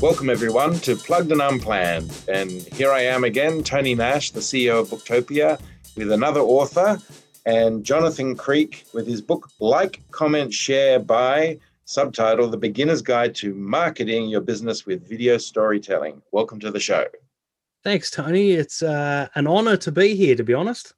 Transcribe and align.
Welcome, 0.00 0.30
everyone, 0.30 0.74
to 0.80 0.94
Plugged 0.94 1.32
and 1.32 1.42
Unplanned. 1.42 2.16
And 2.28 2.50
here 2.72 2.92
I 2.92 3.00
am 3.00 3.24
again, 3.24 3.64
Tony 3.64 3.96
Nash, 3.96 4.30
the 4.30 4.38
CEO 4.38 4.80
of 4.80 4.90
Booktopia, 4.90 5.60
with 5.96 6.12
another 6.12 6.38
author, 6.38 7.00
and 7.46 7.82
Jonathan 7.84 8.36
Creek 8.36 8.86
with 8.94 9.08
his 9.08 9.20
book 9.20 9.50
Like, 9.58 10.00
Comment, 10.12 10.54
Share, 10.54 11.00
Buy, 11.00 11.58
subtitle 11.84 12.46
The 12.46 12.56
Beginner's 12.56 13.02
Guide 13.02 13.34
to 13.36 13.52
Marketing 13.54 14.28
Your 14.28 14.40
Business 14.40 14.86
with 14.86 15.08
Video 15.08 15.36
Storytelling. 15.36 16.22
Welcome 16.30 16.60
to 16.60 16.70
the 16.70 16.78
show. 16.78 17.06
Thanks, 17.82 18.08
Tony. 18.08 18.52
It's 18.52 18.84
uh, 18.84 19.26
an 19.34 19.48
honor 19.48 19.76
to 19.78 19.90
be 19.90 20.14
here, 20.14 20.36
to 20.36 20.44
be 20.44 20.54
honest. 20.54 20.94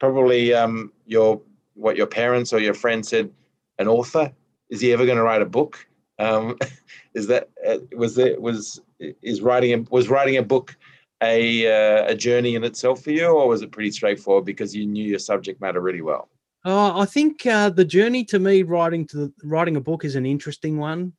Probably 0.00 0.52
um, 0.52 0.92
your 1.06 1.40
what 1.74 1.96
your 1.96 2.08
parents 2.08 2.52
or 2.52 2.58
your 2.58 2.74
friends 2.74 3.10
said, 3.10 3.30
an 3.78 3.86
author? 3.86 4.32
Is 4.70 4.80
he 4.80 4.92
ever 4.92 5.06
going 5.06 5.18
to 5.18 5.22
write 5.22 5.42
a 5.42 5.46
book? 5.46 5.85
Um, 6.18 6.58
is 7.14 7.26
that 7.28 7.50
uh, 7.66 7.78
was 7.96 8.18
it 8.18 8.40
was 8.40 8.80
is 8.98 9.40
writing 9.40 9.72
a, 9.72 9.90
was 9.90 10.08
writing 10.08 10.36
a 10.36 10.42
book 10.42 10.76
a 11.22 11.66
uh, 11.66 12.10
a 12.10 12.14
journey 12.14 12.54
in 12.54 12.64
itself 12.64 13.02
for 13.02 13.10
you, 13.10 13.26
or 13.26 13.48
was 13.48 13.62
it 13.62 13.72
pretty 13.72 13.90
straightforward 13.90 14.44
because 14.44 14.74
you 14.74 14.86
knew 14.86 15.04
your 15.04 15.18
subject 15.18 15.60
matter 15.60 15.80
really 15.80 16.02
well? 16.02 16.28
Uh, 16.64 16.98
I 16.98 17.04
think 17.04 17.46
uh, 17.46 17.70
the 17.70 17.84
journey 17.84 18.24
to 18.24 18.38
me 18.38 18.62
writing 18.62 19.06
to 19.08 19.16
the, 19.16 19.32
writing 19.44 19.76
a 19.76 19.80
book 19.80 20.04
is 20.04 20.16
an 20.16 20.26
interesting 20.26 20.78
one. 20.78 21.12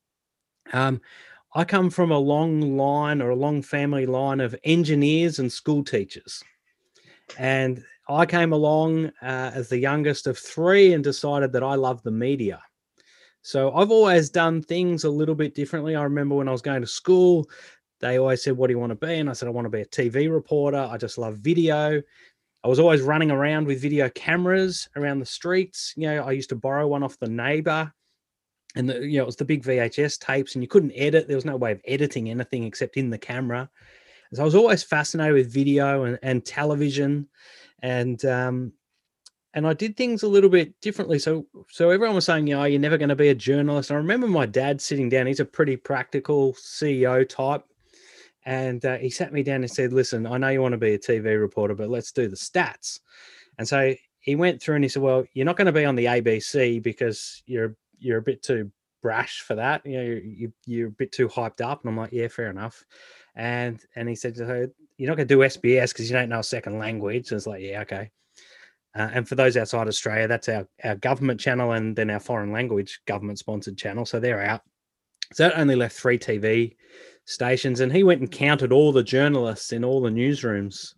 Um, 0.73 1.01
I 1.55 1.63
come 1.63 1.89
from 1.89 2.11
a 2.11 2.19
long 2.19 2.77
line 2.77 3.21
or 3.21 3.29
a 3.29 3.35
long 3.35 3.61
family 3.61 4.05
line 4.05 4.41
of 4.41 4.55
engineers 4.65 5.39
and 5.39 5.51
school 5.51 5.83
teachers, 5.83 6.43
and 7.37 7.83
I 8.09 8.25
came 8.25 8.53
along 8.53 9.07
uh, 9.21 9.51
as 9.53 9.69
the 9.69 9.79
youngest 9.79 10.27
of 10.27 10.37
three 10.37 10.93
and 10.93 11.03
decided 11.03 11.53
that 11.53 11.63
I 11.63 11.75
love 11.75 12.03
the 12.03 12.11
media. 12.11 12.61
So 13.47 13.73
I've 13.73 13.91
always 13.91 14.29
done 14.29 14.61
things 14.61 15.05
a 15.05 15.09
little 15.09 15.33
bit 15.33 15.55
differently. 15.55 15.95
I 15.95 16.03
remember 16.03 16.35
when 16.35 16.49
I 16.49 16.51
was 16.51 16.61
going 16.61 16.81
to 16.81 16.87
school, 16.87 17.49
they 18.01 18.19
always 18.19 18.43
said, 18.43 18.57
What 18.57 18.67
do 18.67 18.73
you 18.73 18.77
want 18.77 18.89
to 18.89 19.07
be? 19.07 19.19
And 19.19 19.29
I 19.29 19.33
said, 19.33 19.47
I 19.47 19.51
want 19.51 19.63
to 19.63 19.69
be 19.69 19.79
a 19.79 19.85
TV 19.85 20.29
reporter. 20.29 20.85
I 20.91 20.97
just 20.97 21.17
love 21.17 21.37
video. 21.37 22.01
I 22.65 22.67
was 22.67 22.77
always 22.77 22.99
running 22.99 23.31
around 23.31 23.65
with 23.65 23.81
video 23.81 24.09
cameras 24.09 24.89
around 24.97 25.19
the 25.19 25.25
streets. 25.25 25.93
You 25.95 26.09
know, 26.09 26.23
I 26.23 26.31
used 26.33 26.49
to 26.49 26.57
borrow 26.57 26.87
one 26.87 27.03
off 27.03 27.19
the 27.19 27.29
neighbor. 27.29 27.89
And 28.75 28.89
the, 28.89 28.99
you 29.07 29.15
know, 29.15 29.23
it 29.23 29.27
was 29.27 29.37
the 29.37 29.45
big 29.45 29.63
VHS 29.63 30.19
tapes, 30.19 30.55
and 30.55 30.61
you 30.61 30.67
couldn't 30.67 30.91
edit. 30.93 31.29
There 31.29 31.37
was 31.37 31.45
no 31.45 31.55
way 31.55 31.71
of 31.71 31.79
editing 31.85 32.29
anything 32.29 32.65
except 32.65 32.97
in 32.97 33.09
the 33.09 33.17
camera. 33.17 33.69
So 34.33 34.41
I 34.41 34.45
was 34.45 34.55
always 34.55 34.83
fascinated 34.83 35.35
with 35.35 35.53
video 35.53 36.03
and, 36.03 36.19
and 36.21 36.45
television 36.45 37.29
and 37.81 38.23
um, 38.25 38.73
and 39.57 39.65
I 39.65 39.73
did 39.73 39.97
things 39.97 40.21
a 40.21 40.27
little 40.27 40.51
bit 40.51 40.79
differently. 40.81 41.17
So 41.17 41.47
so 41.71 41.89
everyone 41.89 42.13
was 42.13 42.25
saying, 42.25 42.45
know, 42.45 42.65
you're 42.65 42.79
never 42.79 42.99
going 42.99 43.09
to 43.09 43.15
be 43.15 43.29
a 43.29 43.35
journalist. 43.35 43.91
I 43.91 43.95
remember 43.95 44.27
my 44.27 44.45
dad 44.45 44.79
sitting 44.79 45.09
down. 45.09 45.25
He's 45.25 45.39
a 45.39 45.45
pretty 45.45 45.75
practical 45.75 46.53
CEO 46.53 47.27
type, 47.27 47.63
and 48.45 48.85
uh, 48.85 48.97
he 48.97 49.09
sat 49.09 49.33
me 49.33 49.41
down 49.41 49.63
and 49.63 49.71
said, 49.71 49.93
"Listen, 49.93 50.27
I 50.27 50.37
know 50.37 50.49
you 50.49 50.61
want 50.61 50.73
to 50.73 50.77
be 50.77 50.93
a 50.93 50.99
TV 50.99 51.41
reporter, 51.41 51.73
but 51.73 51.89
let's 51.89 52.11
do 52.11 52.27
the 52.27 52.35
stats." 52.35 52.99
And 53.57 53.67
so 53.67 53.95
he 54.19 54.35
went 54.35 54.61
through 54.61 54.75
and 54.75 54.83
he 54.85 54.89
said, 54.89 55.01
"Well, 55.01 55.25
you're 55.33 55.45
not 55.47 55.57
going 55.57 55.65
to 55.65 55.71
be 55.71 55.85
on 55.85 55.95
the 55.95 56.05
ABC 56.05 56.83
because 56.83 57.41
you're 57.47 57.75
you're 57.97 58.19
a 58.19 58.21
bit 58.21 58.43
too 58.43 58.71
brash 59.01 59.41
for 59.41 59.55
that. 59.55 59.83
You 59.87 59.97
know, 59.97 60.21
you, 60.23 60.53
you're 60.67 60.89
a 60.89 60.91
bit 60.91 61.11
too 61.11 61.27
hyped 61.27 61.61
up." 61.61 61.81
And 61.81 61.89
I'm 61.89 61.97
like, 61.97 62.11
"Yeah, 62.11 62.27
fair 62.27 62.51
enough." 62.51 62.85
And 63.33 63.83
and 63.95 64.07
he 64.07 64.13
said, 64.13 64.37
"You're 64.37 65.09
not 65.09 65.17
going 65.17 65.27
to 65.27 65.35
do 65.35 65.39
SBS 65.39 65.93
because 65.93 66.11
you 66.11 66.15
don't 66.15 66.29
know 66.29 66.41
a 66.41 66.43
second 66.43 66.77
language." 66.77 67.31
And 67.31 67.37
it's 67.37 67.47
like, 67.47 67.63
"Yeah, 67.63 67.81
okay." 67.81 68.11
Uh, 68.97 69.09
and 69.13 69.29
for 69.29 69.35
those 69.35 69.55
outside 69.55 69.87
Australia, 69.87 70.27
that's 70.27 70.49
our, 70.49 70.67
our 70.83 70.95
government 70.95 71.39
channel 71.39 71.73
and 71.73 71.95
then 71.95 72.09
our 72.09 72.19
foreign 72.19 72.51
language 72.51 72.99
government 73.05 73.37
sponsored 73.37 73.77
channel. 73.77 74.05
So 74.05 74.19
they're 74.19 74.41
out. 74.41 74.61
So 75.33 75.43
that 75.43 75.59
only 75.59 75.75
left 75.75 75.95
three 75.95 76.17
TV 76.17 76.75
stations. 77.25 77.79
And 77.79 77.93
he 77.93 78.03
went 78.03 78.21
and 78.21 78.31
counted 78.31 78.71
all 78.71 78.91
the 78.91 79.03
journalists 79.03 79.71
in 79.71 79.83
all 79.83 80.01
the 80.01 80.09
newsrooms. 80.09 80.95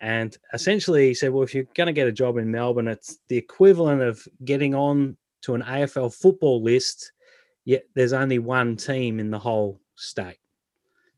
And 0.00 0.34
essentially, 0.54 1.08
he 1.08 1.14
said, 1.14 1.32
Well, 1.32 1.42
if 1.42 1.54
you're 1.54 1.66
going 1.74 1.88
to 1.88 1.92
get 1.92 2.06
a 2.06 2.12
job 2.12 2.38
in 2.38 2.50
Melbourne, 2.50 2.88
it's 2.88 3.18
the 3.28 3.36
equivalent 3.36 4.00
of 4.00 4.26
getting 4.44 4.74
on 4.74 5.16
to 5.42 5.54
an 5.54 5.62
AFL 5.62 6.14
football 6.14 6.62
list, 6.62 7.12
yet 7.64 7.84
there's 7.94 8.12
only 8.12 8.38
one 8.38 8.76
team 8.76 9.18
in 9.20 9.30
the 9.30 9.38
whole 9.38 9.80
state. 9.96 10.38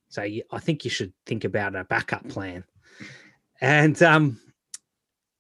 So 0.09 0.23
I 0.23 0.59
think 0.59 0.85
you 0.85 0.91
should 0.91 1.13
think 1.27 1.45
about 1.45 1.77
a 1.77 1.85
backup 1.85 2.27
plan. 2.29 2.65
And 3.61 4.03
um, 4.03 4.41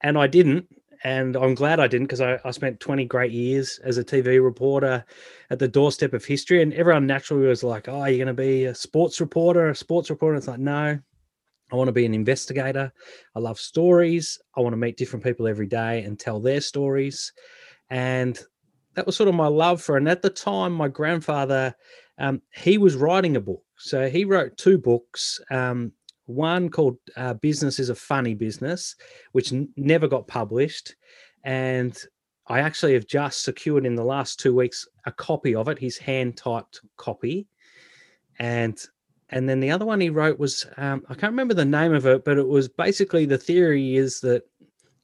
and 0.02 0.18
I 0.18 0.26
didn't. 0.26 0.66
And 1.02 1.34
I'm 1.34 1.54
glad 1.54 1.80
I 1.80 1.86
didn't 1.86 2.08
because 2.08 2.20
I, 2.20 2.38
I 2.44 2.50
spent 2.50 2.78
20 2.78 3.06
great 3.06 3.32
years 3.32 3.80
as 3.84 3.96
a 3.96 4.04
TV 4.04 4.42
reporter 4.42 5.02
at 5.48 5.58
the 5.58 5.68
doorstep 5.68 6.12
of 6.12 6.24
history. 6.24 6.60
And 6.60 6.74
everyone 6.74 7.06
naturally 7.06 7.46
was 7.46 7.64
like, 7.64 7.88
Oh, 7.88 8.04
you're 8.04 8.18
going 8.18 8.26
to 8.26 8.34
be 8.34 8.64
a 8.66 8.74
sports 8.74 9.18
reporter, 9.18 9.70
a 9.70 9.74
sports 9.74 10.10
reporter. 10.10 10.36
It's 10.36 10.48
like, 10.48 10.58
No, 10.58 10.98
I 11.72 11.76
want 11.76 11.88
to 11.88 11.92
be 11.92 12.04
an 12.04 12.14
investigator. 12.14 12.92
I 13.34 13.38
love 13.38 13.58
stories. 13.58 14.38
I 14.56 14.60
want 14.60 14.74
to 14.74 14.78
meet 14.78 14.98
different 14.98 15.24
people 15.24 15.48
every 15.48 15.66
day 15.66 16.02
and 16.02 16.18
tell 16.18 16.40
their 16.40 16.60
stories. 16.60 17.32
And 17.88 18.38
that 18.94 19.06
was 19.06 19.16
sort 19.16 19.28
of 19.28 19.34
my 19.34 19.46
love 19.46 19.80
for. 19.80 19.96
It. 19.96 20.00
And 20.00 20.08
at 20.08 20.22
the 20.22 20.30
time, 20.30 20.72
my 20.72 20.88
grandfather, 20.88 21.74
um, 22.18 22.42
he 22.54 22.76
was 22.76 22.96
writing 22.96 23.36
a 23.36 23.40
book. 23.40 23.62
So 23.78 24.10
he 24.10 24.24
wrote 24.24 24.56
two 24.58 24.76
books. 24.76 25.40
Um, 25.50 25.92
one 26.30 26.68
called 26.68 26.96
uh, 27.16 27.34
Business 27.34 27.78
is 27.78 27.90
a 27.90 27.94
Funny 27.94 28.34
Business, 28.34 28.96
which 29.32 29.52
n- 29.52 29.68
never 29.76 30.08
got 30.08 30.28
published. 30.28 30.94
And 31.44 31.96
I 32.46 32.60
actually 32.60 32.94
have 32.94 33.06
just 33.06 33.42
secured 33.42 33.86
in 33.86 33.94
the 33.94 34.04
last 34.04 34.40
two 34.40 34.54
weeks 34.54 34.86
a 35.06 35.12
copy 35.12 35.54
of 35.54 35.68
it, 35.68 35.78
his 35.78 35.98
hand 35.98 36.36
typed 36.36 36.80
copy. 36.96 37.46
And 38.38 38.80
and 39.32 39.48
then 39.48 39.60
the 39.60 39.70
other 39.70 39.86
one 39.86 40.00
he 40.00 40.10
wrote 40.10 40.38
was 40.38 40.66
um, 40.76 41.04
I 41.08 41.14
can't 41.14 41.32
remember 41.32 41.54
the 41.54 41.64
name 41.64 41.94
of 41.94 42.06
it, 42.06 42.24
but 42.24 42.38
it 42.38 42.48
was 42.48 42.68
basically 42.68 43.24
the 43.24 43.38
theory 43.38 43.96
is 43.96 44.20
that 44.20 44.42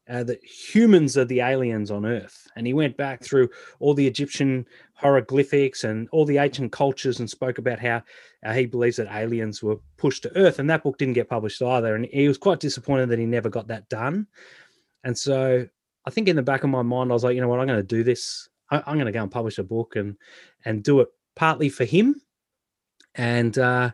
uh, 0.08 0.22
that 0.24 0.42
humans 0.44 1.16
are 1.16 1.24
the 1.24 1.40
aliens 1.40 1.90
on 1.90 2.06
Earth. 2.06 2.46
And 2.56 2.66
he 2.66 2.72
went 2.72 2.96
back 2.96 3.22
through 3.22 3.48
all 3.80 3.94
the 3.94 4.06
Egyptian 4.06 4.66
hieroglyphics 4.96 5.84
and 5.84 6.08
all 6.10 6.24
the 6.24 6.38
ancient 6.38 6.72
cultures 6.72 7.20
and 7.20 7.28
spoke 7.28 7.58
about 7.58 7.78
how 7.78 8.02
uh, 8.44 8.52
he 8.52 8.64
believes 8.66 8.96
that 8.96 9.14
aliens 9.14 9.62
were 9.62 9.76
pushed 9.98 10.22
to 10.22 10.36
Earth. 10.36 10.58
And 10.58 10.68
that 10.70 10.82
book 10.82 10.96
didn't 10.98 11.14
get 11.14 11.28
published 11.28 11.62
either. 11.62 11.94
And 11.94 12.06
he 12.06 12.26
was 12.26 12.38
quite 12.38 12.60
disappointed 12.60 13.10
that 13.10 13.18
he 13.18 13.26
never 13.26 13.50
got 13.50 13.68
that 13.68 13.88
done. 13.90 14.26
And 15.04 15.16
so 15.16 15.66
I 16.06 16.10
think 16.10 16.28
in 16.28 16.36
the 16.36 16.42
back 16.42 16.64
of 16.64 16.70
my 16.70 16.82
mind, 16.82 17.10
I 17.10 17.14
was 17.14 17.24
like, 17.24 17.34
you 17.34 17.42
know 17.42 17.48
what, 17.48 17.60
I'm 17.60 17.66
going 17.66 17.78
to 17.78 17.82
do 17.82 18.02
this. 18.02 18.48
I, 18.70 18.78
am 18.86 18.94
going 18.94 19.06
to 19.06 19.12
go 19.12 19.22
and 19.22 19.30
publish 19.30 19.58
a 19.58 19.62
book 19.62 19.96
and 19.96 20.16
and 20.64 20.82
do 20.82 21.00
it 21.00 21.08
partly 21.36 21.68
for 21.68 21.84
him. 21.84 22.20
And 23.14 23.56
uh, 23.58 23.90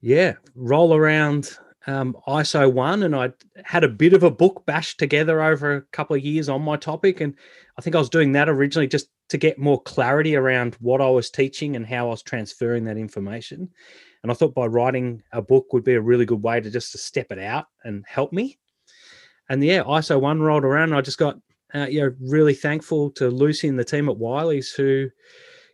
yeah, 0.00 0.34
roll 0.54 0.94
around 0.94 1.56
um, 1.86 2.16
ISO 2.28 2.72
one, 2.72 3.02
and 3.02 3.14
I 3.16 3.32
had 3.64 3.84
a 3.84 3.88
bit 3.88 4.12
of 4.12 4.22
a 4.22 4.30
book 4.30 4.64
bashed 4.66 4.98
together 4.98 5.42
over 5.42 5.74
a 5.74 5.82
couple 5.82 6.16
of 6.16 6.24
years 6.24 6.48
on 6.48 6.62
my 6.62 6.76
topic. 6.76 7.20
And 7.20 7.34
I 7.78 7.82
think 7.82 7.96
I 7.96 7.98
was 7.98 8.10
doing 8.10 8.32
that 8.32 8.48
originally 8.48 8.86
just 8.86 9.08
to 9.28 9.38
get 9.38 9.58
more 9.58 9.80
clarity 9.82 10.36
around 10.36 10.76
what 10.80 11.00
I 11.00 11.08
was 11.08 11.30
teaching 11.30 11.76
and 11.76 11.86
how 11.86 12.06
I 12.06 12.10
was 12.10 12.22
transferring 12.22 12.84
that 12.84 12.96
information. 12.96 13.70
And 14.22 14.30
I 14.30 14.34
thought 14.34 14.54
by 14.54 14.66
writing 14.66 15.22
a 15.32 15.42
book 15.42 15.72
would 15.72 15.84
be 15.84 15.94
a 15.94 16.00
really 16.00 16.24
good 16.24 16.42
way 16.42 16.60
to 16.60 16.70
just 16.70 16.92
to 16.92 16.98
step 16.98 17.30
it 17.30 17.38
out 17.38 17.66
and 17.84 18.04
help 18.06 18.32
me. 18.32 18.58
And 19.48 19.62
yeah, 19.62 19.82
ISO 19.82 20.20
one 20.20 20.40
rolled 20.40 20.64
around. 20.64 20.94
I 20.94 21.00
just 21.00 21.18
got 21.18 21.38
uh, 21.74 21.86
you 21.86 22.00
know 22.00 22.14
really 22.20 22.54
thankful 22.54 23.10
to 23.12 23.28
Lucy 23.28 23.68
and 23.68 23.78
the 23.78 23.84
team 23.84 24.08
at 24.08 24.16
Wiley's 24.16 24.72
who, 24.72 25.08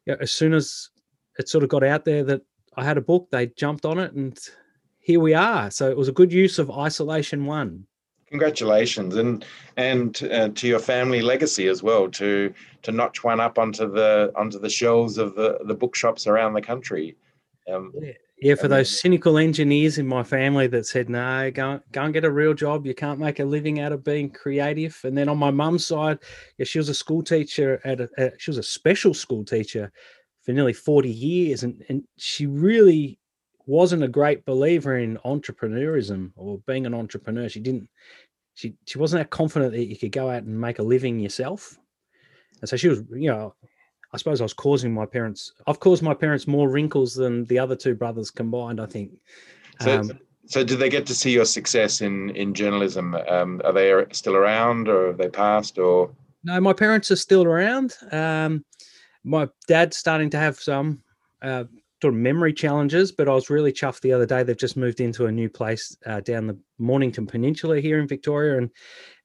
you 0.07 0.13
know, 0.13 0.17
as 0.21 0.33
soon 0.33 0.53
as 0.53 0.89
it 1.39 1.49
sort 1.49 1.65
of 1.65 1.71
got 1.71 1.85
out 1.85 2.05
there 2.05 2.25
that 2.25 2.43
I 2.77 2.85
had 2.85 2.99
a 2.99 3.03
book, 3.03 3.29
they 3.31 3.47
jumped 3.49 3.85
on 3.85 3.99
it 3.99 4.13
and 4.15 4.39
here 5.01 5.21
we 5.21 5.35
are. 5.35 5.71
So 5.71 5.91
it 5.91 5.97
was 5.97 6.09
a 6.09 6.13
good 6.13 6.33
use 6.33 6.59
of 6.59 6.71
isolation 6.71 7.47
one. 7.47 7.87
Congratulations, 8.31 9.17
and 9.17 9.45
and 9.77 10.23
uh, 10.31 10.49
to 10.51 10.69
your 10.69 10.79
family 10.79 11.21
legacy 11.21 11.67
as 11.67 11.83
well 11.83 12.09
to 12.11 12.53
to 12.83 12.93
notch 12.93 13.25
one 13.25 13.41
up 13.41 13.59
onto 13.59 13.91
the 13.91 14.33
onto 14.37 14.59
the 14.59 14.71
shelves 14.71 15.19
of 15.19 15.35
the 15.35 15.59
the 15.65 15.75
bookshops 15.75 16.27
around 16.27 16.55
the 16.55 16.63
country. 16.63 17.17
Um, 17.73 17.93
yeah. 18.01 18.13
yeah, 18.41 18.55
for 18.55 18.69
those 18.69 19.01
cynical 19.01 19.37
engineers 19.37 19.99
in 19.99 20.07
my 20.07 20.23
family 20.23 20.69
that 20.69 20.87
said, 20.87 21.11
"No, 21.11 21.51
go 21.51 21.81
go 21.91 22.03
and 22.03 22.15
get 22.15 22.25
a 22.25 22.31
real 22.31 22.55
job. 22.55 22.87
You 22.87 22.95
can't 22.95 23.19
make 23.19 23.41
a 23.41 23.45
living 23.45 23.81
out 23.81 23.93
of 23.93 24.05
being 24.05 24.31
creative." 24.31 24.99
And 25.03 25.19
then 25.19 25.29
on 25.29 25.39
my 25.39 25.51
mum's 25.51 25.87
side, 25.87 26.21
yeah, 26.57 26.65
she 26.65 26.79
was 26.79 26.89
a 26.89 26.95
school 26.95 27.23
teacher 27.23 27.81
at 27.85 28.01
a, 28.01 28.33
she 28.39 28.51
was 28.51 28.59
a 28.59 28.63
special 28.63 29.13
school 29.13 29.45
teacher 29.45 29.91
for 30.43 30.53
nearly 30.53 30.73
40 30.73 31.11
years 31.11 31.63
and, 31.63 31.85
and 31.89 32.03
she 32.17 32.47
really 32.47 33.20
wasn't 33.67 34.03
a 34.03 34.09
great 34.09 34.45
believer 34.45 34.99
in 34.99 35.19
entrepreneurism 35.25 36.33
or 36.37 36.59
being 36.67 36.87
an 36.87 36.95
entrepreneur. 36.95 37.49
She 37.49 37.61
didn't. 37.61 37.89
She 38.55 38.75
she 38.87 38.99
wasn't 38.99 39.21
that 39.21 39.31
confident 39.31 39.73
that 39.73 39.87
you 39.87 39.97
could 39.97 40.13
go 40.13 40.29
out 40.29 40.43
and 40.43 40.61
make 40.61 40.79
a 40.79 40.83
living 40.83 41.19
yourself. 41.19 41.79
And 42.61 42.69
so 42.69 42.77
she 42.77 42.89
was, 42.89 43.03
you 43.11 43.31
know, 43.31 43.55
I 44.13 44.17
suppose 44.17 44.41
I 44.41 44.45
was 44.45 44.53
causing 44.53 44.93
my 44.93 45.07
parents. 45.07 45.53
I've 45.67 45.81
caused 45.81 46.03
my 46.03 46.15
parents 46.15 46.47
more 46.47 46.69
wrinkles 46.69 47.15
than 47.15 47.45
the 47.47 47.59
other 47.59 47.77
two 47.77 47.95
brothers 47.95 48.31
combined. 48.31 48.81
I 48.81 48.87
think. 48.87 49.13
So, 49.81 50.01
um, 50.01 50.11
so 50.47 50.65
did 50.65 50.79
they 50.79 50.89
get 50.89 51.07
to 51.07 51.15
see 51.15 51.31
your 51.31 51.45
success 51.45 52.01
in 52.01 52.31
in 52.31 52.55
journalism? 52.55 53.15
Um, 53.15 53.61
are 53.65 53.73
they 53.73 54.05
still 54.13 54.37
around, 54.37 54.89
or 54.89 55.09
have 55.09 55.19
they 55.19 55.29
passed, 55.29 55.79
or? 55.79 56.11
No, 56.43 56.61
my 56.61 56.73
parents 56.73 57.11
are 57.11 57.17
still 57.17 57.45
around. 57.45 57.95
Um, 58.11 58.65
my 59.25 59.49
dad's 59.69 59.97
starting 59.97 60.31
to 60.31 60.39
have 60.39 60.59
some 60.59 61.03
uh, 61.43 61.65
sort 62.01 62.15
of 62.15 62.21
memory 62.21 62.53
challenges, 62.53 63.13
but 63.13 63.29
I 63.29 63.35
was 63.35 63.51
really 63.51 63.73
chuffed 63.73 64.01
the 64.01 64.13
other 64.13 64.27
day. 64.27 64.43
They've 64.43 64.57
just 64.57 64.77
moved 64.77 65.01
into 65.01 65.27
a 65.27 65.33
new 65.33 65.49
place 65.49 65.97
uh, 66.07 66.21
down 66.21 66.47
the 66.47 66.59
Mornington 66.79 67.27
Peninsula 67.27 67.81
here 67.81 68.01
in 68.01 68.09
Victoria, 68.09 68.59
and 68.59 68.71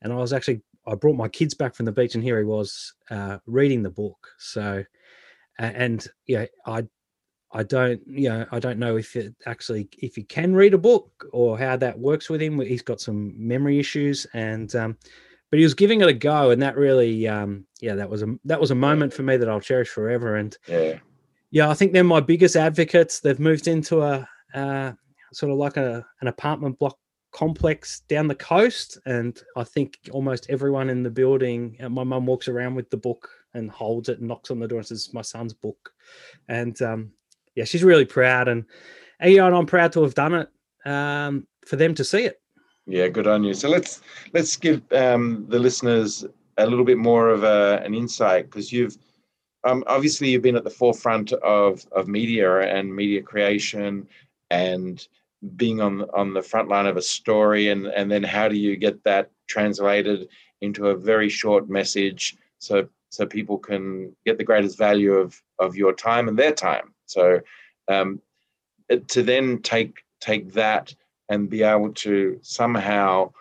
and 0.02 0.12
I 0.12 0.18
was 0.18 0.34
actually 0.34 0.62
I 0.88 0.96
brought 0.96 1.16
my 1.16 1.30
kids 1.30 1.54
back 1.54 1.76
from 1.76 1.86
the 1.86 1.92
beach, 1.92 2.16
and 2.16 2.24
here 2.24 2.38
he 2.38 2.46
was 2.46 2.94
uh, 3.10 3.38
reading 3.46 3.82
the 3.82 3.90
book. 3.90 4.28
So, 4.38 4.84
and 5.58 6.06
yeah, 6.28 6.46
I 6.66 6.84
I 7.52 7.64
don't 7.64 8.02
you 8.06 8.30
know 8.30 8.46
I 8.52 8.60
don't 8.60 8.80
know 8.80 8.98
if 8.98 9.16
it 9.16 9.34
actually 9.46 9.88
if 9.98 10.16
he 10.16 10.24
can 10.24 10.54
read 10.54 10.74
a 10.74 10.80
book 10.80 11.26
or 11.32 11.58
how 11.58 11.78
that 11.78 11.98
works 11.98 12.30
with 12.30 12.42
him. 12.42 12.60
He's 12.60 12.82
got 12.82 13.00
some 13.00 13.34
memory 13.38 13.80
issues, 13.80 14.28
and 14.34 14.76
um, 14.76 14.98
but 15.50 15.60
he 15.60 15.64
was 15.64 15.74
giving 15.74 16.02
it 16.02 16.10
a 16.10 16.14
go, 16.14 16.52
and 16.52 16.62
that 16.62 16.76
really 16.76 17.26
um, 17.28 17.66
yeah 17.80 17.96
that 17.96 18.10
was 18.10 18.22
a 18.22 18.36
that 18.44 18.60
was 18.60 18.72
a 18.72 18.76
moment 18.76 19.14
for 19.14 19.24
me 19.24 19.38
that 19.38 19.48
I'll 19.48 19.62
cherish 19.62 19.90
forever. 19.90 20.36
And 20.36 20.58
yeah 20.68 21.00
yeah, 21.56 21.70
I 21.70 21.74
think 21.74 21.94
they're 21.94 22.04
my 22.04 22.20
biggest 22.20 22.58
advocates. 22.58 23.22
They've 23.22 23.40
moved 23.40 23.70
into 23.70 24.02
a 24.02 24.28
uh, 24.54 24.92
sort 25.32 25.54
of 25.54 25.58
like 25.58 25.78
a 25.78 26.06
an 26.20 26.28
apartment 26.28 26.78
block 26.78 26.98
complex 27.32 28.02
down 28.10 28.28
the 28.28 28.36
coast, 28.36 28.98
and 29.06 29.42
I 29.56 29.64
think 29.64 29.98
almost 30.12 30.48
everyone 30.50 30.90
in 30.90 31.02
the 31.02 31.10
building. 31.10 31.78
Uh, 31.82 31.88
my 31.88 32.04
mum 32.04 32.26
walks 32.26 32.50
around 32.50 32.76
with 32.76 32.90
the 32.90 32.98
book 32.98 33.30
and 33.54 33.72
holds 33.72 34.10
it 34.10 34.20
and 34.20 34.28
knocks 34.28 34.52
on 34.52 34.60
the 34.60 34.68
door 34.68 34.80
and 34.80 34.88
says, 34.88 35.14
"My 35.14 35.22
son's 35.22 35.54
book," 35.54 35.94
and 36.50 36.80
um, 36.82 37.14
yeah, 37.56 37.64
she's 37.64 37.86
really 37.86 38.04
proud, 38.04 38.50
and, 38.50 38.66
you 39.24 39.38
know, 39.38 39.48
and 39.48 39.56
I'm 39.56 39.66
proud 39.66 39.94
to 39.94 40.04
have 40.04 40.14
done 40.14 40.34
it 40.34 40.50
um, 40.86 41.48
for 41.66 41.78
them 41.78 41.96
to 41.96 42.04
see 42.04 42.26
it. 42.26 42.42
Yeah, 42.86 43.08
good 43.08 43.28
on 43.28 43.46
you. 43.46 43.54
So 43.54 43.70
let's 43.70 44.02
let's 44.34 44.58
give 44.58 44.82
um, 44.92 45.46
the 45.48 45.60
listeners 45.60 46.26
a 46.58 46.68
little 46.68 46.84
bit 46.84 46.98
more 46.98 47.30
of 47.30 47.46
a, 47.46 47.82
an 47.86 47.96
insight 47.96 48.52
because 48.52 48.74
you've 48.74 48.98
um, 49.66 49.84
obviously 49.88 50.30
you've 50.30 50.44
been 50.44 50.56
at 50.56 50.64
the 50.64 50.70
forefront 50.70 51.34
of 51.34 51.86
of 51.92 52.08
media 52.08 52.60
and 52.62 52.96
media 52.96 53.22
creation 53.22 54.08
and 54.52 55.08
being 55.58 55.82
on 55.82 56.06
on 56.14 56.34
the 56.34 56.42
front 56.42 56.70
line 56.70 56.86
of 56.86 56.98
a 56.98 57.02
story 57.02 57.70
and 57.70 57.88
and 57.88 58.10
then 58.12 58.24
how 58.24 58.48
do 58.48 58.56
you 58.56 58.78
get 58.78 59.04
that 59.04 59.32
translated 59.48 60.30
into 60.62 60.88
a 60.88 60.96
very 60.96 61.30
short 61.30 61.70
message 61.70 62.38
so 62.60 62.88
so 63.10 63.26
people 63.26 63.58
can 63.58 64.16
get 64.26 64.38
the 64.38 64.44
greatest 64.44 64.78
value 64.78 65.14
of 65.14 65.42
of 65.60 65.76
your 65.76 65.94
time 65.94 66.28
and 66.28 66.38
their 66.38 66.54
time? 66.54 66.94
So 67.06 67.42
um, 67.88 68.22
to 69.08 69.24
then 69.24 69.62
take 69.62 70.04
take 70.20 70.54
that 70.54 70.94
and 71.30 71.50
be 71.50 71.64
able 71.64 71.94
to 71.94 72.40
somehow 72.42 73.32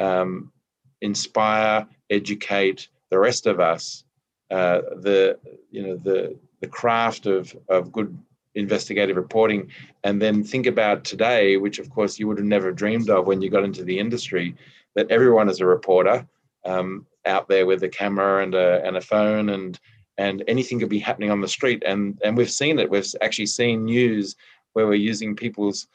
um, 0.00 0.52
inspire 1.00 1.86
educate 2.10 2.88
the 3.10 3.18
rest 3.18 3.46
of 3.46 3.60
us 3.60 4.03
uh, 4.50 4.80
the 4.96 5.38
you 5.70 5.82
know 5.82 5.96
the 5.96 6.36
the 6.60 6.66
craft 6.66 7.26
of 7.26 7.56
of 7.68 7.92
good 7.92 8.16
investigative 8.54 9.16
reporting, 9.16 9.70
and 10.04 10.20
then 10.22 10.44
think 10.44 10.66
about 10.66 11.04
today, 11.04 11.56
which 11.56 11.78
of 11.78 11.90
course 11.90 12.18
you 12.18 12.28
would 12.28 12.38
have 12.38 12.46
never 12.46 12.72
dreamed 12.72 13.10
of 13.10 13.26
when 13.26 13.42
you 13.42 13.50
got 13.50 13.64
into 13.64 13.84
the 13.84 13.98
industry, 13.98 14.54
that 14.94 15.10
everyone 15.10 15.48
is 15.48 15.60
a 15.60 15.66
reporter 15.66 16.26
um, 16.64 17.06
out 17.26 17.48
there 17.48 17.66
with 17.66 17.82
a 17.82 17.88
camera 17.88 18.42
and 18.42 18.54
a 18.54 18.84
and 18.84 18.96
a 18.96 19.00
phone 19.00 19.50
and 19.50 19.78
and 20.16 20.44
anything 20.46 20.78
could 20.78 20.88
be 20.88 21.00
happening 21.00 21.30
on 21.30 21.40
the 21.40 21.48
street. 21.48 21.82
And 21.86 22.20
and 22.24 22.36
we've 22.36 22.50
seen 22.50 22.78
it. 22.78 22.90
We've 22.90 23.06
actually 23.20 23.46
seen 23.46 23.84
news 23.84 24.36
where 24.74 24.86
we're 24.86 24.94
using 24.94 25.34
people's 25.34 25.86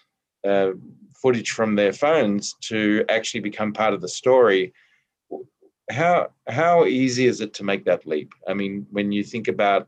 uh, 0.45 0.71
footage 1.21 1.51
from 1.51 1.75
their 1.75 1.93
phones 1.93 2.55
to 2.61 3.05
actually 3.09 3.41
become 3.41 3.73
part 3.73 3.93
of 3.93 4.01
the 4.01 4.07
story 4.07 4.73
how 5.89 6.29
how 6.47 6.85
easy 6.85 7.25
is 7.25 7.41
it 7.41 7.53
to 7.55 7.63
make 7.63 7.85
that 7.85 8.05
leap? 8.05 8.33
I 8.47 8.53
mean, 8.53 8.85
when 8.91 9.11
you 9.11 9.23
think 9.23 9.47
about 9.47 9.87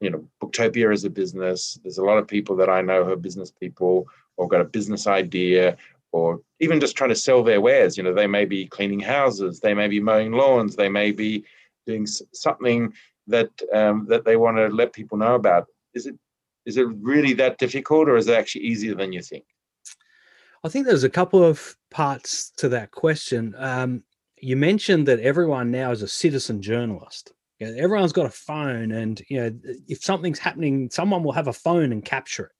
you 0.00 0.10
know 0.10 0.24
Booktopia 0.42 0.92
as 0.92 1.04
a 1.04 1.10
business, 1.10 1.78
there's 1.82 1.98
a 1.98 2.04
lot 2.04 2.18
of 2.18 2.28
people 2.28 2.56
that 2.56 2.68
I 2.68 2.80
know 2.82 3.04
who 3.04 3.12
are 3.12 3.16
business 3.16 3.50
people 3.50 4.06
or 4.36 4.48
got 4.48 4.60
a 4.60 4.64
business 4.64 5.06
idea 5.06 5.76
or 6.12 6.40
even 6.60 6.80
just 6.80 6.96
trying 6.96 7.10
to 7.10 7.16
sell 7.16 7.42
their 7.42 7.60
wares. 7.60 7.96
You 7.96 8.02
know, 8.02 8.14
they 8.14 8.26
may 8.26 8.44
be 8.44 8.66
cleaning 8.66 9.00
houses, 9.00 9.60
they 9.60 9.74
may 9.74 9.88
be 9.88 10.00
mowing 10.00 10.32
lawns, 10.32 10.76
they 10.76 10.88
may 10.88 11.12
be 11.12 11.44
doing 11.86 12.06
something 12.06 12.92
that 13.26 13.50
um, 13.72 14.06
that 14.08 14.24
they 14.24 14.36
want 14.36 14.56
to 14.56 14.68
let 14.68 14.92
people 14.92 15.18
know 15.18 15.34
about. 15.34 15.66
Is 15.94 16.06
it 16.06 16.14
is 16.64 16.76
it 16.76 16.86
really 17.00 17.32
that 17.34 17.58
difficult, 17.58 18.08
or 18.08 18.16
is 18.16 18.28
it 18.28 18.34
actually 18.34 18.64
easier 18.64 18.94
than 18.94 19.12
you 19.12 19.22
think? 19.22 19.44
I 20.64 20.68
think 20.68 20.86
there's 20.86 21.04
a 21.04 21.10
couple 21.10 21.42
of 21.44 21.76
parts 21.90 22.50
to 22.56 22.68
that 22.70 22.90
question. 22.90 23.54
Um, 23.56 24.02
you 24.40 24.56
mentioned 24.56 25.06
that 25.08 25.20
everyone 25.20 25.70
now 25.70 25.90
is 25.90 26.02
a 26.02 26.08
citizen 26.08 26.62
journalist. 26.62 27.32
You 27.58 27.66
know, 27.66 27.82
everyone's 27.82 28.12
got 28.12 28.26
a 28.26 28.30
phone, 28.30 28.92
and 28.92 29.20
you 29.28 29.40
know 29.40 29.58
if 29.88 30.02
something's 30.02 30.38
happening, 30.38 30.90
someone 30.90 31.22
will 31.22 31.32
have 31.32 31.48
a 31.48 31.52
phone 31.52 31.92
and 31.92 32.04
capture 32.04 32.44
it. 32.44 32.52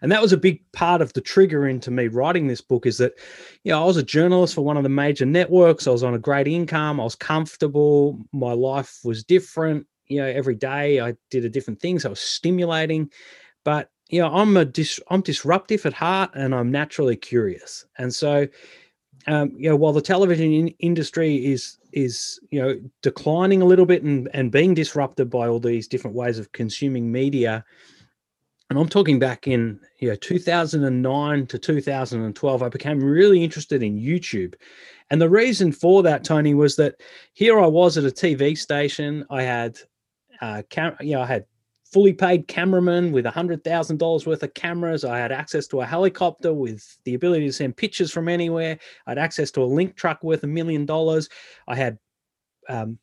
And 0.00 0.10
that 0.10 0.22
was 0.22 0.32
a 0.32 0.36
big 0.36 0.60
part 0.72 1.00
of 1.00 1.12
the 1.12 1.20
trigger 1.20 1.66
into 1.66 1.90
me 1.90 2.08
writing 2.08 2.46
this 2.46 2.60
book 2.60 2.86
is 2.86 2.98
that, 2.98 3.12
you 3.62 3.70
know, 3.72 3.82
I 3.82 3.84
was 3.84 3.96
a 3.96 4.02
journalist 4.02 4.54
for 4.54 4.62
one 4.62 4.76
of 4.76 4.82
the 4.82 4.88
major 4.88 5.26
networks. 5.26 5.86
I 5.86 5.90
was 5.90 6.02
on 6.02 6.14
a 6.14 6.18
great 6.18 6.48
income. 6.48 7.00
I 7.00 7.04
was 7.04 7.14
comfortable. 7.14 8.18
My 8.32 8.52
life 8.52 8.98
was 9.04 9.22
different. 9.22 9.86
You 10.06 10.20
know, 10.22 10.26
every 10.26 10.54
day 10.54 11.00
I 11.00 11.14
did 11.30 11.44
a 11.44 11.50
different 11.50 11.80
thing. 11.80 11.98
So 11.98 12.08
I 12.08 12.10
was 12.10 12.20
stimulating. 12.20 13.10
But, 13.64 13.90
you 14.08 14.20
know, 14.20 14.28
I'm 14.28 14.56
a 14.56 14.64
dis- 14.64 15.00
I'm 15.08 15.20
disruptive 15.20 15.86
at 15.86 15.92
heart 15.92 16.30
and 16.34 16.54
I'm 16.54 16.70
naturally 16.70 17.16
curious. 17.16 17.84
And 17.96 18.12
so, 18.12 18.48
um, 19.26 19.52
you 19.56 19.68
know, 19.68 19.76
while 19.76 19.92
the 19.92 20.02
television 20.02 20.52
in- 20.52 20.74
industry 20.80 21.44
is 21.46 21.78
is 21.92 22.40
you 22.50 22.60
know 22.60 22.80
declining 23.02 23.62
a 23.62 23.66
little 23.66 23.86
bit 23.86 24.02
and 24.02 24.28
and 24.34 24.50
being 24.50 24.74
disrupted 24.74 25.30
by 25.30 25.46
all 25.46 25.60
these 25.60 25.88
different 25.88 26.16
ways 26.16 26.38
of 26.38 26.52
consuming 26.52 27.10
media, 27.10 27.64
and 28.70 28.78
I'm 28.78 28.88
talking 28.88 29.18
back 29.18 29.46
in 29.46 29.78
you 29.98 30.08
know 30.08 30.16
2009 30.16 31.46
to 31.46 31.58
2012, 31.58 32.62
I 32.62 32.68
became 32.68 33.02
really 33.02 33.44
interested 33.44 33.82
in 33.82 34.00
YouTube, 34.00 34.54
and 35.10 35.20
the 35.20 35.30
reason 35.30 35.72
for 35.72 36.02
that, 36.02 36.24
Tony, 36.24 36.54
was 36.54 36.76
that 36.76 36.96
here 37.34 37.60
I 37.60 37.66
was 37.66 37.98
at 37.98 38.04
a 38.04 38.08
TV 38.08 38.56
station. 38.58 39.24
I 39.30 39.42
had, 39.42 39.78
uh, 40.40 40.62
cam- 40.70 40.96
you 41.00 41.12
know, 41.12 41.22
I 41.22 41.26
had 41.26 41.46
fully 41.92 42.12
paid 42.12 42.48
cameraman 42.48 43.12
with 43.12 43.26
$100,000 43.26 44.26
worth 44.26 44.42
of 44.42 44.54
cameras. 44.54 45.04
I 45.04 45.18
had 45.18 45.30
access 45.30 45.66
to 45.68 45.82
a 45.82 45.86
helicopter 45.86 46.52
with 46.54 46.98
the 47.04 47.14
ability 47.14 47.46
to 47.46 47.52
send 47.52 47.76
pictures 47.76 48.10
from 48.10 48.28
anywhere. 48.28 48.78
I 49.06 49.10
had 49.10 49.18
access 49.18 49.50
to 49.52 49.62
a 49.62 49.64
link 49.64 49.94
truck 49.94 50.24
worth 50.24 50.42
a 50.42 50.46
million 50.46 50.86
dollars. 50.86 51.28
I 51.68 51.76
had 51.76 51.98
um, 52.68 52.98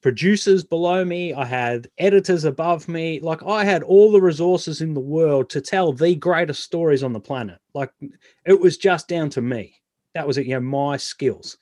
producers 0.00 0.64
below 0.64 1.04
me. 1.04 1.34
I 1.34 1.44
had 1.44 1.88
editors 1.98 2.44
above 2.44 2.88
me. 2.88 3.20
Like 3.20 3.42
I 3.42 3.64
had 3.64 3.82
all 3.82 4.10
the 4.10 4.22
resources 4.22 4.80
in 4.80 4.94
the 4.94 5.00
world 5.00 5.50
to 5.50 5.60
tell 5.60 5.92
the 5.92 6.14
greatest 6.14 6.64
stories 6.64 7.02
on 7.02 7.12
the 7.12 7.20
planet. 7.20 7.58
Like 7.74 7.92
it 8.46 8.58
was 8.58 8.78
just 8.78 9.08
down 9.08 9.28
to 9.30 9.42
me. 9.42 9.74
That 10.14 10.26
was 10.26 10.38
it, 10.38 10.46
you 10.46 10.54
know, 10.54 10.60
my 10.60 10.96
skills. 10.96 11.58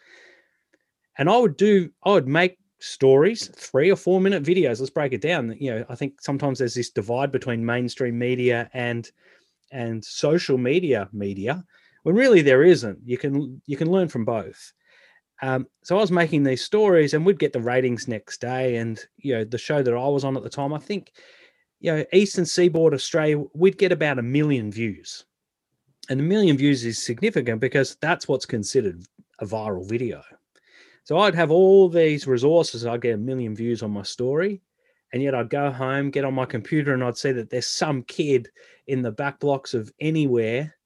And 1.17 1.29
I 1.29 1.37
would 1.39 1.57
do, 1.57 1.91
I 2.05 2.13
would 2.13 2.29
make 2.29 2.59
stories, 2.81 3.49
three 3.49 3.91
or 3.91 3.97
four 3.97 4.21
minute 4.21 4.43
videos. 4.43 4.81
Let's 4.81 4.91
break 4.91 5.13
it 5.13 5.21
down. 5.21 5.57
You 5.59 5.75
know, 5.75 5.85
I 5.89 5.95
think 5.95 6.21
sometimes 6.21 6.59
there's 6.59 6.75
this 6.75 6.91
divide 6.91 7.33
between 7.33 7.65
mainstream 7.65 8.19
media 8.19 8.71
and 8.73 9.11
and 9.71 10.05
social 10.05 10.57
media 10.57 11.09
media, 11.13 11.65
when 12.03 12.15
really 12.15 12.43
there 12.43 12.63
isn't. 12.63 12.99
You 13.05 13.19
can 13.19 13.61
you 13.67 13.77
can 13.77 13.91
learn 13.91 14.09
from 14.09 14.25
both. 14.25 14.73
Um, 15.41 15.69
so 15.85 15.97
I 15.97 16.01
was 16.01 16.11
making 16.11 16.43
these 16.43 16.65
stories, 16.65 17.15
and 17.15 17.25
we'd 17.25 17.39
get 17.39 17.53
the 17.53 17.61
ratings 17.61 18.09
next 18.09 18.41
day. 18.41 18.77
And 18.77 18.99
you 19.19 19.35
know, 19.35 19.45
the 19.45 19.59
show 19.59 19.83
that 19.83 19.95
I 19.95 20.09
was 20.09 20.25
on 20.25 20.37
at 20.37 20.43
the 20.43 20.51
time, 20.51 20.73
I 20.73 20.79
think, 20.79 21.13
you 21.81 21.93
know, 21.93 22.05
Eastern 22.13 22.45
Seaboard 22.45 22.95
Australia, 22.95 23.45
we'd 23.55 23.79
get 23.79 23.93
about 23.93 24.19
a 24.19 24.23
million 24.23 24.71
views, 24.73 25.25
and 26.09 26.21
a 26.21 26.25
million 26.25 26.57
views 26.57 26.85
is 26.85 27.05
significant 27.05 27.61
because 27.61 27.97
that's 28.01 28.27
what's 28.27 28.47
considered 28.47 29.05
a 29.41 29.47
viral 29.47 29.89
video. 29.89 30.23
So 31.09 31.17
I'd 31.21 31.35
have 31.37 31.51
all 31.51 31.89
these 31.89 32.27
resources. 32.27 32.85
I'd 32.85 33.01
get 33.01 33.15
a 33.15 33.17
million 33.17 33.57
views 33.57 33.83
on 33.83 33.91
my 33.93 34.03
story. 34.03 34.61
And 35.11 35.23
yet 35.23 35.35
I'd 35.35 35.49
go 35.49 35.71
home, 35.71 36.11
get 36.11 36.27
on 36.27 36.35
my 36.35 36.45
computer, 36.45 36.93
and 36.93 37.03
I'd 37.03 37.17
see 37.17 37.33
that 37.33 37.49
there's 37.49 37.67
some 37.67 38.03
kid 38.03 38.51
in 38.89 39.01
the 39.01 39.11
back 39.11 39.41
blocks 39.41 39.73
of 39.73 39.91
anywhere, 40.01 40.77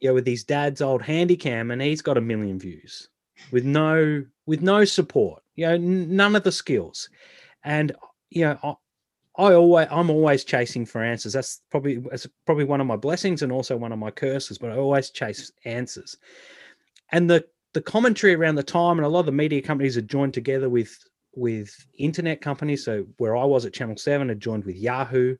you 0.00 0.08
know, 0.08 0.14
with 0.14 0.26
his 0.26 0.44
dad's 0.44 0.80
old 0.80 1.02
handycam, 1.02 1.74
and 1.74 1.82
he's 1.82 2.00
got 2.00 2.16
a 2.16 2.22
million 2.22 2.58
views 2.58 3.10
with 3.52 3.66
no 3.66 4.24
with 4.46 4.62
no 4.62 4.86
support, 4.86 5.42
you 5.56 5.66
know, 5.66 5.76
none 5.76 6.36
of 6.36 6.42
the 6.42 6.52
skills. 6.52 7.10
And 7.62 7.92
you 8.30 8.46
know, 8.46 8.58
I, 8.62 9.42
I 9.42 9.52
always 9.52 9.88
I'm 9.90 10.08
always 10.08 10.42
chasing 10.42 10.86
for 10.86 11.04
answers. 11.04 11.34
That's 11.34 11.60
probably 11.70 11.98
that's 11.98 12.26
probably 12.46 12.64
one 12.64 12.80
of 12.80 12.86
my 12.86 12.96
blessings 12.96 13.42
and 13.42 13.52
also 13.52 13.76
one 13.76 13.92
of 13.92 13.98
my 13.98 14.10
curses, 14.10 14.56
but 14.56 14.72
I 14.72 14.76
always 14.76 15.10
chase 15.10 15.52
answers. 15.66 16.16
And 17.12 17.28
the 17.28 17.44
the 17.72 17.82
commentary 17.82 18.34
around 18.34 18.56
the 18.56 18.62
time 18.62 18.98
and 18.98 19.06
a 19.06 19.08
lot 19.08 19.20
of 19.20 19.26
the 19.26 19.32
media 19.32 19.62
companies 19.62 19.94
had 19.94 20.08
joined 20.08 20.34
together 20.34 20.68
with 20.68 20.96
with 21.34 21.74
internet 21.96 22.40
companies. 22.40 22.84
So 22.84 23.06
where 23.18 23.36
I 23.36 23.44
was 23.44 23.64
at 23.64 23.72
Channel 23.72 23.96
Seven, 23.96 24.28
had 24.28 24.40
joined 24.40 24.64
with 24.64 24.76
Yahoo, 24.76 25.36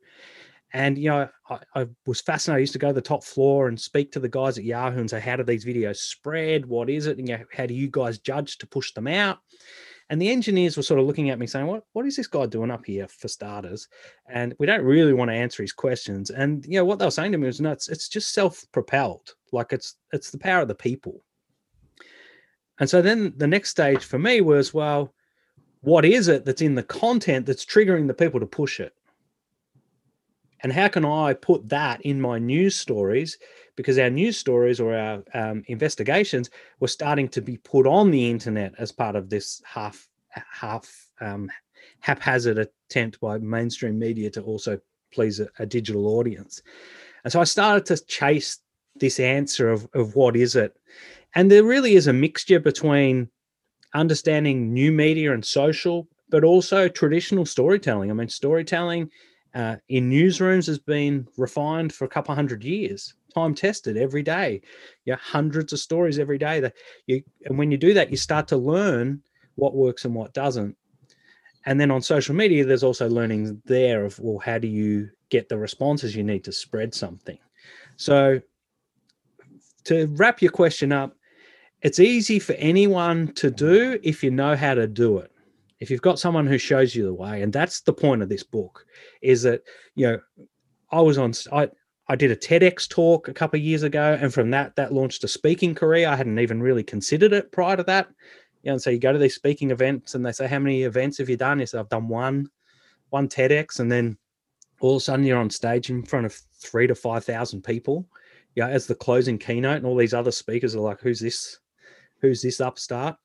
and 0.73 0.97
you 0.97 1.09
know 1.09 1.29
I, 1.49 1.59
I, 1.75 1.87
was 2.05 2.21
fascinated. 2.21 2.59
I 2.59 2.61
used 2.61 2.73
to 2.73 2.79
go 2.79 2.87
to 2.87 2.93
the 2.93 3.01
top 3.01 3.23
floor 3.23 3.67
and 3.67 3.79
speak 3.79 4.11
to 4.13 4.19
the 4.19 4.29
guys 4.29 4.57
at 4.57 4.63
Yahoo 4.63 4.99
and 4.99 5.09
say, 5.09 5.19
"How 5.19 5.35
do 5.35 5.43
these 5.43 5.65
videos 5.65 5.97
spread? 5.97 6.65
What 6.65 6.89
is 6.89 7.07
it? 7.07 7.17
And 7.17 7.27
you 7.27 7.37
know, 7.37 7.43
how 7.53 7.65
do 7.65 7.73
you 7.73 7.89
guys 7.89 8.19
judge 8.19 8.57
to 8.59 8.67
push 8.67 8.93
them 8.93 9.07
out?" 9.07 9.39
And 10.11 10.21
the 10.21 10.29
engineers 10.29 10.75
were 10.75 10.83
sort 10.83 10.99
of 10.99 11.05
looking 11.05 11.29
at 11.29 11.39
me 11.39 11.47
saying, 11.47 11.67
What 11.67 11.85
what 11.93 12.05
is 12.05 12.17
this 12.17 12.27
guy 12.27 12.45
doing 12.45 12.69
up 12.69 12.85
here 12.85 13.07
for 13.07 13.29
starters? 13.29 13.87
And 14.27 14.53
we 14.59 14.65
don't 14.65 14.83
really 14.83 15.13
want 15.13 15.31
to 15.31 15.35
answer 15.35 15.63
his 15.63 15.71
questions. 15.71 16.31
And 16.31 16.65
you 16.65 16.75
know, 16.75 16.83
what 16.83 16.99
they 16.99 17.05
were 17.05 17.11
saying 17.11 17.31
to 17.31 17.37
me 17.37 17.47
was 17.47 17.61
no, 17.61 17.71
it's, 17.71 17.87
it's 17.87 18.09
just 18.09 18.33
self-propelled. 18.33 19.35
Like 19.53 19.71
it's 19.71 19.95
it's 20.11 20.29
the 20.29 20.37
power 20.37 20.63
of 20.63 20.67
the 20.67 20.75
people. 20.75 21.23
And 22.81 22.89
so 22.89 22.99
then 22.99 23.31
the 23.37 23.45
next 23.45 23.69
stage 23.69 24.03
for 24.03 24.17
me 24.17 24.41
was, 24.41 24.73
well, 24.73 25.13
what 25.81 26.03
is 26.03 26.27
it 26.27 26.45
that's 26.45 26.63
in 26.63 26.73
the 26.73 26.81
content 26.81 27.45
that's 27.45 27.63
triggering 27.63 28.07
the 28.07 28.13
people 28.13 28.39
to 28.39 28.47
push 28.47 28.79
it? 28.79 28.95
And 30.63 30.73
how 30.73 30.87
can 30.87 31.05
I 31.05 31.33
put 31.33 31.69
that 31.69 32.01
in 32.01 32.19
my 32.19 32.39
news 32.39 32.75
stories? 32.75 33.37
Because 33.75 33.99
our 33.99 34.09
news 34.09 34.35
stories 34.35 34.79
or 34.79 34.95
our 34.95 35.23
um, 35.35 35.63
investigations 35.67 36.49
were 36.79 36.87
starting 36.87 37.29
to 37.29 37.41
be 37.41 37.57
put 37.57 37.85
on 37.85 38.09
the 38.09 38.29
internet 38.29 38.73
as 38.79 38.91
part 38.91 39.15
of 39.15 39.29
this 39.29 39.61
half 39.63 40.07
half 40.29 41.07
um, 41.19 41.51
haphazard 41.99 42.57
attempt 42.57 43.19
by 43.19 43.37
mainstream 43.37 43.99
media 43.99 44.31
to 44.31 44.41
also 44.41 44.79
please 45.13 45.39
a, 45.39 45.47
a, 45.59 45.65
digital 45.67 46.07
audience. 46.07 46.63
And 47.25 47.31
so 47.31 47.41
I 47.41 47.43
started 47.43 47.85
to 47.87 48.03
chase 48.05 48.59
this 48.95 49.19
answer 49.19 49.69
of, 49.69 49.87
of 49.93 50.15
what 50.15 50.35
is 50.35 50.55
it? 50.55 50.75
And 51.35 51.49
there 51.49 51.63
really 51.63 51.95
is 51.95 52.07
a 52.07 52.13
mixture 52.13 52.59
between 52.59 53.29
understanding 53.93 54.73
new 54.73 54.91
media 54.91 55.33
and 55.33 55.43
social, 55.43 56.07
but 56.29 56.43
also 56.43 56.87
traditional 56.87 57.45
storytelling. 57.45 58.09
I 58.09 58.13
mean, 58.13 58.29
storytelling 58.29 59.09
uh, 59.53 59.77
in 59.89 60.09
newsrooms 60.09 60.67
has 60.67 60.79
been 60.79 61.27
refined 61.37 61.93
for 61.93 62.05
a 62.05 62.09
couple 62.09 62.33
hundred 62.33 62.63
years, 62.63 63.13
time 63.33 63.53
tested 63.53 63.97
every 63.97 64.23
day. 64.23 64.61
Yeah, 65.05 65.17
hundreds 65.17 65.73
of 65.73 65.79
stories 65.79 66.19
every 66.19 66.37
day. 66.37 66.59
That 66.61 66.73
you, 67.07 67.21
and 67.45 67.57
when 67.57 67.71
you 67.71 67.77
do 67.77 67.93
that, 67.93 68.11
you 68.11 68.17
start 68.17 68.47
to 68.49 68.57
learn 68.57 69.21
what 69.55 69.75
works 69.75 70.05
and 70.05 70.15
what 70.15 70.33
doesn't. 70.33 70.75
And 71.65 71.79
then 71.79 71.91
on 71.91 72.01
social 72.01 72.33
media, 72.33 72.65
there's 72.65 72.83
also 72.83 73.09
learning 73.09 73.61
there 73.65 74.05
of 74.05 74.17
well, 74.19 74.39
how 74.39 74.57
do 74.57 74.67
you 74.67 75.09
get 75.29 75.49
the 75.49 75.57
responses 75.57 76.15
you 76.15 76.23
need 76.23 76.43
to 76.45 76.51
spread 76.51 76.93
something? 76.93 77.37
So, 77.97 78.41
to 79.83 80.07
wrap 80.07 80.41
your 80.41 80.51
question 80.51 80.91
up, 80.91 81.15
it's 81.81 81.99
easy 81.99 82.39
for 82.39 82.53
anyone 82.53 83.33
to 83.33 83.49
do 83.49 83.99
if 84.03 84.23
you 84.23 84.31
know 84.31 84.55
how 84.55 84.73
to 84.75 84.87
do 84.87 85.17
it. 85.17 85.31
If 85.79 85.89
you've 85.89 86.01
got 86.01 86.19
someone 86.19 86.45
who 86.45 86.59
shows 86.59 86.95
you 86.95 87.05
the 87.05 87.13
way 87.13 87.41
and 87.41 87.51
that's 87.51 87.81
the 87.81 87.93
point 87.93 88.21
of 88.21 88.29
this 88.29 88.43
book 88.43 88.85
is 89.21 89.41
that 89.43 89.63
you 89.95 90.07
know 90.07 90.19
i 90.91 91.01
was 91.01 91.17
on 91.17 91.33
i 91.51 91.67
i 92.07 92.15
did 92.15 92.29
a 92.29 92.35
tedx 92.35 92.87
talk 92.87 93.27
a 93.27 93.33
couple 93.33 93.59
of 93.59 93.63
years 93.63 93.81
ago 93.81 94.15
and 94.21 94.31
from 94.31 94.51
that 94.51 94.75
that 94.75 94.93
launched 94.93 95.23
a 95.23 95.27
speaking 95.27 95.73
career. 95.73 96.07
I 96.07 96.15
hadn't 96.15 96.37
even 96.37 96.61
really 96.61 96.83
considered 96.83 97.33
it 97.33 97.51
prior 97.51 97.77
to 97.77 97.83
that. 97.83 98.09
You 98.61 98.69
know 98.69 98.73
and 98.73 98.81
so 98.81 98.91
you 98.91 98.99
go 98.99 99.11
to 99.11 99.17
these 99.17 99.33
speaking 99.33 99.71
events 99.71 100.13
and 100.13 100.23
they 100.23 100.31
say 100.31 100.47
how 100.47 100.59
many 100.59 100.83
events 100.83 101.17
have 101.17 101.29
you 101.29 101.37
done? 101.37 101.59
You 101.59 101.65
say 101.65 101.79
i've 101.79 101.89
done 101.89 102.07
one 102.07 102.47
one 103.09 103.27
tedx 103.27 103.79
and 103.79 103.91
then 103.91 104.17
all 104.81 104.97
of 104.97 105.01
a 105.01 105.03
sudden 105.03 105.25
you're 105.25 105.39
on 105.39 105.49
stage 105.49 105.89
in 105.89 106.03
front 106.03 106.27
of 106.27 106.33
three 106.59 106.85
to 106.85 106.93
five 106.93 107.25
thousand 107.25 107.63
people 107.63 108.07
yeah 108.53 108.67
as 108.67 108.85
the 108.85 108.95
closing 108.95 109.39
keynote 109.39 109.77
and 109.77 109.85
all 109.87 109.95
these 109.95 110.13
other 110.13 110.31
speakers 110.31 110.75
are 110.75 110.79
like 110.79 111.01
who's 111.01 111.19
this 111.19 111.59
who's 112.21 112.41
this 112.41 112.61
upstart? 112.61 113.15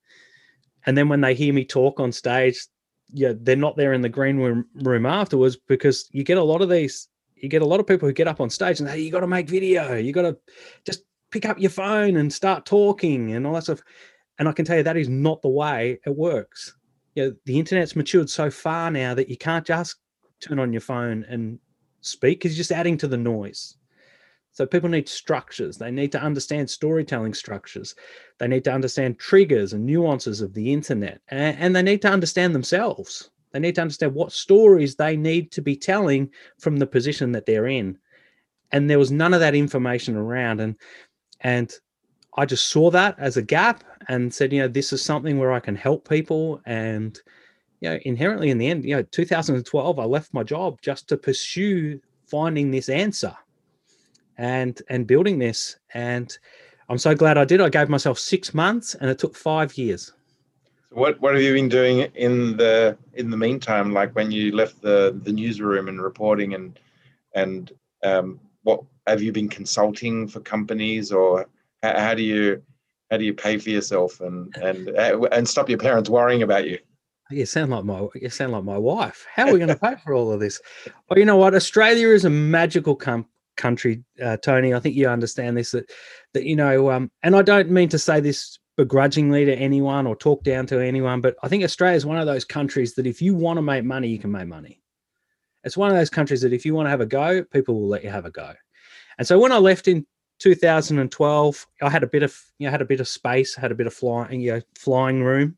And 0.87 0.97
then 0.97 1.09
when 1.09 1.21
they 1.21 1.35
hear 1.35 1.53
me 1.53 1.65
talk 1.65 2.01
on 2.01 2.13
stage 2.13 2.67
yeah 3.13 3.33
they're 3.41 3.57
not 3.57 3.77
there 3.77 3.93
in 3.93 4.01
the 4.01 4.09
green 4.09 4.37
room, 4.37 4.67
room 4.83 5.07
afterwards 5.07 5.57
because 5.69 6.09
you 6.11 6.25
get 6.25 6.39
a 6.39 6.43
lot 6.43 6.61
of 6.61 6.69
these 6.69 7.09
you 7.37 7.49
get 7.49 7.63
a 7.63 7.67
lot 7.67 7.81
of 7.81 7.87
people 7.87 8.09
who 8.09 8.13
get 8.13 8.29
up 8.29 8.41
on 8.41 8.51
stage 8.51 8.81
and 8.81 8.89
hey 8.89 9.01
you 9.01 9.11
got 9.11 9.21
to 9.21 9.27
make 9.27 9.49
video. 9.49 9.95
You 9.95 10.13
got 10.13 10.23
to 10.23 10.37
just 10.85 11.03
pick 11.31 11.45
up 11.45 11.59
your 11.59 11.71
phone 11.71 12.17
and 12.17 12.33
start 12.33 12.65
talking 12.65 13.33
and 13.33 13.47
all 13.47 13.55
that 13.55 13.65
stuff. 13.65 13.83
And 14.39 14.49
i 14.49 14.53
can 14.53 14.65
tell 14.65 14.77
you 14.77 14.83
that 14.83 14.97
is 14.97 15.09
not 15.09 15.43
the 15.43 15.49
way 15.49 15.99
it 16.05 16.17
works. 16.17 16.75
You 17.15 17.25
know, 17.25 17.35
the 17.45 17.59
internet's 17.59 17.97
matured 17.97 18.31
so 18.31 18.51
far 18.51 18.91
now 18.91 19.15
that 19.15 19.29
you 19.29 19.37
can't 19.37 19.67
just 19.67 19.97
turn 20.41 20.59
on 20.59 20.73
your 20.73 20.81
phone 20.81 21.25
and 21.29 21.59
speak 22.01 22.39
because 22.39 22.53
you're 22.53 22.63
just 22.63 22.73
adding 22.73 22.97
to 22.99 23.09
the 23.09 23.17
noise 23.17 23.77
so 24.57 24.65
people 24.65 24.89
need 24.89 25.07
structures. 25.07 25.77
They 25.77 25.91
need 25.91 26.11
to 26.13 26.23
understand 26.23 26.71
storytelling 26.71 27.35
structures. 27.35 27.95
They 28.39 28.49
need 28.49 28.65
to 28.65 28.73
understand 28.73 29.19
triggers 29.19 29.75
and 29.75 29.85
nuances 29.85 30.41
of 30.41 30.55
the 30.55 30.73
internet. 30.73 31.21
And, 31.29 31.59
and, 31.59 31.77
they 31.77 31.83
need 31.83 32.01
to 32.03 32.09
understand 32.09 32.55
themselves. 32.55 33.29
They 33.53 33.59
need 33.59 33.75
to 33.75 33.83
understand 33.83 34.15
what 34.15 34.33
stories 34.33 34.97
they 34.97 35.15
need 35.15 35.53
to 35.53 35.61
be 35.61 35.77
telling 35.77 36.31
from 36.59 36.79
the 36.79 36.87
position 36.87 37.33
that 37.33 37.45
they're 37.45 37.67
in. 37.67 37.99
And 38.73 38.89
there 38.89 38.99
was 38.99 39.13
none 39.13 39.35
of 39.35 39.41
that 39.41 39.55
information 39.55 40.17
around. 40.17 40.61
And 40.61 40.77
and 41.43 41.71
I 42.39 42.47
just 42.47 42.69
saw 42.69 42.91
that 42.93 43.15
as 43.19 43.37
a 43.37 43.43
gap 43.43 43.85
and 44.09 44.33
said, 44.33 44.55
you 44.55 44.63
know, 44.63 44.69
this 44.69 44.91
is 44.91 45.05
something 45.05 45.39
where 45.39 45.53
I 45.53 45.61
can 45.61 45.77
help 45.77 46.09
people. 46.09 46.63
And 46.65 47.21
you 47.81 47.91
know, 47.91 47.99
inherently 48.07 48.49
in 48.49 48.57
the 48.57 48.69
end, 48.69 48.87
you 48.87 48.97
know, 48.97 49.03
2012, 49.03 49.99
I 49.99 50.05
left 50.05 50.33
my 50.33 50.43
job 50.43 50.81
just 50.81 51.11
to 51.11 51.19
pursue 51.19 52.01
finding 52.25 52.71
this 52.71 52.89
answer 52.89 53.37
and 54.39 54.81
and 54.89 55.07
building 55.07 55.39
this. 55.39 55.77
And 55.95 56.37
I'm 56.89 56.99
so 56.99 57.15
glad 57.15 57.39
I 57.39 57.45
did. 57.45 57.61
I 57.61 57.69
gave 57.69 57.89
myself 57.89 58.19
six 58.19 58.55
months, 58.55 58.95
and 58.95 59.11
it 59.11 59.19
took 59.19 59.35
five 59.35 59.77
years. 59.77 60.13
So 60.89 60.97
what 60.97 61.21
what 61.21 61.35
have 61.35 61.43
you 61.43 61.53
been 61.53 61.69
doing 61.69 62.01
in 62.15 62.57
the 62.57 62.97
in 63.15 63.31
the 63.31 63.37
meantime? 63.37 63.93
Like 63.93 64.15
when 64.15 64.31
you 64.31 64.55
left 64.55 64.83
the 64.83 65.19
the 65.23 65.33
newsroom 65.33 65.89
and 65.89 66.01
reporting, 66.01 66.55
and 66.55 66.79
and 67.35 67.73
um, 68.05 68.41
what 68.63 68.83
have 69.07 69.23
you 69.23 69.33
been 69.33 69.49
consulting 69.49 70.29
for 70.29 70.41
companies, 70.41 71.13
or 71.13 71.47
how, 71.83 71.99
how 71.99 72.15
do 72.15 72.23
you 72.23 72.63
how 73.11 73.17
do 73.17 73.25
you 73.25 73.35
pay 73.35 73.59
for 73.59 73.71
yourself 73.71 74.21
and 74.21 74.57
and 74.57 74.91
uh, 74.91 75.21
and 75.33 75.49
stop 75.49 75.69
your 75.69 75.79
parents 75.79 76.11
worrying 76.11 76.43
about 76.43 76.69
you? 76.69 76.79
You 77.31 77.45
sound 77.45 77.73
like 77.73 77.85
my 77.85 78.07
you 78.15 78.31
sound 78.31 78.53
like 78.53 78.63
my 78.63 78.79
wife. 78.79 79.27
How 79.35 79.49
are 79.49 79.53
we 79.53 79.59
going 79.59 79.69
to 79.69 79.77
pay 79.77 79.97
for 80.05 80.15
all 80.15 80.31
of 80.31 80.39
this? 80.39 80.61
Well, 81.09 81.19
you 81.19 81.25
know 81.25 81.37
what? 81.37 81.55
Australia 81.55 82.11
is 82.11 82.25
a 82.25 82.31
magical 82.31 82.95
com- 82.95 83.27
country, 83.57 84.05
uh, 84.23 84.37
Tony. 84.39 84.75
I 84.75 84.81
think 84.81 84.95
you 84.95 85.09
understand 85.09 85.57
this 85.57 85.73
that 85.73 85.91
that 86.35 86.45
you 86.45 86.57
know, 86.57 86.91
um, 86.91 87.11
and 87.23 87.37
I 87.37 87.43
don't 87.43 87.71
mean 87.71 87.89
to 87.91 87.99
say 87.99 88.21
this 88.21 88.59
begrudgingly 88.77 89.45
to 89.47 89.55
anyone 89.55 90.07
or 90.07 90.15
talk 90.15 90.43
down 90.45 90.67
to 90.67 90.81
anyone, 90.81 91.21
but 91.21 91.37
I 91.43 91.49
think 91.49 91.65
Australia 91.65 91.97
is 91.97 92.07
one 92.07 92.19
of 92.19 92.27
those 92.27 92.45
countries 92.45 92.95
that 92.95 93.07
if 93.07 93.23
you 93.23 93.35
want 93.35 93.57
to 93.57 93.63
make 93.63 93.85
money, 93.85 94.09
you 94.09 94.19
can 94.19 94.31
make 94.31 94.47
money. 94.47 94.83
It's 95.65 95.77
one 95.77 95.91
of 95.91 95.97
those 95.97 96.11
countries 96.11 96.43
that 96.43 96.53
if 96.53 96.67
you 96.67 96.75
want 96.75 96.87
to 96.87 96.91
have 96.91 97.01
a 97.01 97.07
go, 97.07 97.43
people 97.45 97.81
will 97.81 97.89
let 97.89 98.05
you 98.05 98.11
have 98.11 98.27
a 98.27 98.31
go. 98.31 98.53
And 99.19 99.27
so 99.27 99.39
when 99.39 99.51
I 99.51 99.59
left 99.59 99.89
in 99.89 100.07
2012, 100.41 101.67
I 101.83 101.91
had 101.91 102.03
a 102.03 102.07
bit 102.07 102.23
of 102.23 102.39
you 102.59 102.67
know 102.67 102.71
had 102.71 102.83
a 102.83 102.87
bit 102.87 103.01
of 103.01 103.09
space, 103.09 103.55
had 103.55 103.73
a 103.73 103.75
bit 103.75 103.87
of 103.87 103.95
flying 103.95 104.41
you 104.41 104.53
know 104.53 104.63
flying 104.79 105.23
room, 105.23 105.57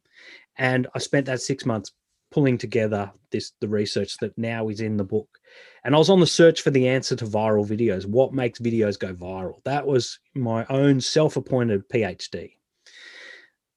and 0.56 0.86
I 0.94 0.98
spent 0.98 1.26
that 1.26 1.42
six 1.42 1.66
months 1.66 1.92
pulling 2.30 2.58
together 2.58 3.10
this 3.30 3.52
the 3.60 3.68
research 3.68 4.18
that 4.18 4.36
now 4.38 4.68
is 4.68 4.80
in 4.80 4.96
the 4.96 5.04
book 5.04 5.37
and 5.84 5.94
I 5.94 5.98
was 5.98 6.10
on 6.10 6.20
the 6.20 6.26
search 6.26 6.62
for 6.62 6.70
the 6.70 6.88
answer 6.88 7.16
to 7.16 7.24
viral 7.24 7.66
videos. 7.66 8.04
What 8.04 8.34
makes 8.34 8.58
videos 8.58 8.98
go 8.98 9.14
viral? 9.14 9.62
That 9.64 9.86
was 9.86 10.18
my 10.34 10.66
own 10.66 11.00
self-appointed 11.00 11.88
PhD. 11.88 12.52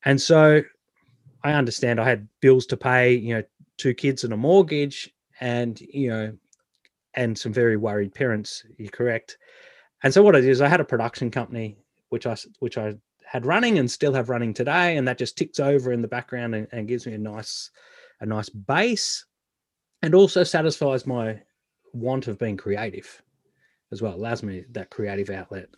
And 0.04 0.20
so 0.20 0.62
I 1.44 1.54
understand 1.54 2.00
I 2.00 2.10
had 2.10 2.28
bills 2.40 2.66
to 2.68 2.78
pay, 2.78 3.14
you 3.14 3.36
know, 3.36 3.44
two 3.78 3.94
kids 3.94 4.24
and 4.24 4.34
a 4.34 4.38
mortgage, 4.38 5.14
and 5.40 5.80
you 5.80 6.10
know, 6.10 6.34
and 7.14 7.38
some 7.38 7.54
very 7.54 7.78
worried 7.78 8.14
parents. 8.14 8.64
You're 8.78 8.92
correct. 8.92 9.38
And 10.04 10.14
so 10.14 10.24
what 10.24 10.36
I 10.36 10.42
did 10.42 10.50
is 10.50 10.62
I 10.62 10.68
had 10.68 10.82
a 10.82 10.86
production 10.86 11.32
company 11.32 11.78
which 12.10 12.28
I 12.28 12.36
which 12.60 12.78
I 12.78 12.96
had 13.26 13.46
running 13.46 13.80
and 13.80 13.90
still 13.90 14.14
have 14.14 14.30
running 14.30 14.54
today, 14.54 14.98
and 14.98 15.08
that 15.08 15.18
just 15.18 15.38
ticks 15.38 15.60
over 15.60 15.94
in 15.94 16.02
the 16.02 16.08
background 16.08 16.54
and, 16.54 16.68
and 16.72 16.88
gives 16.88 17.08
me 17.08 17.14
a 17.14 17.18
nice 17.18 17.72
a 18.20 18.26
nice 18.26 18.50
base, 18.50 19.26
and 20.02 20.14
also 20.14 20.44
satisfies 20.44 21.08
my 21.08 21.40
want 21.94 22.28
of 22.28 22.40
being 22.40 22.58
creative 22.58 23.22
as 23.92 24.02
well. 24.02 24.16
Allows 24.16 24.44
me 24.44 24.66
that 24.72 24.90
creative 24.90 25.30
outlet. 25.30 25.70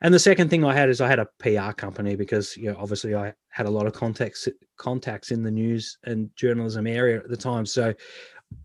And 0.00 0.12
the 0.12 0.18
second 0.18 0.48
thing 0.48 0.64
I 0.64 0.74
had 0.74 0.88
is 0.88 1.00
I 1.00 1.08
had 1.08 1.18
a 1.18 1.28
PR 1.38 1.72
company 1.72 2.16
because 2.16 2.56
you 2.56 2.70
know 2.70 2.76
obviously 2.78 3.14
I 3.14 3.34
had 3.48 3.66
a 3.66 3.70
lot 3.70 3.86
of 3.86 3.92
contacts 3.92 4.48
contacts 4.76 5.30
in 5.30 5.42
the 5.42 5.50
news 5.50 5.98
and 6.04 6.34
journalism 6.36 6.86
area 6.86 7.18
at 7.18 7.28
the 7.28 7.36
time. 7.36 7.66
So 7.66 7.94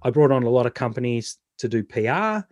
I 0.01 0.09
brought 0.09 0.31
on 0.31 0.43
a 0.43 0.49
lot 0.49 0.65
of 0.65 0.73
companies 0.73 1.37
to 1.57 1.67
do 1.67 1.83
PR. 1.83 2.45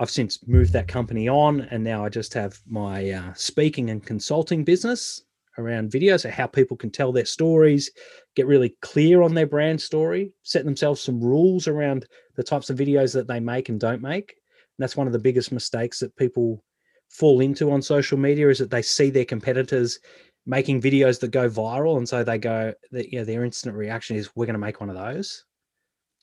I've 0.00 0.10
since 0.10 0.46
moved 0.46 0.72
that 0.72 0.88
company 0.88 1.28
on, 1.28 1.62
and 1.62 1.84
now 1.84 2.04
I 2.04 2.08
just 2.08 2.32
have 2.32 2.58
my 2.66 3.10
uh, 3.10 3.34
speaking 3.34 3.90
and 3.90 4.04
consulting 4.04 4.64
business 4.64 5.22
around 5.58 5.90
video 5.90 6.16
so 6.16 6.30
how 6.30 6.46
people 6.46 6.76
can 6.76 6.90
tell 6.90 7.12
their 7.12 7.26
stories, 7.26 7.90
get 8.36 8.46
really 8.46 8.76
clear 8.80 9.22
on 9.22 9.34
their 9.34 9.46
brand 9.46 9.80
story, 9.80 10.32
set 10.42 10.64
themselves 10.64 11.00
some 11.00 11.20
rules 11.20 11.66
around 11.66 12.06
the 12.36 12.42
types 12.42 12.70
of 12.70 12.78
videos 12.78 13.12
that 13.14 13.26
they 13.26 13.40
make 13.40 13.68
and 13.68 13.80
don't 13.80 14.02
make. 14.02 14.30
And 14.30 14.82
that's 14.82 14.96
one 14.96 15.06
of 15.06 15.12
the 15.12 15.18
biggest 15.18 15.52
mistakes 15.52 15.98
that 16.00 16.16
people 16.16 16.62
fall 17.08 17.40
into 17.40 17.72
on 17.72 17.82
social 17.82 18.16
media 18.16 18.48
is 18.48 18.58
that 18.58 18.70
they 18.70 18.82
see 18.82 19.10
their 19.10 19.24
competitors 19.24 19.98
making 20.46 20.80
videos 20.80 21.20
that 21.20 21.32
go 21.32 21.50
viral 21.50 21.98
and 21.98 22.08
so 22.08 22.24
they 22.24 22.38
go 22.38 22.72
that 22.92 23.12
you 23.12 23.18
know 23.18 23.24
their 23.24 23.44
instant 23.44 23.76
reaction 23.76 24.16
is 24.16 24.34
we're 24.34 24.46
going 24.46 24.54
to 24.54 24.58
make 24.58 24.80
one 24.80 24.88
of 24.88 24.96
those. 24.96 25.44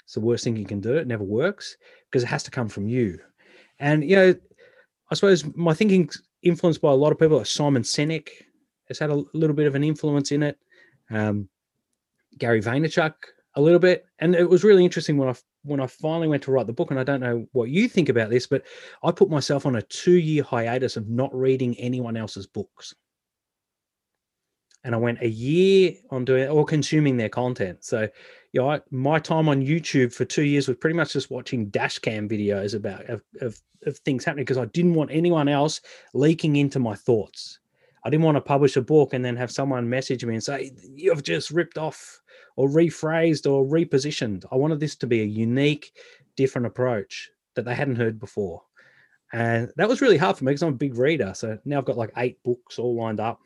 It's 0.04 0.14
the 0.14 0.22
worst 0.22 0.44
thing 0.44 0.56
you 0.56 0.66
can 0.66 0.80
do. 0.80 0.96
It 0.96 1.08
never 1.08 1.24
works 1.24 1.76
because 2.10 2.24
it 2.24 2.28
has 2.28 2.44
to 2.44 2.52
come 2.52 2.70
from 2.70 2.88
you. 2.88 3.20
And 3.80 4.04
you 4.04 4.16
know 4.16 4.36
i 5.10 5.16
suppose 5.16 5.46
my 5.56 5.74
thinking 5.74 6.10
influenced 6.44 6.82
by 6.82 6.92
a 6.92 6.96
lot 6.96 7.12
of 7.12 7.20
people 7.20 7.38
like 7.38 7.46
simon 7.46 7.82
sinek 7.82 8.30
has 8.88 9.00
had 9.00 9.10
a 9.10 9.24
little 9.34 9.56
bit 9.56 9.68
of 9.68 9.76
an 9.76 9.84
influence 9.84 10.32
in 10.32 10.44
it. 10.44 10.58
Um, 11.10 11.50
Gary 12.38 12.62
Vaynerchuk 12.62 13.13
a 13.56 13.62
little 13.62 13.79
bit, 13.79 14.06
and 14.20 14.36
it 14.36 14.50
was 14.50 14.63
really 14.63 14.84
interesting 14.84 15.17
when 15.17 15.29
I 15.29 15.36
when 15.63 15.79
I 15.79 15.88
finally 15.88 16.27
went 16.27 16.44
to 16.44 16.51
write 16.51 16.67
the 16.67 16.74
book. 16.74 16.91
And 16.91 17.00
I 17.00 17.03
don't 17.03 17.20
know 17.20 17.48
what 17.51 17.70
you 17.70 17.88
think 17.88 18.10
about 18.10 18.29
this, 18.29 18.48
but 18.48 18.63
I 19.03 19.12
put 19.12 19.29
myself 19.29 19.65
on 19.65 19.75
a 19.75 19.82
two 19.82 20.17
year 20.17 20.44
hiatus 20.44 20.98
of 20.98 21.10
not 21.10 21.34
reading 21.36 21.75
anyone 21.77 22.17
else's 22.17 22.48
books 22.48 22.96
and 24.88 24.96
I 24.96 24.98
went 24.98 25.22
a 25.22 25.27
year 25.27 25.96
on 26.12 26.24
doing 26.24 26.48
or 26.48 26.65
consuming 26.65 27.17
their 27.17 27.27
content. 27.27 27.84
So, 27.84 28.08
you 28.53 28.62
know, 28.62 28.72
I, 28.72 28.79
my 28.89 29.20
time 29.20 29.50
on 29.50 29.62
YouTube 29.62 30.13
for 30.13 30.24
two 30.24 30.44
years 30.44 30.70
was 30.70 30.77
pretty 30.77 30.96
much 30.96 31.12
just 31.12 31.29
watching 31.29 31.67
dash 31.67 32.00
cam 32.00 32.29
videos 32.29 32.74
about 32.74 33.06
of, 33.10 33.22
of, 33.41 33.60
of 33.86 33.98
things 34.00 34.24
happening 34.24 34.46
because 34.46 34.58
I 34.58 34.65
didn't 34.65 34.94
want 34.94 35.12
anyone 35.12 35.50
else 35.50 35.82
leaking 36.13 36.56
into 36.56 36.79
my 36.79 36.96
thoughts. 36.96 37.60
I 38.06 38.10
didn't 38.10 38.24
want 38.24 38.38
to 38.38 38.41
publish 38.41 38.77
a 38.77 38.82
book 38.82 39.13
and 39.13 39.25
then 39.25 39.36
have 39.36 39.51
someone 39.51 39.89
message 39.89 40.24
me 40.24 40.36
and 40.36 40.44
say, 40.44 40.72
You've 40.96 41.22
just 41.22 41.51
ripped 41.51 41.77
off 41.77 42.22
or 42.58 42.68
rephrased 42.68 43.50
or 43.50 43.66
repositioned. 43.66 44.44
I 44.52 44.56
wanted 44.56 44.82
this 44.82 44.96
to 44.98 45.08
be 45.08 45.22
a 45.22 45.26
unique, 45.26 45.94
different 46.36 46.68
approach 46.68 47.30
that 47.56 47.64
they 47.64 47.76
hadn't 47.76 47.96
heard 47.96 48.20
before. 48.20 48.64
And 49.32 49.72
that 49.78 49.88
was 49.88 50.02
really 50.02 50.18
hard 50.18 50.38
for 50.38 50.44
me 50.44 50.52
because 50.52 50.64
I'm 50.64 50.74
a 50.74 50.78
big 50.78 50.98
reader. 50.98 51.34
So 51.36 51.58
now 51.64 51.78
I've 51.78 51.86
got 51.86 51.98
like 51.98 52.12
eight 52.18 52.42
books 52.44 52.80
all 52.80 52.96
lined 52.96 53.20
up 53.20 53.40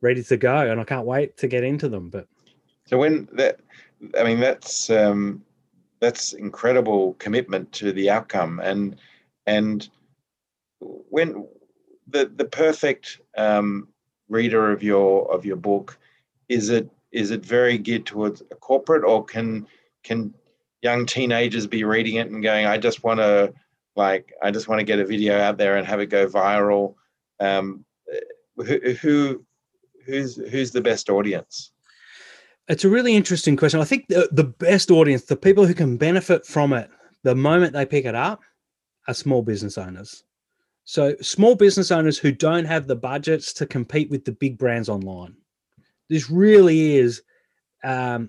ready 0.00 0.22
to 0.22 0.36
go, 0.36 0.70
and 0.70 0.80
I 0.80 0.84
can't 0.84 1.06
wait 1.06 1.36
to 1.38 1.48
get 1.48 1.64
into 1.64 1.88
them. 1.88 2.10
But 2.10 2.26
so 2.86 2.98
when 2.98 3.28
that, 3.32 3.60
I 4.18 4.24
mean, 4.24 4.40
that's 4.40 4.88
um, 4.90 5.42
that's 6.00 6.32
incredible 6.32 7.14
commitment 7.14 7.70
to 7.72 7.92
the 7.92 8.08
outcome, 8.10 8.60
and 8.60 8.96
and 9.46 9.88
when 10.80 11.46
the 12.08 12.30
the 12.36 12.44
perfect 12.44 13.20
um, 13.36 13.88
reader 14.28 14.70
of 14.70 14.82
your 14.82 15.30
of 15.32 15.44
your 15.44 15.56
book 15.56 15.98
is 16.48 16.70
it 16.70 16.88
is 17.12 17.30
it 17.30 17.44
very 17.44 17.78
geared 17.78 18.06
towards 18.06 18.40
a 18.50 18.54
corporate 18.54 19.04
or 19.04 19.24
can 19.24 19.66
can 20.02 20.32
young 20.82 21.04
teenagers 21.04 21.66
be 21.66 21.84
reading 21.84 22.16
it 22.16 22.30
and 22.30 22.42
going 22.42 22.66
i 22.66 22.78
just 22.78 23.02
want 23.02 23.18
to 23.20 23.52
like 23.96 24.32
i 24.42 24.50
just 24.50 24.68
want 24.68 24.78
to 24.78 24.84
get 24.84 24.98
a 24.98 25.04
video 25.04 25.38
out 25.38 25.58
there 25.58 25.76
and 25.76 25.86
have 25.86 26.00
it 26.00 26.06
go 26.06 26.26
viral 26.26 26.94
um, 27.40 27.84
who, 28.56 28.78
who 29.00 29.46
who's 30.04 30.36
who's 30.50 30.70
the 30.70 30.80
best 30.80 31.08
audience? 31.08 31.72
It's 32.68 32.84
a 32.84 32.88
really 32.88 33.16
interesting 33.16 33.56
question. 33.56 33.80
I 33.80 33.84
think 33.84 34.06
the, 34.08 34.28
the 34.30 34.44
best 34.44 34.90
audience, 34.90 35.24
the 35.24 35.36
people 35.36 35.66
who 35.66 35.74
can 35.74 35.96
benefit 35.96 36.46
from 36.46 36.72
it 36.72 36.88
the 37.24 37.34
moment 37.34 37.72
they 37.72 37.84
pick 37.84 38.04
it 38.04 38.14
up, 38.14 38.40
are 39.08 39.14
small 39.14 39.42
business 39.42 39.76
owners. 39.76 40.22
So 40.84 41.16
small 41.20 41.54
business 41.56 41.90
owners 41.90 42.18
who 42.18 42.32
don't 42.32 42.64
have 42.64 42.86
the 42.86 42.96
budgets 42.96 43.52
to 43.54 43.66
compete 43.66 44.10
with 44.10 44.24
the 44.24 44.32
big 44.32 44.56
brands 44.56 44.88
online. 44.88 45.36
This 46.10 46.28
really 46.28 46.96
is 46.96 47.22
um, 47.82 48.28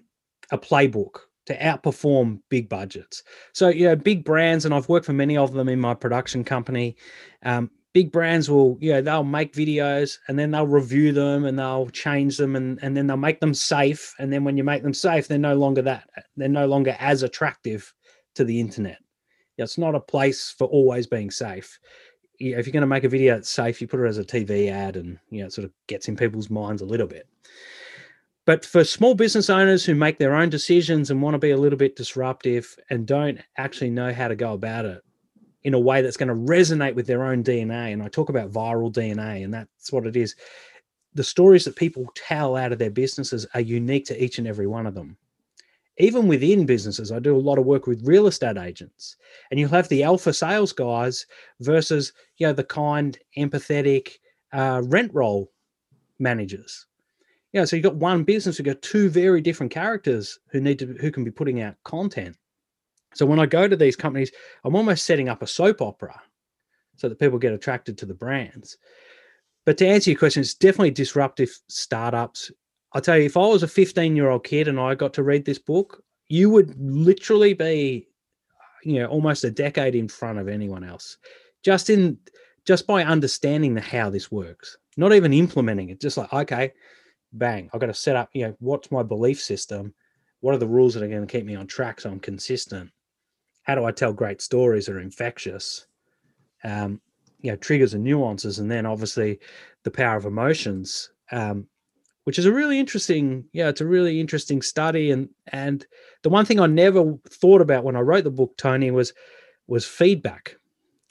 a 0.51 0.57
playbook 0.57 1.17
to 1.47 1.57
outperform 1.57 2.39
big 2.49 2.69
budgets. 2.69 3.23
So, 3.53 3.67
you 3.67 3.85
know, 3.85 3.95
big 3.97 4.23
brands, 4.23 4.63
and 4.63 4.73
I've 4.73 4.87
worked 4.87 5.07
for 5.07 5.13
many 5.13 5.35
of 5.35 5.51
them 5.51 5.67
in 5.67 5.81
my 5.81 5.93
production 5.93 6.45
company. 6.45 6.95
Um, 7.43 7.69
big 7.93 8.11
brands 8.11 8.49
will 8.49 8.77
you 8.79 8.93
know 8.93 9.01
they'll 9.01 9.23
make 9.23 9.53
videos 9.53 10.17
and 10.27 10.37
then 10.39 10.51
they'll 10.51 10.67
review 10.67 11.11
them 11.11 11.45
and 11.45 11.59
they'll 11.59 11.89
change 11.89 12.37
them 12.37 12.55
and, 12.55 12.79
and 12.81 12.95
then 12.95 13.07
they'll 13.07 13.17
make 13.17 13.39
them 13.39 13.53
safe 13.53 14.13
and 14.19 14.31
then 14.31 14.43
when 14.43 14.57
you 14.57 14.63
make 14.63 14.83
them 14.83 14.93
safe 14.93 15.27
they're 15.27 15.37
no 15.37 15.55
longer 15.55 15.81
that 15.81 16.09
they're 16.37 16.47
no 16.47 16.65
longer 16.65 16.95
as 16.99 17.23
attractive 17.23 17.93
to 18.35 18.43
the 18.43 18.59
internet 18.59 18.99
it's 19.57 19.77
not 19.77 19.95
a 19.95 19.99
place 19.99 20.53
for 20.57 20.67
always 20.67 21.05
being 21.05 21.29
safe 21.29 21.79
if 22.41 22.65
you're 22.65 22.73
going 22.73 22.81
to 22.81 22.87
make 22.87 23.03
a 23.03 23.09
video 23.09 23.35
that's 23.35 23.49
safe 23.49 23.81
you 23.81 23.87
put 23.87 23.99
it 23.99 24.07
as 24.07 24.17
a 24.17 24.23
tv 24.23 24.69
ad 24.69 24.95
and 24.95 25.17
you 25.29 25.39
know 25.39 25.47
it 25.47 25.53
sort 25.53 25.65
of 25.65 25.71
gets 25.87 26.07
in 26.07 26.15
people's 26.15 26.49
minds 26.49 26.81
a 26.81 26.85
little 26.85 27.07
bit 27.07 27.27
but 28.45 28.65
for 28.65 28.83
small 28.83 29.13
business 29.13 29.49
owners 29.49 29.85
who 29.85 29.93
make 29.93 30.17
their 30.17 30.35
own 30.35 30.49
decisions 30.49 31.11
and 31.11 31.21
want 31.21 31.35
to 31.35 31.39
be 31.39 31.51
a 31.51 31.57
little 31.57 31.77
bit 31.77 31.95
disruptive 31.95 32.75
and 32.89 33.05
don't 33.05 33.39
actually 33.57 33.91
know 33.91 34.11
how 34.11 34.27
to 34.27 34.35
go 34.35 34.53
about 34.53 34.85
it 34.85 35.03
in 35.63 35.73
a 35.73 35.79
way 35.79 36.01
that's 36.01 36.17
going 36.17 36.29
to 36.29 36.51
resonate 36.51 36.95
with 36.95 37.07
their 37.07 37.23
own 37.23 37.43
DNA. 37.43 37.93
And 37.93 38.01
I 38.01 38.07
talk 38.07 38.29
about 38.29 38.51
viral 38.51 38.91
DNA, 38.91 39.43
and 39.43 39.53
that's 39.53 39.91
what 39.91 40.07
it 40.07 40.15
is. 40.15 40.35
The 41.13 41.23
stories 41.23 41.65
that 41.65 41.75
people 41.75 42.11
tell 42.15 42.55
out 42.55 42.71
of 42.71 42.79
their 42.79 42.89
businesses 42.89 43.45
are 43.53 43.61
unique 43.61 44.05
to 44.05 44.23
each 44.23 44.39
and 44.39 44.47
every 44.47 44.67
one 44.67 44.87
of 44.87 44.95
them. 44.95 45.17
Even 46.01 46.27
within 46.27 46.65
businesses, 46.65 47.11
I 47.11 47.19
do 47.19 47.35
a 47.35 47.37
lot 47.37 47.59
of 47.59 47.65
work 47.65 47.85
with 47.85 48.07
real 48.07 48.25
estate 48.25 48.57
agents, 48.57 49.17
and 49.49 49.59
you'll 49.59 49.69
have 49.69 49.87
the 49.87 50.01
alpha 50.01 50.33
sales 50.33 50.73
guys 50.73 51.27
versus 51.59 52.11
you 52.37 52.47
know 52.47 52.53
the 52.53 52.63
kind, 52.63 53.17
empathetic 53.37 54.13
uh, 54.51 54.81
rent 54.85 55.13
roll 55.13 55.51
managers. 56.17 56.87
Yeah, 57.53 57.65
so 57.65 57.75
you've 57.75 57.83
got 57.83 57.95
one 57.95 58.23
business, 58.23 58.57
you've 58.57 58.65
got 58.65 58.81
two 58.81 59.09
very 59.09 59.41
different 59.41 59.71
characters 59.71 60.39
who 60.47 60.59
need 60.59 60.79
to 60.79 60.87
who 60.99 61.11
can 61.11 61.23
be 61.23 61.31
putting 61.31 61.61
out 61.61 61.75
content. 61.83 62.35
So 63.13 63.25
when 63.25 63.39
I 63.39 63.45
go 63.45 63.67
to 63.67 63.75
these 63.75 63.95
companies, 63.95 64.31
I'm 64.63 64.75
almost 64.75 65.05
setting 65.05 65.29
up 65.29 65.43
a 65.43 65.47
soap 65.47 65.81
opera 65.81 66.19
so 66.95 67.09
that 67.09 67.19
people 67.19 67.37
get 67.37 67.53
attracted 67.53 67.97
to 67.99 68.05
the 68.07 68.13
brands. 68.13 68.77
But 69.65 69.77
to 69.77 69.87
answer 69.87 70.09
your 70.09 70.19
question, 70.19 70.41
it's 70.41 70.55
definitely 70.55 70.91
disruptive 70.91 71.55
startups. 71.67 72.51
I'll 72.93 73.01
tell 73.01 73.17
you, 73.17 73.25
if 73.25 73.37
I 73.37 73.45
was 73.45 73.63
a 73.63 73.67
15 73.67 74.15
year 74.15 74.29
old 74.29 74.43
kid 74.43 74.67
and 74.67 74.79
I 74.79 74.95
got 74.95 75.13
to 75.15 75.23
read 75.23 75.45
this 75.45 75.59
book, 75.59 76.03
you 76.27 76.49
would 76.49 76.75
literally 76.79 77.53
be, 77.53 78.07
you 78.83 78.99
know, 78.99 79.05
almost 79.05 79.43
a 79.43 79.51
decade 79.51 79.95
in 79.95 80.07
front 80.07 80.39
of 80.39 80.47
anyone 80.47 80.83
else. 80.83 81.17
Just 81.63 81.89
in 81.89 82.17
just 82.65 82.85
by 82.85 83.03
understanding 83.03 83.73
the 83.73 83.81
how 83.81 84.09
this 84.09 84.31
works, 84.31 84.77
not 84.97 85.13
even 85.13 85.33
implementing 85.33 85.89
it, 85.89 85.99
just 85.99 86.17
like, 86.17 86.31
okay, 86.31 86.71
bang, 87.33 87.69
I've 87.73 87.79
got 87.79 87.87
to 87.87 87.93
set 87.93 88.15
up, 88.15 88.29
you 88.33 88.45
know, 88.45 88.55
what's 88.59 88.91
my 88.91 89.01
belief 89.01 89.41
system? 89.41 89.93
What 90.41 90.53
are 90.53 90.59
the 90.59 90.67
rules 90.67 90.93
that 90.93 91.03
are 91.03 91.07
going 91.07 91.25
to 91.25 91.31
keep 91.31 91.45
me 91.45 91.55
on 91.55 91.67
track 91.67 92.01
so 92.01 92.09
I'm 92.11 92.19
consistent? 92.19 92.91
how 93.63 93.75
do 93.75 93.85
I 93.85 93.91
tell 93.91 94.13
great 94.13 94.41
stories 94.41 94.85
that 94.85 94.95
are 94.95 94.99
infectious? 94.99 95.85
Um, 96.63 96.99
you 97.41 97.51
know, 97.51 97.57
triggers 97.57 97.93
and 97.93 98.03
nuances, 98.03 98.59
and 98.59 98.69
then 98.69 98.85
obviously 98.85 99.39
the 99.83 99.91
power 99.91 100.17
of 100.17 100.25
emotions, 100.25 101.11
um, 101.31 101.67
which 102.23 102.37
is 102.37 102.45
a 102.45 102.53
really 102.53 102.79
interesting, 102.79 103.45
yeah, 103.53 103.69
it's 103.69 103.81
a 103.81 103.85
really 103.85 104.19
interesting 104.19 104.61
study. 104.61 105.11
And 105.11 105.29
and 105.47 105.85
the 106.23 106.29
one 106.29 106.45
thing 106.45 106.59
I 106.59 106.67
never 106.67 107.15
thought 107.29 107.61
about 107.61 107.83
when 107.83 107.95
I 107.95 108.01
wrote 108.01 108.23
the 108.23 108.31
book, 108.31 108.55
Tony, 108.57 108.91
was 108.91 109.13
was 109.67 109.85
feedback, 109.85 110.57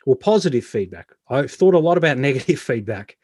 or 0.07 0.17
positive 0.17 0.65
feedback. 0.65 1.11
I 1.29 1.47
thought 1.47 1.75
a 1.75 1.79
lot 1.79 1.99
about 1.99 2.19
negative 2.19 2.61
feedback 2.61 3.17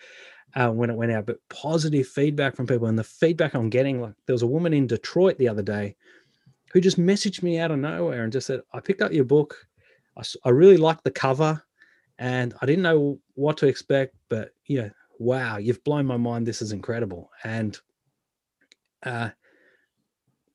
uh, 0.54 0.70
when 0.70 0.90
it 0.90 0.96
went 0.96 1.12
out, 1.12 1.26
but 1.26 1.38
positive 1.48 2.06
feedback 2.06 2.56
from 2.56 2.66
people. 2.66 2.86
And 2.86 2.98
the 2.98 3.04
feedback 3.04 3.54
I'm 3.54 3.70
getting, 3.70 4.00
like 4.00 4.14
there 4.26 4.34
was 4.34 4.42
a 4.42 4.46
woman 4.46 4.72
in 4.72 4.86
Detroit 4.86 5.38
the 5.38 5.48
other 5.48 5.62
day 5.62 5.96
who 6.72 6.80
just 6.80 6.98
messaged 6.98 7.42
me 7.42 7.58
out 7.58 7.70
of 7.70 7.78
nowhere 7.78 8.24
and 8.24 8.32
just 8.32 8.46
said, 8.46 8.60
I 8.72 8.80
picked 8.80 9.02
up 9.02 9.12
your 9.12 9.24
book. 9.24 9.66
I, 10.16 10.22
I 10.44 10.50
really 10.50 10.76
liked 10.76 11.04
the 11.04 11.10
cover 11.10 11.62
and 12.18 12.54
I 12.60 12.66
didn't 12.66 12.82
know 12.82 13.20
what 13.34 13.58
to 13.58 13.66
expect, 13.66 14.14
but 14.28 14.50
you 14.64 14.82
know, 14.82 14.90
wow, 15.18 15.56
you've 15.58 15.84
blown 15.84 16.06
my 16.06 16.16
mind. 16.16 16.46
This 16.46 16.62
is 16.62 16.72
incredible. 16.72 17.30
And 17.44 17.78
uh, 19.02 19.30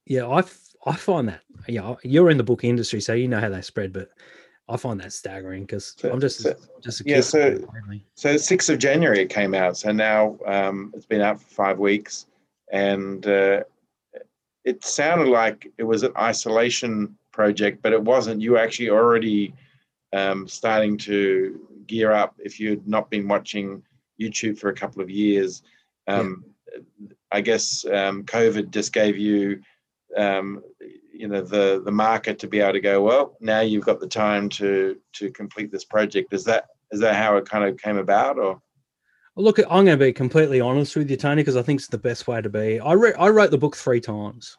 yeah, 0.06 0.28
I, 0.28 0.43
I 0.86 0.95
find 0.95 1.30
that, 1.30 1.41
yeah, 1.67 1.95
you're 2.04 2.30
in 2.30 2.38
the 2.38 2.43
book 2.43 2.63
industry, 2.63 3.02
so 3.02 3.13
you 3.13 3.28
know 3.28 3.39
how 3.39 3.50
they 3.50 3.62
spread, 3.62 3.93
but 3.93 4.10
I 4.67 4.78
find 4.78 5.00
that 5.02 5.13
staggering 5.13 5.63
because 5.63 5.95
so, 5.97 6.12
I'm 6.12 6.19
just, 6.19 6.41
so, 6.41 6.56
just 6.82 7.06
yeah. 7.06 7.21
So, 7.21 7.58
so 8.15 8.36
6th 8.36 8.69
of 8.69 8.80
January 8.80 9.21
it 9.21 9.30
came 9.30 9.54
out. 9.54 9.78
So 9.78 9.91
now 9.91 10.38
um, 10.45 10.91
it's 10.95 11.06
been 11.06 11.21
out 11.21 11.41
for 11.41 11.47
five 11.47 11.80
weeks 11.80 12.28
and 12.71 13.26
uh, 13.28 13.63
it 14.63 14.84
sounded 14.84 15.28
like 15.28 15.71
it 15.78 15.84
was 15.84 16.04
an 16.04 16.13
isolation 16.17 17.17
project, 17.32 17.82
but 17.82 17.93
it 17.93 18.02
wasn't. 18.02 18.41
You 18.41 18.58
actually 18.58 18.89
already 18.89 19.54
um, 20.13 20.47
starting 20.47 20.97
to 21.00 21.67
gear 21.88 22.12
up 22.12 22.36
if 22.38 22.60
you'd 22.60 22.88
not 22.88 23.10
been 23.10 23.28
watching 23.28 23.84
YouTube 24.22 24.60
for 24.60 24.70
a 24.70 24.76
couple 24.76 25.02
of 25.02 25.10
years. 25.10 25.64
Um, 26.08 26.46
yeah. 26.74 26.80
I 27.32 27.42
guess 27.42 27.86
um, 27.86 28.24
COVID 28.24 28.72
just 28.72 28.94
gave 28.94 29.18
you, 29.18 29.62
um, 30.18 30.64
you 31.14 31.28
know, 31.28 31.42
the 31.42 31.82
the 31.84 31.92
market 31.92 32.40
to 32.40 32.48
be 32.48 32.60
able 32.60 32.74
to 32.74 32.80
go. 32.80 33.02
Well, 33.02 33.38
now 33.40 33.62
you've 33.62 33.86
got 33.86 34.00
the 34.00 34.08
time 34.08 34.50
to 34.50 34.98
to 35.14 35.32
complete 35.32 35.72
this 35.72 35.86
project. 35.86 36.34
Is 36.34 36.44
that 36.46 36.66
is 36.92 37.00
that 37.00 37.16
how 37.16 37.38
it 37.38 37.50
kind 37.50 37.66
of 37.66 37.78
came 37.78 37.98
about, 37.98 38.38
or? 38.38 38.62
Look, 39.38 39.60
I'm 39.60 39.86
going 39.86 39.98
to 39.98 39.98
be 39.98 40.12
completely 40.12 40.60
honest 40.60 40.96
with 40.96 41.10
you, 41.10 41.16
Tony, 41.16 41.42
because 41.42 41.56
I 41.56 41.62
think 41.62 41.80
it's 41.80 41.88
the 41.88 41.98
best 41.98 42.28
way 42.28 42.42
to 42.42 42.50
be. 42.50 42.82
I, 42.82 42.92
re- 42.92 43.14
I 43.18 43.30
wrote 43.30 43.50
the 43.50 43.58
book 43.58 43.78
three 43.78 44.02
times. 44.02 44.58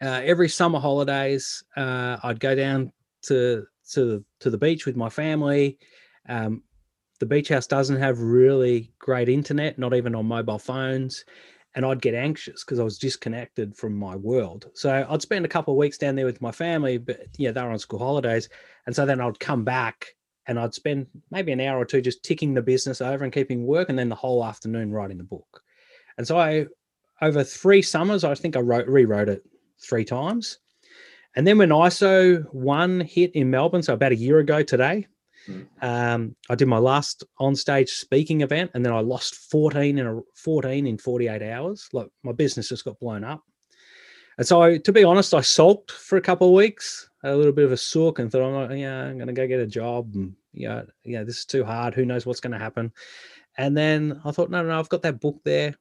Uh, 0.00 0.20
every 0.22 0.48
summer 0.48 0.78
holidays, 0.78 1.64
uh, 1.76 2.16
I'd 2.22 2.38
go 2.38 2.54
down 2.54 2.92
to 3.22 3.66
to 3.92 4.24
to 4.38 4.50
the 4.50 4.58
beach 4.58 4.86
with 4.86 4.96
my 4.96 5.08
family. 5.08 5.78
Um, 6.28 6.62
the 7.20 7.26
beach 7.26 7.48
house 7.50 7.66
doesn't 7.66 7.98
have 7.98 8.18
really 8.18 8.90
great 8.98 9.28
internet, 9.28 9.78
not 9.78 9.94
even 9.94 10.14
on 10.14 10.26
mobile 10.26 10.58
phones, 10.58 11.24
and 11.74 11.86
I'd 11.86 12.02
get 12.02 12.14
anxious 12.14 12.64
because 12.64 12.80
I 12.80 12.82
was 12.82 12.98
disconnected 12.98 13.76
from 13.76 13.94
my 13.94 14.16
world. 14.16 14.70
So 14.74 15.06
I'd 15.08 15.22
spend 15.22 15.44
a 15.44 15.48
couple 15.48 15.74
of 15.74 15.78
weeks 15.78 15.98
down 15.98 16.16
there 16.16 16.24
with 16.24 16.42
my 16.42 16.50
family, 16.50 16.98
but 16.98 17.20
yeah, 17.36 17.52
they 17.52 17.62
were 17.62 17.70
on 17.70 17.78
school 17.78 18.00
holidays, 18.00 18.48
and 18.86 18.96
so 18.96 19.06
then 19.06 19.20
I'd 19.20 19.38
come 19.38 19.64
back 19.64 20.16
and 20.46 20.58
I'd 20.58 20.74
spend 20.74 21.06
maybe 21.30 21.52
an 21.52 21.60
hour 21.60 21.78
or 21.78 21.84
two 21.84 22.00
just 22.00 22.24
ticking 22.24 22.54
the 22.54 22.62
business 22.62 23.00
over 23.00 23.22
and 23.22 23.32
keeping 23.32 23.66
work, 23.66 23.90
and 23.90 23.98
then 23.98 24.08
the 24.08 24.14
whole 24.14 24.44
afternoon 24.44 24.90
writing 24.90 25.18
the 25.18 25.24
book. 25.24 25.62
And 26.18 26.26
so 26.26 26.38
I 26.38 26.66
over 27.22 27.44
three 27.44 27.82
summers, 27.82 28.24
I 28.24 28.34
think 28.34 28.56
I 28.56 28.60
wrote 28.60 28.88
rewrote 28.88 29.28
it 29.28 29.42
three 29.78 30.04
times. 30.04 30.58
And 31.36 31.46
then 31.46 31.58
when 31.58 31.68
ISO 31.68 32.42
one 32.52 33.00
hit 33.00 33.32
in 33.32 33.50
Melbourne, 33.50 33.82
so 33.82 33.94
about 33.94 34.12
a 34.12 34.16
year 34.16 34.38
ago 34.38 34.62
today, 34.62 35.06
mm. 35.48 35.66
um, 35.82 36.34
I 36.48 36.54
did 36.54 36.68
my 36.68 36.78
last 36.78 37.24
on-stage 37.38 37.90
speaking 37.90 38.40
event, 38.40 38.70
and 38.74 38.84
then 38.84 38.92
I 38.92 39.00
lost 39.00 39.34
14 39.50 39.98
in 39.98 40.06
a 40.06 40.20
14 40.34 40.86
in 40.86 40.98
48 40.98 41.42
hours. 41.42 41.88
Like 41.92 42.08
my 42.22 42.32
business 42.32 42.68
just 42.68 42.84
got 42.84 42.98
blown 42.98 43.24
up. 43.24 43.42
And 44.38 44.46
so, 44.46 44.62
I, 44.62 44.78
to 44.78 44.92
be 44.92 45.04
honest, 45.04 45.34
I 45.34 45.42
sulked 45.42 45.90
for 45.90 46.16
a 46.16 46.22
couple 46.22 46.48
of 46.48 46.54
weeks, 46.54 47.10
a 47.24 47.36
little 47.36 47.52
bit 47.52 47.66
of 47.66 47.72
a 47.72 47.76
sook, 47.76 48.18
and 48.18 48.32
thought, 48.32 48.42
I'm 48.42 48.54
like, 48.54 48.78
yeah, 48.78 49.02
I'm 49.04 49.16
going 49.16 49.26
to 49.26 49.34
go 49.34 49.46
get 49.46 49.60
a 49.60 49.66
job. 49.66 50.14
And, 50.14 50.34
yeah, 50.54 50.82
yeah, 51.04 51.24
this 51.24 51.40
is 51.40 51.44
too 51.44 51.62
hard. 51.62 51.94
Who 51.94 52.06
knows 52.06 52.24
what's 52.24 52.40
going 52.40 52.52
to 52.52 52.58
happen? 52.58 52.90
And 53.58 53.76
then 53.76 54.20
I 54.24 54.30
thought, 54.30 54.50
no, 54.50 54.62
no, 54.62 54.78
I've 54.78 54.88
got 54.88 55.02
that 55.02 55.20
book 55.20 55.40
there. 55.44 55.74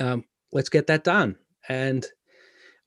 Um, 0.00 0.24
let's 0.50 0.68
get 0.68 0.88
that 0.88 1.04
done. 1.04 1.36
And 1.68 2.04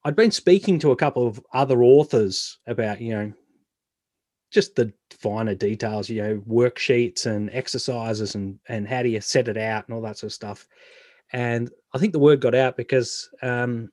I'd 0.03 0.15
been 0.15 0.31
speaking 0.31 0.79
to 0.79 0.91
a 0.91 0.95
couple 0.95 1.27
of 1.27 1.39
other 1.53 1.83
authors 1.83 2.57
about, 2.67 2.99
you 3.01 3.13
know, 3.13 3.33
just 4.51 4.75
the 4.75 4.91
finer 5.11 5.55
details, 5.55 6.09
you 6.09 6.21
know, 6.21 6.37
worksheets 6.47 7.25
and 7.25 7.49
exercises 7.53 8.35
and 8.35 8.59
and 8.67 8.87
how 8.87 9.03
do 9.03 9.09
you 9.09 9.21
set 9.21 9.47
it 9.47 9.57
out 9.57 9.87
and 9.87 9.95
all 9.95 10.01
that 10.01 10.17
sort 10.17 10.29
of 10.29 10.33
stuff. 10.33 10.67
And 11.31 11.69
I 11.93 11.99
think 11.99 12.13
the 12.13 12.19
word 12.19 12.41
got 12.41 12.55
out 12.55 12.77
because 12.77 13.29
um, 13.41 13.89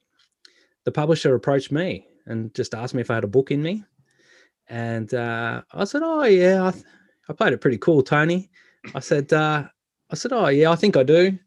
the 0.85 0.93
publisher 0.93 1.35
approached 1.35 1.71
me 1.71 2.07
and 2.27 2.55
just 2.55 2.75
asked 2.75 2.95
me 2.95 3.03
if 3.03 3.11
I 3.11 3.17
had 3.17 3.25
a 3.25 3.29
book 3.29 3.51
in 3.51 3.63
me. 3.63 3.85
And 4.69 5.13
uh, 5.13 5.63
I 5.73 5.85
said, 5.85 6.03
"Oh 6.05 6.25
yeah, 6.25 6.65
I, 6.65 6.73
I 7.29 7.33
played 7.35 7.53
it 7.53 7.61
pretty 7.61 7.79
cool, 7.79 8.03
Tony." 8.03 8.51
I 8.95 9.01
said, 9.01 9.33
uh, 9.33 9.65
"I 10.11 10.15
said, 10.15 10.33
oh 10.33 10.49
yeah, 10.49 10.71
I 10.71 10.77
think 10.77 10.97
I 10.97 11.03
do." 11.03 11.39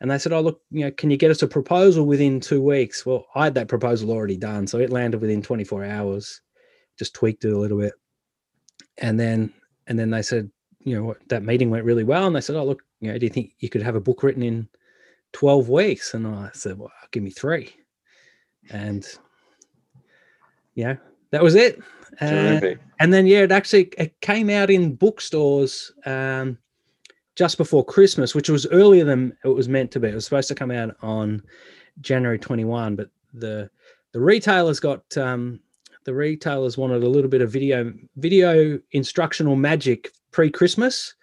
And 0.00 0.10
they 0.10 0.18
said, 0.18 0.32
"Oh 0.32 0.40
look, 0.40 0.60
you 0.70 0.84
know, 0.84 0.90
can 0.90 1.10
you 1.10 1.16
get 1.16 1.30
us 1.30 1.42
a 1.42 1.48
proposal 1.48 2.04
within 2.04 2.40
two 2.40 2.60
weeks?" 2.60 3.06
Well, 3.06 3.26
I 3.34 3.44
had 3.44 3.54
that 3.54 3.68
proposal 3.68 4.10
already 4.10 4.36
done, 4.36 4.66
so 4.66 4.78
it 4.78 4.90
landed 4.90 5.20
within 5.20 5.42
24 5.42 5.84
hours. 5.84 6.40
Just 6.98 7.14
tweaked 7.14 7.44
it 7.44 7.52
a 7.52 7.58
little 7.58 7.78
bit, 7.78 7.94
and 8.98 9.18
then 9.18 9.52
and 9.86 9.98
then 9.98 10.10
they 10.10 10.22
said, 10.22 10.50
you 10.80 10.96
know, 10.96 11.04
what, 11.04 11.18
that 11.28 11.42
meeting 11.42 11.70
went 11.70 11.84
really 11.84 12.04
well, 12.04 12.26
and 12.26 12.34
they 12.34 12.40
said, 12.40 12.56
"Oh 12.56 12.64
look, 12.64 12.82
you 13.00 13.12
know, 13.12 13.18
do 13.18 13.26
you 13.26 13.30
think 13.30 13.54
you 13.58 13.68
could 13.68 13.82
have 13.82 13.96
a 13.96 14.00
book 14.00 14.22
written 14.22 14.42
in 14.42 14.68
12 15.32 15.68
weeks?" 15.68 16.14
And 16.14 16.26
I 16.26 16.50
said, 16.52 16.78
"Well, 16.78 16.90
give 17.10 17.22
me 17.22 17.30
three. 17.30 17.74
and 18.70 19.06
yeah, 20.74 20.96
that 21.30 21.42
was 21.42 21.54
it. 21.54 21.80
Uh, 22.20 22.60
and 22.98 23.12
then 23.12 23.26
yeah, 23.26 23.40
it 23.40 23.52
actually 23.52 23.84
it 23.98 24.20
came 24.20 24.50
out 24.50 24.70
in 24.70 24.94
bookstores. 24.94 25.92
Um, 26.06 26.58
just 27.36 27.56
before 27.56 27.84
Christmas, 27.84 28.34
which 28.34 28.50
was 28.50 28.66
earlier 28.66 29.04
than 29.04 29.34
it 29.44 29.48
was 29.48 29.68
meant 29.68 29.90
to 29.92 30.00
be. 30.00 30.08
It 30.08 30.14
was 30.14 30.24
supposed 30.24 30.48
to 30.48 30.54
come 30.54 30.70
out 30.70 30.94
on 31.00 31.42
January 32.02 32.38
21, 32.38 32.96
but 32.96 33.08
the 33.32 33.70
the 34.12 34.20
retailers 34.20 34.80
got 34.80 35.16
um, 35.16 35.60
the 36.04 36.14
retailers 36.14 36.78
wanted 36.78 37.02
a 37.02 37.08
little 37.08 37.30
bit 37.30 37.42
of 37.42 37.50
video 37.50 37.92
video 38.16 38.78
instructional 38.92 39.56
magic 39.56 40.10
pre-Christmas 40.32 41.14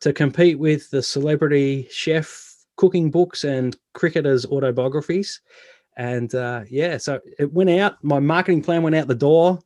to 0.00 0.12
compete 0.12 0.58
with 0.58 0.90
the 0.90 1.02
celebrity 1.02 1.86
chef 1.90 2.54
cooking 2.76 3.10
books 3.10 3.44
and 3.44 3.76
cricketers 3.94 4.44
autobiographies. 4.46 5.40
And 5.96 6.34
uh, 6.34 6.62
yeah, 6.68 6.98
so 6.98 7.20
it 7.38 7.52
went 7.52 7.70
out. 7.70 8.02
My 8.04 8.18
marketing 8.18 8.62
plan 8.62 8.82
went 8.82 8.96
out 8.96 9.08
the 9.08 9.14
door, 9.14 9.58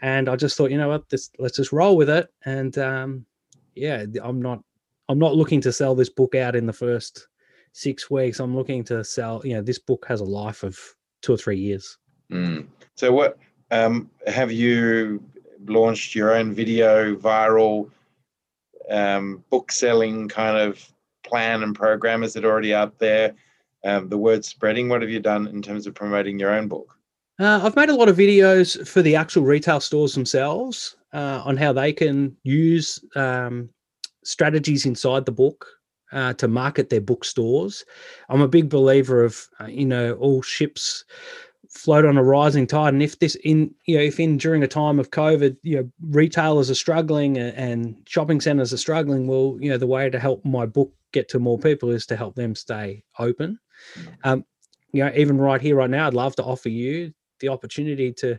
and 0.00 0.28
I 0.28 0.36
just 0.36 0.56
thought, 0.56 0.70
you 0.70 0.78
know 0.78 0.88
what, 0.88 1.08
this 1.08 1.30
let's 1.38 1.56
just 1.56 1.72
roll 1.72 1.96
with 1.96 2.08
it. 2.08 2.28
And 2.44 2.78
um, 2.78 3.26
yeah, 3.74 4.04
I'm 4.22 4.40
not 4.40 4.62
I'm 5.08 5.18
not 5.18 5.34
looking 5.34 5.60
to 5.62 5.72
sell 5.72 5.94
this 5.94 6.10
book 6.10 6.36
out 6.36 6.54
in 6.54 6.66
the 6.66 6.72
first 6.72 7.26
six 7.72 8.08
weeks. 8.10 8.38
I'm 8.38 8.56
looking 8.56 8.84
to 8.84 9.02
sell. 9.02 9.42
You 9.44 9.54
know, 9.54 9.62
this 9.62 9.80
book 9.80 10.06
has 10.08 10.20
a 10.20 10.24
life 10.24 10.62
of 10.62 10.78
two 11.22 11.34
or 11.34 11.36
three 11.36 11.58
years. 11.58 11.98
Mm. 12.30 12.68
So, 12.94 13.12
what 13.12 13.38
um, 13.70 14.10
have 14.26 14.52
you 14.52 15.22
launched 15.66 16.14
your 16.14 16.34
own 16.34 16.52
video 16.52 17.14
viral 17.16 17.90
um, 18.90 19.42
book 19.50 19.72
selling 19.72 20.28
kind 20.28 20.56
of 20.56 20.92
plan 21.24 21.62
and 21.62 21.74
program? 21.74 22.22
Is 22.22 22.36
it 22.36 22.44
already 22.44 22.74
out 22.74 22.98
there? 22.98 23.34
Um, 23.84 24.08
the 24.08 24.18
word 24.18 24.44
spreading. 24.44 24.88
What 24.88 25.02
have 25.02 25.10
you 25.10 25.20
done 25.20 25.46
in 25.48 25.62
terms 25.62 25.86
of 25.86 25.94
promoting 25.94 26.38
your 26.38 26.52
own 26.52 26.68
book? 26.68 26.96
Uh, 27.38 27.60
I've 27.62 27.76
made 27.76 27.90
a 27.90 27.94
lot 27.94 28.08
of 28.08 28.16
videos 28.16 28.86
for 28.88 29.02
the 29.02 29.14
actual 29.14 29.44
retail 29.44 29.80
stores 29.80 30.14
themselves 30.14 30.96
uh, 31.12 31.42
on 31.44 31.56
how 31.56 31.72
they 31.72 31.92
can 31.92 32.34
use 32.44 33.04
um, 33.14 33.68
strategies 34.24 34.86
inside 34.86 35.26
the 35.26 35.32
book 35.32 35.66
uh, 36.12 36.32
to 36.34 36.48
market 36.48 36.88
their 36.88 37.00
bookstores. 37.00 37.84
I'm 38.28 38.40
a 38.40 38.48
big 38.48 38.68
believer 38.68 39.24
of 39.24 39.46
uh, 39.60 39.66
you 39.66 39.84
know 39.84 40.14
all 40.14 40.42
ships 40.42 41.04
float 41.76 42.04
on 42.04 42.16
a 42.16 42.22
rising 42.22 42.66
tide, 42.66 42.94
and 42.94 43.02
if 43.02 43.18
this 43.18 43.34
in 43.36 43.74
you 43.86 43.96
know 43.96 44.02
if 44.02 44.18
in 44.18 44.36
during 44.36 44.62
a 44.62 44.68
time 44.68 44.98
of 44.98 45.10
COVID, 45.10 45.56
you 45.62 45.76
know 45.76 45.90
retailers 46.00 46.70
are 46.70 46.74
struggling 46.74 47.38
and, 47.38 47.96
shopping 48.06 48.40
centres 48.40 48.72
are 48.72 48.78
struggling, 48.78 49.26
well 49.26 49.56
you 49.60 49.70
know 49.70 49.78
the 49.78 49.86
way 49.86 50.10
to 50.10 50.18
help 50.18 50.44
my 50.44 50.66
book 50.66 50.92
get 51.12 51.28
to 51.30 51.38
more 51.38 51.58
people 51.58 51.90
is 51.90 52.06
to 52.06 52.16
help 52.16 52.34
them 52.34 52.54
stay 52.54 53.02
open. 53.18 53.58
Mm. 53.98 54.16
Um, 54.24 54.44
you 54.92 55.04
know 55.04 55.12
even 55.14 55.38
right 55.38 55.60
here 55.60 55.76
right 55.76 55.90
now, 55.90 56.06
I'd 56.06 56.14
love 56.14 56.36
to 56.36 56.44
offer 56.44 56.68
you 56.68 57.12
the 57.40 57.48
opportunity 57.48 58.12
to 58.12 58.38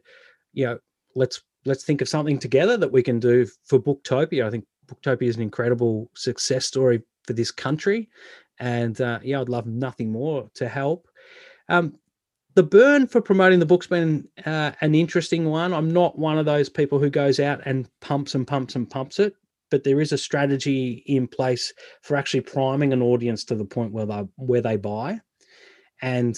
you 0.53 0.65
know 0.65 0.79
let's 1.15 1.41
let's 1.65 1.83
think 1.83 2.01
of 2.01 2.09
something 2.09 2.39
together 2.39 2.77
that 2.77 2.91
we 2.91 3.03
can 3.03 3.19
do 3.19 3.47
for 3.65 3.79
Booktopia. 3.79 4.45
I 4.45 4.49
think 4.49 4.65
Booktopia 4.87 5.27
is 5.27 5.35
an 5.35 5.41
incredible 5.41 6.09
success 6.15 6.65
story 6.65 7.03
for 7.25 7.33
this 7.33 7.51
country. 7.51 8.09
And 8.59 8.99
uh, 9.01 9.19
yeah, 9.21 9.41
I'd 9.41 9.49
love 9.49 9.67
nothing 9.67 10.11
more 10.11 10.49
to 10.55 10.67
help. 10.67 11.07
Um, 11.69 11.95
the 12.57 12.63
burn 12.63 13.05
for 13.05 13.21
promoting 13.21 13.59
the 13.59 13.67
book's 13.67 13.85
been 13.85 14.27
uh, 14.47 14.71
an 14.81 14.95
interesting 14.95 15.45
one. 15.45 15.75
I'm 15.75 15.91
not 15.93 16.17
one 16.17 16.39
of 16.39 16.47
those 16.47 16.69
people 16.69 16.97
who 16.97 17.11
goes 17.11 17.39
out 17.39 17.61
and 17.65 17.87
pumps 18.01 18.33
and 18.33 18.47
pumps 18.47 18.75
and 18.75 18.89
pumps 18.89 19.19
it, 19.19 19.35
but 19.69 19.83
there 19.83 20.01
is 20.01 20.11
a 20.11 20.17
strategy 20.17 21.03
in 21.05 21.27
place 21.27 21.71
for 22.01 22.17
actually 22.17 22.41
priming 22.41 22.93
an 22.93 23.03
audience 23.03 23.43
to 23.45 23.55
the 23.55 23.63
point 23.63 23.93
where 23.93 24.07
they 24.07 24.23
where 24.37 24.61
they 24.61 24.75
buy. 24.75 25.21
And 26.01 26.35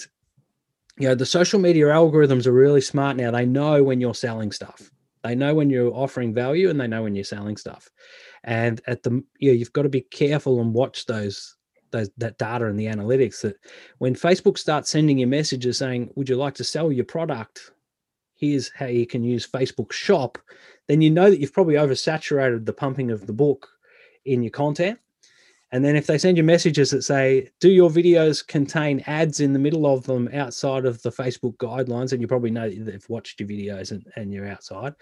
you 0.98 1.08
know, 1.08 1.14
the 1.14 1.24
social 1.24 1.58
media 1.58 1.86
algorithms 1.86 2.46
are 2.46 2.52
really 2.52 2.82
smart 2.82 3.16
now. 3.16 3.30
They 3.30 3.46
know 3.46 3.82
when 3.82 3.98
you're 3.98 4.14
selling 4.14 4.52
stuff. 4.52 4.90
They 5.22 5.34
know 5.34 5.54
when 5.54 5.70
you're 5.70 5.94
offering 5.94 6.34
value 6.34 6.68
and 6.68 6.78
they 6.78 6.86
know 6.86 7.02
when 7.04 7.14
you're 7.14 7.24
selling 7.24 7.56
stuff 7.56 7.88
and 8.44 8.82
at 8.86 9.02
the 9.02 9.22
you 9.38 9.50
know, 9.50 9.56
you've 9.56 9.72
got 9.72 9.82
to 9.82 9.88
be 9.88 10.02
careful 10.02 10.60
and 10.60 10.74
watch 10.74 11.06
those 11.06 11.56
those 11.90 12.10
that 12.18 12.38
data 12.38 12.66
and 12.66 12.78
the 12.78 12.86
analytics 12.86 13.40
that 13.42 13.56
when 13.98 14.14
facebook 14.14 14.58
starts 14.58 14.90
sending 14.90 15.18
you 15.18 15.26
messages 15.26 15.78
saying 15.78 16.10
would 16.14 16.28
you 16.28 16.36
like 16.36 16.54
to 16.54 16.64
sell 16.64 16.92
your 16.92 17.04
product 17.04 17.72
here's 18.34 18.70
how 18.70 18.86
you 18.86 19.06
can 19.06 19.22
use 19.22 19.46
facebook 19.46 19.92
shop 19.92 20.38
then 20.86 21.00
you 21.00 21.10
know 21.10 21.30
that 21.30 21.40
you've 21.40 21.52
probably 21.52 21.74
oversaturated 21.74 22.64
the 22.64 22.72
pumping 22.72 23.10
of 23.10 23.26
the 23.26 23.32
book 23.32 23.68
in 24.24 24.42
your 24.42 24.50
content 24.50 24.98
and 25.72 25.84
then 25.84 25.94
if 25.94 26.06
they 26.08 26.18
send 26.18 26.36
you 26.36 26.42
messages 26.42 26.90
that 26.90 27.02
say, 27.02 27.48
do 27.60 27.70
your 27.70 27.90
videos 27.90 28.44
contain 28.44 29.04
ads 29.06 29.38
in 29.38 29.52
the 29.52 29.58
middle 29.60 29.86
of 29.86 30.04
them 30.04 30.28
outside 30.32 30.84
of 30.84 31.00
the 31.02 31.12
Facebook 31.12 31.56
guidelines? 31.58 32.10
And 32.12 32.20
you 32.20 32.26
probably 32.26 32.50
know 32.50 32.68
that 32.68 32.84
they've 32.84 33.08
watched 33.08 33.38
your 33.38 33.48
videos 33.48 33.92
and, 33.92 34.04
and 34.16 34.32
you're 34.32 34.48
outside. 34.48 34.94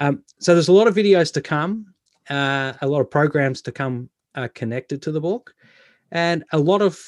Um, 0.00 0.24
so 0.40 0.52
there's 0.52 0.66
a 0.66 0.72
lot 0.72 0.88
of 0.88 0.96
videos 0.96 1.32
to 1.34 1.40
come 1.40 1.94
uh, 2.30 2.74
a 2.80 2.86
lot 2.86 3.00
of 3.00 3.10
programs 3.10 3.60
to 3.62 3.72
come 3.72 4.08
uh, 4.36 4.48
connected 4.54 5.02
to 5.02 5.12
the 5.12 5.20
book, 5.20 5.54
and 6.12 6.44
a 6.52 6.58
lot 6.58 6.82
of 6.82 6.98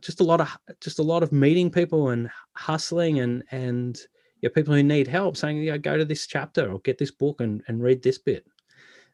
just 0.00 0.20
a 0.20 0.24
lot 0.24 0.40
of 0.40 0.48
just 0.80 0.98
a 0.98 1.02
lot 1.02 1.22
of 1.22 1.32
meeting 1.32 1.70
people 1.70 2.10
and 2.10 2.30
hustling 2.54 3.20
and 3.20 3.44
and 3.50 3.98
you 4.40 4.48
know, 4.48 4.52
people 4.52 4.74
who 4.74 4.82
need 4.82 5.06
help 5.06 5.36
saying, 5.36 5.64
know, 5.64 5.78
go 5.78 5.96
to 5.96 6.04
this 6.04 6.26
chapter 6.26 6.70
or 6.70 6.80
get 6.80 6.98
this 6.98 7.12
book 7.12 7.40
and, 7.40 7.62
and 7.68 7.82
read 7.82 8.02
this 8.02 8.18
bit. 8.18 8.44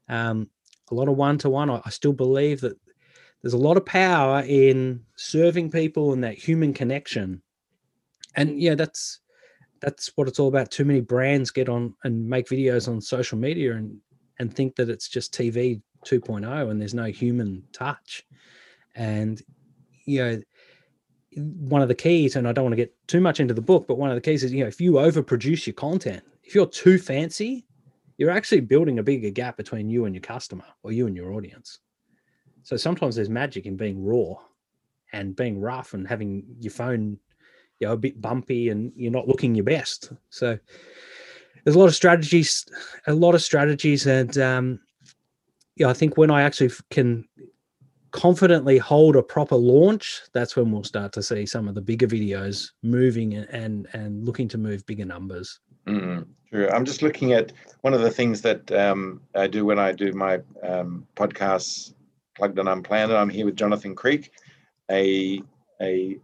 Um, 0.08 0.48
a 0.90 0.94
lot 0.94 1.08
of 1.08 1.16
one 1.16 1.36
to 1.38 1.50
one. 1.50 1.70
I 1.70 1.90
still 1.90 2.14
believe 2.14 2.62
that 2.62 2.78
there's 3.42 3.52
a 3.52 3.58
lot 3.58 3.76
of 3.76 3.84
power 3.84 4.42
in 4.46 5.04
serving 5.16 5.70
people 5.70 6.12
and 6.12 6.24
that 6.24 6.38
human 6.38 6.72
connection. 6.72 7.42
And 8.34 8.60
yeah, 8.60 8.74
that's 8.74 9.20
that's 9.80 10.10
what 10.16 10.26
it's 10.28 10.40
all 10.40 10.48
about. 10.48 10.70
Too 10.70 10.84
many 10.84 11.00
brands 11.00 11.50
get 11.50 11.68
on 11.68 11.94
and 12.04 12.26
make 12.26 12.48
videos 12.48 12.88
on 12.88 13.00
social 13.00 13.38
media 13.38 13.76
and 13.76 13.98
and 14.38 14.52
think 14.52 14.76
that 14.76 14.88
it's 14.88 15.08
just 15.08 15.34
TV 15.34 15.82
2.0 16.06 16.70
and 16.70 16.80
there's 16.80 16.94
no 16.94 17.04
human 17.04 17.62
touch. 17.72 18.24
And, 18.98 19.40
you 20.04 20.18
know, 20.18 20.40
one 21.36 21.82
of 21.82 21.88
the 21.88 21.94
keys, 21.94 22.34
and 22.34 22.48
I 22.48 22.52
don't 22.52 22.64
want 22.64 22.72
to 22.72 22.76
get 22.76 22.94
too 23.06 23.20
much 23.20 23.38
into 23.38 23.54
the 23.54 23.62
book, 23.62 23.86
but 23.86 23.96
one 23.96 24.10
of 24.10 24.16
the 24.16 24.20
keys 24.20 24.42
is, 24.42 24.52
you 24.52 24.64
know, 24.64 24.68
if 24.68 24.80
you 24.80 24.92
overproduce 24.94 25.66
your 25.66 25.74
content, 25.74 26.24
if 26.42 26.54
you're 26.54 26.66
too 26.66 26.98
fancy, 26.98 27.64
you're 28.16 28.30
actually 28.30 28.60
building 28.60 28.98
a 28.98 29.02
bigger 29.02 29.30
gap 29.30 29.56
between 29.56 29.88
you 29.88 30.04
and 30.04 30.14
your 30.14 30.22
customer 30.22 30.64
or 30.82 30.90
you 30.90 31.06
and 31.06 31.16
your 31.16 31.32
audience. 31.32 31.78
So 32.64 32.76
sometimes 32.76 33.14
there's 33.14 33.28
magic 33.30 33.66
in 33.66 33.76
being 33.76 34.04
raw 34.04 34.34
and 35.12 35.36
being 35.36 35.60
rough 35.60 35.94
and 35.94 36.06
having 36.06 36.42
your 36.58 36.72
phone, 36.72 37.18
you 37.78 37.86
know, 37.86 37.92
a 37.92 37.96
bit 37.96 38.20
bumpy 38.20 38.70
and 38.70 38.92
you're 38.96 39.12
not 39.12 39.28
looking 39.28 39.54
your 39.54 39.64
best. 39.64 40.12
So 40.30 40.58
there's 41.62 41.76
a 41.76 41.78
lot 41.78 41.86
of 41.86 41.94
strategies, 41.94 42.66
a 43.06 43.12
lot 43.12 43.36
of 43.36 43.42
strategies, 43.42 44.06
and 44.06 44.36
um, 44.38 44.80
yeah, 45.76 45.88
I 45.88 45.92
think 45.92 46.16
when 46.16 46.30
I 46.30 46.42
actually 46.42 46.70
can 46.90 47.28
confidently 48.10 48.78
hold 48.78 49.16
a 49.16 49.22
proper 49.22 49.56
launch, 49.56 50.22
that's 50.32 50.56
when 50.56 50.70
we'll 50.70 50.84
start 50.84 51.12
to 51.12 51.22
see 51.22 51.46
some 51.46 51.68
of 51.68 51.74
the 51.74 51.80
bigger 51.80 52.06
videos 52.06 52.70
moving 52.82 53.34
and 53.34 53.86
and, 53.92 54.24
looking 54.24 54.48
to 54.48 54.58
move 54.58 54.84
bigger 54.86 55.04
numbers. 55.04 55.60
Mm, 55.86 56.26
true. 56.50 56.68
I'm 56.70 56.84
just 56.84 57.02
looking 57.02 57.32
at 57.32 57.52
one 57.82 57.94
of 57.94 58.00
the 58.00 58.10
things 58.10 58.42
that 58.42 58.70
um, 58.72 59.20
I 59.34 59.46
do 59.46 59.64
when 59.64 59.78
I 59.78 59.92
do 59.92 60.12
my 60.12 60.40
um, 60.62 61.06
podcasts, 61.16 61.94
Plugged 62.36 62.58
and 62.58 62.68
Unplanned. 62.68 63.12
I'm 63.12 63.28
here 63.28 63.46
with 63.46 63.56
Jonathan 63.56 63.94
Creek, 63.94 64.32
a 64.90 65.42
a 65.80 66.18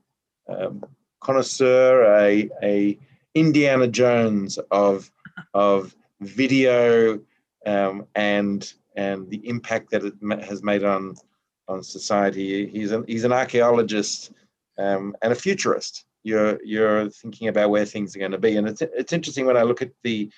um, 0.49 0.85
connoisseur, 1.20 2.05
a 2.18 2.49
a 2.62 2.99
Indiana 3.35 3.88
Jones 3.88 4.59
of 4.70 5.11
of 5.55 5.94
video 6.20 7.20
um, 7.66 8.07
and 8.14 8.73
and 8.97 9.29
the 9.29 9.47
impact 9.49 9.90
that 9.90 10.05
it 10.05 10.14
has 10.44 10.62
made 10.62 10.85
on 10.85 11.16
on 11.68 11.83
society. 11.83 12.66
He's 12.68 12.92
an 12.92 13.05
he's 13.07 13.24
an 13.24 13.33
archaeologist 13.33 14.33
um, 14.79 15.16
and 15.22 15.33
a 15.33 15.37
futurist. 15.37 16.05
You're 16.22 16.59
you're 16.64 17.11
thinking 17.11 17.48
about 17.48 17.70
where 17.70 17.85
things 17.85 18.14
are 18.14 18.18
going 18.18 18.33
to 18.33 18.38
be, 18.38 18.57
and 18.57 18.68
it's 18.68 18.83
it's 18.83 19.12
interesting 19.12 19.46
when 19.46 19.57
I 19.57 19.62
look 19.62 19.83
at 19.83 19.90
the 20.03 20.31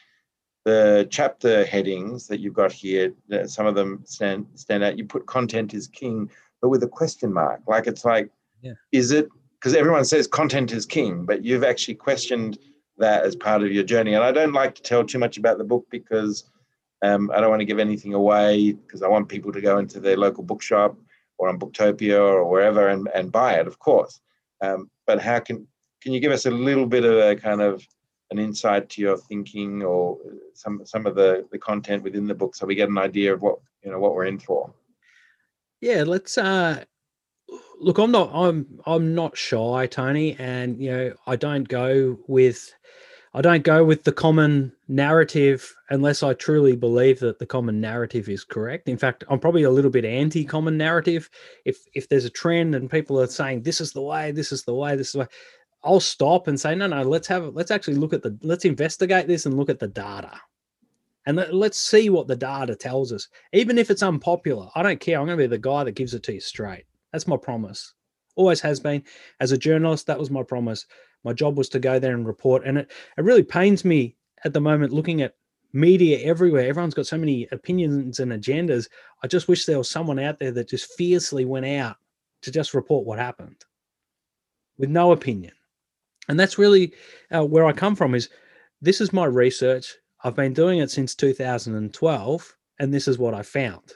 the 0.65 1.07
chapter 1.11 1.65
headings 1.65 2.27
that 2.27 2.41
you've 2.41 2.55
got 2.55 2.73
here. 2.73 3.13
Some 3.47 3.67
of 3.67 3.75
them 3.75 4.03
stand 4.05 4.47
stand 4.55 4.83
out. 4.83 4.99
You 4.99 5.05
put 5.05 5.27
content 5.27 5.75
is 5.75 5.87
king, 5.87 6.29
but 6.61 6.71
with 6.71 6.83
a 6.83 6.89
question 6.89 7.33
mark. 7.33 7.61
Like 7.67 7.87
it's 7.87 8.05
like, 8.05 8.31
yeah. 8.63 8.73
is 8.93 9.13
it 9.13 9.29
because 9.61 9.75
everyone 9.75 10.05
says 10.05 10.27
content 10.27 10.73
is 10.73 10.85
king, 10.85 11.25
but 11.25 11.45
you've 11.45 11.65
actually 11.65 11.95
questioned 11.95 12.59
that 12.99 13.25
as 13.25 13.37
part 13.37 13.63
of 13.63 13.73
your 13.73 13.85
journey. 13.85 14.15
And 14.15 14.25
I 14.25 14.33
don't 14.33 14.53
like 14.53 14.75
to 14.77 14.83
tell 14.83 15.05
too 15.05 15.19
much 15.19 15.37
about 15.37 15.59
the 15.59 15.65
book 15.65 15.87
because 15.91 16.45
um, 17.03 17.31
I 17.33 17.41
don't 17.41 17.51
want 17.51 17.61
to 17.61 17.67
give 17.67 17.79
anything 17.79 18.15
away 18.15 18.73
because 18.73 19.03
I 19.03 19.09
want 19.09 19.29
people 19.29 19.53
to 19.53 19.61
go 19.61 19.79
into 19.79 20.01
their 20.01 20.17
local 20.17 20.43
bookshop 20.43 20.97
or 21.39 21.49
on 21.49 21.59
Booktopia 21.59 22.19
or 22.19 22.49
wherever 22.49 22.89
and, 22.89 23.09
and 23.15 23.33
buy 23.33 23.55
it, 23.55 23.67
of 23.67 23.79
course. 23.79 24.21
Um, 24.63 24.91
but 25.07 25.21
how 25.21 25.39
can 25.41 25.67
can 26.03 26.13
you 26.13 26.21
give 26.21 26.33
us 26.33 26.47
a 26.47 26.51
little 26.51 26.87
bit 26.87 27.05
of 27.05 27.19
a 27.19 27.37
kind 27.37 27.61
of 27.61 27.87
an 28.31 28.39
insight 28.39 28.89
to 28.91 29.01
your 29.01 29.17
thinking 29.17 29.83
or 29.83 30.19
some 30.55 30.85
some 30.85 31.07
of 31.07 31.15
the 31.15 31.47
the 31.53 31.59
content 31.59 32.03
within 32.03 32.27
the 32.27 32.35
book 32.35 32.55
so 32.55 32.67
we 32.67 32.75
get 32.75 32.89
an 32.89 32.99
idea 32.99 33.33
of 33.33 33.43
what 33.43 33.59
you 33.83 33.91
know 33.91 33.99
what 33.99 34.15
we're 34.15 34.25
in 34.25 34.39
for? 34.39 34.73
Yeah, 35.81 36.05
let's 36.07 36.39
uh 36.39 36.85
look 37.79 37.99
i'm 37.99 38.11
not 38.11 38.31
i'm 38.33 38.67
i'm 38.87 39.15
not 39.15 39.37
shy 39.37 39.87
tony 39.87 40.35
and 40.39 40.81
you 40.81 40.91
know 40.91 41.13
i 41.27 41.37
don't 41.37 41.69
go 41.69 42.19
with 42.27 42.75
I 43.37 43.43
don't 43.43 43.65
go 43.65 43.85
with 43.85 44.05
the 44.05 44.13
common 44.13 44.73
narrative 44.89 45.77
unless 45.91 46.23
I 46.23 46.33
truly 46.33 46.75
believe 46.75 47.21
that 47.21 47.39
the 47.39 47.45
common 47.45 47.83
narrative 47.83 48.31
is 48.31 48.45
correct. 48.45 48.89
In 48.89 48.97
fact, 48.97 49.25
I'm 49.29 49.39
probably 49.39 49.65
a 49.65 49.71
little 49.71 49.91
bit 49.91 50.07
anti-common 50.07 50.79
narrative. 50.79 51.29
If 51.67 51.77
if 51.93 52.09
there's 52.09 52.25
a 52.25 52.31
trend 52.31 52.75
and 52.75 52.91
people 52.91 53.21
are 53.21 53.27
saying 53.27 53.61
this 53.61 53.83
is 53.83 53.93
the 53.93 54.01
way, 54.01 54.31
this 54.33 54.53
is 54.53 54.63
the 54.63 54.73
way, 54.73 54.97
this 54.97 55.09
is 55.09 55.13
the 55.13 55.19
way, 55.19 55.27
I'll 55.85 56.01
stop 56.01 56.49
and 56.49 56.59
say 56.59 56.75
no, 56.75 56.87
no. 56.87 57.03
Let's 57.03 57.29
have 57.29 57.55
let's 57.55 57.71
actually 57.71 57.97
look 57.97 58.15
at 58.15 58.23
the 58.23 58.39
let's 58.43 58.65
investigate 58.65 59.27
this 59.27 59.45
and 59.45 59.59
look 59.59 59.69
at 59.69 59.81
the 59.81 59.89
data, 59.89 60.41
and 61.27 61.37
let, 61.37 61.53
let's 61.53 61.79
see 61.79 62.09
what 62.09 62.29
the 62.29 62.37
data 62.37 62.75
tells 62.75 63.13
us. 63.13 63.29
Even 63.53 63.77
if 63.77 63.91
it's 63.91 64.03
unpopular, 64.03 64.71
I 64.75 64.83
don't 64.83 64.99
care. 64.99 65.21
I'm 65.21 65.27
going 65.27 65.37
to 65.37 65.45
be 65.45 65.47
the 65.47 65.59
guy 65.59 65.85
that 65.85 65.93
gives 65.93 66.15
it 66.15 66.23
to 66.23 66.33
you 66.33 66.41
straight. 66.41 66.85
That's 67.13 67.27
my 67.27 67.37
promise. 67.37 67.93
Always 68.35 68.63
has 68.63 68.81
been. 68.81 69.05
As 69.41 69.53
a 69.53 69.59
journalist, 69.59 70.07
that 70.07 70.19
was 70.19 70.31
my 70.31 70.43
promise 70.43 70.87
my 71.27 71.33
job 71.33 71.59
was 71.59 71.69
to 71.71 71.81
go 71.81 71.99
there 71.99 72.15
and 72.15 72.25
report. 72.25 72.63
And 72.65 72.79
it, 72.79 72.93
it 73.19 73.25
really 73.25 73.43
pains 73.43 73.85
me 73.85 74.15
at 74.45 74.53
the 74.53 74.61
moment 74.61 74.93
looking 74.93 75.23
at 75.23 75.35
media 75.73 76.21
everywhere. 76.21 76.69
Everyone's 76.69 76.95
got 76.95 77.09
so 77.09 77.19
many 77.19 77.49
opinions 77.51 78.21
and 78.21 78.31
agendas. 78.31 78.89
I 79.25 79.27
just 79.27 79.49
wish 79.49 79.67
there 79.67 79.77
was 79.77 79.91
someone 79.91 80.21
out 80.21 80.39
there 80.39 80.53
that 80.53 80.69
just 80.69 80.93
fiercely 80.93 81.45
went 81.45 81.67
out 81.67 81.97
to 82.43 82.53
just 82.53 82.75
report 82.75 83.05
what 83.05 83.19
happened 83.19 83.65
with 84.79 84.89
no 84.89 85.11
opinion. 85.11 85.53
And 86.29 86.39
that's 86.39 86.59
really 86.59 86.93
uh, 87.35 87.45
where 87.45 87.67
I 87.67 87.73
come 87.73 87.97
from 87.97 88.15
is 88.15 88.29
this 88.81 89.01
is 89.01 89.13
my 89.13 89.25
research. 89.25 89.97
I've 90.23 90.37
been 90.37 90.53
doing 90.53 90.79
it 90.79 90.93
since 90.93 91.17
2012 91.17 92.57
and 92.79 92.95
this 92.95 93.09
is 93.09 93.19
what 93.19 93.35
I 93.35 93.43
found. 93.43 93.95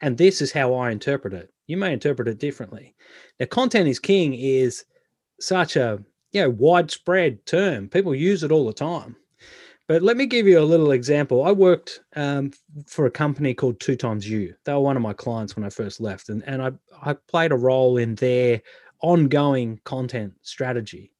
And 0.00 0.18
this 0.18 0.42
is 0.42 0.50
how 0.50 0.74
I 0.74 0.90
interpret 0.90 1.32
it. 1.32 1.52
You 1.68 1.76
may 1.76 1.92
interpret 1.92 2.26
it 2.26 2.40
differently. 2.40 2.96
Now 3.38 3.46
content 3.46 3.88
is 3.88 4.00
king 4.00 4.34
is 4.34 4.84
such 5.38 5.76
a 5.76 6.02
you 6.32 6.42
know, 6.42 6.50
widespread 6.50 7.44
term. 7.46 7.88
People 7.88 8.14
use 8.14 8.42
it 8.42 8.52
all 8.52 8.66
the 8.66 8.72
time. 8.72 9.16
But 9.88 10.02
let 10.02 10.16
me 10.16 10.26
give 10.26 10.46
you 10.46 10.60
a 10.60 10.62
little 10.62 10.92
example. 10.92 11.42
I 11.42 11.50
worked 11.50 12.00
um, 12.14 12.52
for 12.86 13.06
a 13.06 13.10
company 13.10 13.54
called 13.54 13.80
2XU. 13.80 14.54
They 14.64 14.72
were 14.72 14.78
one 14.78 14.96
of 14.96 15.02
my 15.02 15.12
clients 15.12 15.56
when 15.56 15.64
I 15.64 15.70
first 15.70 16.00
left, 16.00 16.28
and, 16.28 16.44
and 16.46 16.62
I, 16.62 16.70
I 17.02 17.14
played 17.14 17.50
a 17.50 17.56
role 17.56 17.96
in 17.96 18.14
their 18.14 18.62
ongoing 19.02 19.80
content 19.82 20.34
strategy. 20.42 21.12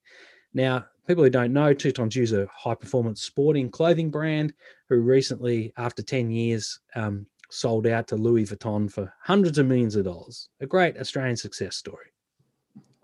Now, 0.54 0.86
people 1.08 1.24
who 1.24 1.30
don't 1.30 1.52
know, 1.52 1.74
2XU 1.74 2.22
is 2.22 2.32
a 2.32 2.46
high 2.54 2.76
performance 2.76 3.22
sporting 3.22 3.70
clothing 3.70 4.08
brand 4.08 4.54
who 4.88 5.00
recently, 5.00 5.72
after 5.76 6.00
10 6.00 6.30
years, 6.30 6.78
um, 6.94 7.26
sold 7.50 7.88
out 7.88 8.06
to 8.06 8.14
Louis 8.14 8.44
Vuitton 8.44 8.88
for 8.88 9.12
hundreds 9.20 9.58
of 9.58 9.66
millions 9.66 9.96
of 9.96 10.04
dollars. 10.04 10.48
A 10.60 10.66
great 10.66 10.96
Australian 10.96 11.36
success 11.36 11.74
story 11.74 12.12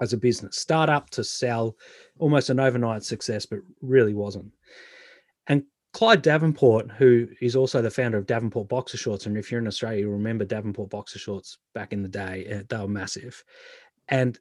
as 0.00 0.12
a 0.12 0.16
business, 0.16 0.58
start 0.58 0.88
up 0.88 1.10
to 1.10 1.24
sell, 1.24 1.76
almost 2.18 2.50
an 2.50 2.60
overnight 2.60 3.02
success, 3.02 3.46
but 3.46 3.60
really 3.80 4.14
wasn't. 4.14 4.50
And 5.46 5.64
Clyde 5.92 6.22
Davenport, 6.22 6.90
who 6.92 7.28
is 7.40 7.56
also 7.56 7.80
the 7.80 7.90
founder 7.90 8.18
of 8.18 8.26
Davenport 8.26 8.68
Boxer 8.68 8.98
Shorts, 8.98 9.26
and 9.26 9.36
if 9.36 9.50
you're 9.50 9.60
in 9.60 9.66
Australia, 9.66 10.00
you 10.00 10.10
remember 10.10 10.44
Davenport 10.44 10.90
Boxer 10.90 11.18
Shorts 11.18 11.58
back 11.74 11.92
in 11.92 12.02
the 12.02 12.08
day, 12.08 12.44
eh, 12.48 12.62
they 12.68 12.76
were 12.76 12.88
massive. 12.88 13.42
And 14.08 14.38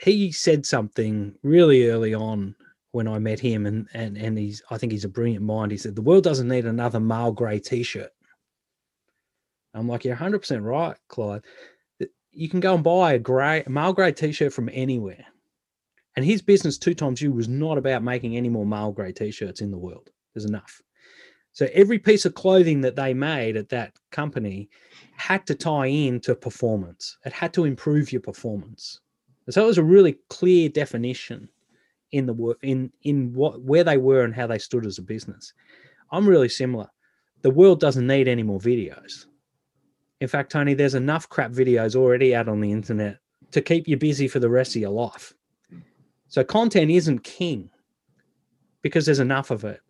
he 0.00 0.30
said 0.30 0.66
something 0.66 1.34
really 1.42 1.88
early 1.88 2.14
on 2.14 2.54
when 2.92 3.08
I 3.08 3.18
met 3.18 3.40
him, 3.40 3.66
and 3.66 3.88
and 3.94 4.16
and 4.16 4.38
he's 4.38 4.62
I 4.70 4.78
think 4.78 4.92
he's 4.92 5.04
a 5.04 5.08
brilliant 5.08 5.44
mind. 5.44 5.72
He 5.72 5.78
said 5.78 5.96
the 5.96 6.02
world 6.02 6.24
doesn't 6.24 6.48
need 6.48 6.66
another 6.66 7.00
male 7.00 7.32
grey 7.32 7.58
t-shirt. 7.58 8.10
I'm 9.74 9.88
like, 9.88 10.04
you're 10.04 10.14
100 10.14 10.38
percent 10.38 10.62
right, 10.62 10.96
Clyde 11.08 11.42
you 12.38 12.48
can 12.48 12.60
go 12.60 12.74
and 12.74 12.84
buy 12.84 13.14
a 13.14 13.18
grey 13.18 13.64
male 13.66 13.92
grey 13.92 14.12
t-shirt 14.12 14.52
from 14.52 14.70
anywhere. 14.72 15.26
And 16.14 16.24
his 16.24 16.40
business 16.40 16.78
2XU 16.78 17.34
was 17.34 17.48
not 17.48 17.78
about 17.78 18.04
making 18.04 18.36
any 18.36 18.48
more 18.48 18.64
male 18.64 18.92
grey 18.92 19.12
t-shirts 19.12 19.60
in 19.60 19.72
the 19.72 19.78
world. 19.78 20.10
There's 20.32 20.44
enough. 20.44 20.80
So 21.52 21.66
every 21.72 21.98
piece 21.98 22.24
of 22.24 22.34
clothing 22.34 22.80
that 22.82 22.94
they 22.94 23.12
made 23.12 23.56
at 23.56 23.68
that 23.70 23.92
company 24.12 24.70
had 25.16 25.46
to 25.48 25.54
tie 25.56 25.86
in 25.86 26.20
to 26.20 26.36
performance. 26.36 27.18
It 27.24 27.32
had 27.32 27.52
to 27.54 27.64
improve 27.64 28.12
your 28.12 28.20
performance. 28.20 29.00
And 29.46 29.54
so 29.54 29.64
it 29.64 29.66
was 29.66 29.78
a 29.78 29.82
really 29.82 30.16
clear 30.28 30.68
definition 30.68 31.48
in 32.12 32.24
the 32.24 32.32
work 32.32 32.58
in 32.62 32.92
in 33.02 33.32
what 33.34 33.60
where 33.62 33.84
they 33.84 33.96
were 33.96 34.22
and 34.22 34.34
how 34.34 34.46
they 34.46 34.58
stood 34.58 34.86
as 34.86 34.98
a 34.98 35.02
business. 35.02 35.52
I'm 36.12 36.28
really 36.28 36.48
similar. 36.48 36.88
The 37.42 37.50
world 37.50 37.80
doesn't 37.80 38.06
need 38.06 38.28
any 38.28 38.44
more 38.44 38.60
videos. 38.60 39.26
In 40.20 40.28
fact, 40.28 40.52
Tony, 40.52 40.74
there's 40.74 40.94
enough 40.94 41.28
crap 41.28 41.52
videos 41.52 41.94
already 41.94 42.34
out 42.34 42.48
on 42.48 42.60
the 42.60 42.72
internet 42.72 43.18
to 43.52 43.62
keep 43.62 43.86
you 43.86 43.96
busy 43.96 44.28
for 44.28 44.40
the 44.40 44.48
rest 44.48 44.74
of 44.74 44.82
your 44.82 44.90
life. 44.90 45.32
So 46.28 46.44
content 46.44 46.90
isn't 46.90 47.24
king 47.24 47.70
because 48.82 49.06
there's 49.06 49.20
enough 49.20 49.50
of 49.50 49.64
it. 49.64 49.80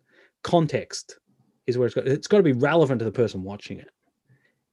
Context 0.43 1.19
is 1.67 1.77
where 1.77 1.87
it's 1.87 1.95
got 1.95 2.07
it's 2.07 2.27
got 2.27 2.37
to 2.37 2.43
be 2.43 2.53
relevant 2.53 2.99
to 2.99 3.05
the 3.05 3.11
person 3.11 3.43
watching 3.43 3.79
it. 3.79 3.89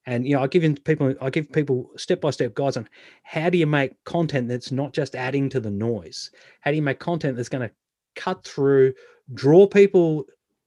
And 0.06 0.26
you 0.26 0.36
know, 0.36 0.42
I 0.42 0.46
give 0.46 0.84
people 0.84 1.14
I 1.20 1.30
give 1.30 1.50
people 1.50 1.90
step 1.96 2.20
by 2.20 2.30
step 2.30 2.54
guides 2.54 2.76
on 2.76 2.88
how 3.24 3.50
do 3.50 3.58
you 3.58 3.66
make 3.66 3.92
content 4.04 4.48
that's 4.48 4.70
not 4.70 4.92
just 4.92 5.16
adding 5.16 5.48
to 5.50 5.60
the 5.60 5.70
noise. 5.70 6.30
How 6.60 6.70
do 6.70 6.76
you 6.76 6.82
make 6.82 7.00
content 7.00 7.36
that's 7.36 7.48
going 7.48 7.68
to 7.68 7.74
cut 8.14 8.44
through, 8.44 8.94
draw 9.34 9.66
people 9.66 10.24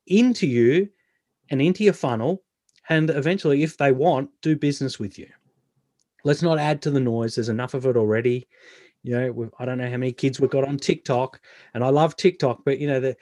into 0.08 0.46
you 0.48 0.90
and 1.50 1.62
into 1.62 1.84
your 1.84 1.94
funnel 1.94 2.44
and 2.90 3.10
eventually, 3.10 3.64
if 3.64 3.78
they 3.78 3.92
want, 3.92 4.30
do 4.42 4.56
business 4.56 5.00
with 5.00 5.18
you. 5.18 5.28
Let's 6.24 6.42
not 6.42 6.60
add 6.60 6.82
to 6.82 6.92
the 6.92 7.00
noise. 7.00 7.36
There's 7.36 7.50
enough 7.50 7.74
of 7.74 7.86
it 7.86 7.96
already. 7.96 8.48
You 9.04 9.16
know, 9.16 9.50
I 9.60 9.66
don't 9.66 9.78
know 9.78 9.90
how 9.90 9.98
many 9.98 10.12
kids 10.12 10.40
we've 10.40 10.50
got 10.50 10.68
on 10.68 10.78
TikTok, 10.78 11.40
and 11.74 11.84
I 11.84 11.90
love 11.90 12.18
TikTok, 12.18 12.64
but 12.66 12.80
you 12.80 12.88
know 12.88 13.00
the 13.00 13.16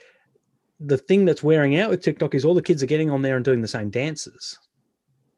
the 0.79 0.97
thing 0.97 1.25
that's 1.25 1.43
wearing 1.43 1.77
out 1.79 1.89
with 1.89 2.01
TikTok 2.01 2.35
is 2.35 2.45
all 2.45 2.53
the 2.53 2.61
kids 2.61 2.81
are 2.81 2.87
getting 2.87 3.09
on 3.09 3.21
there 3.21 3.35
and 3.35 3.45
doing 3.45 3.61
the 3.61 3.67
same 3.67 3.89
dances. 3.89 4.57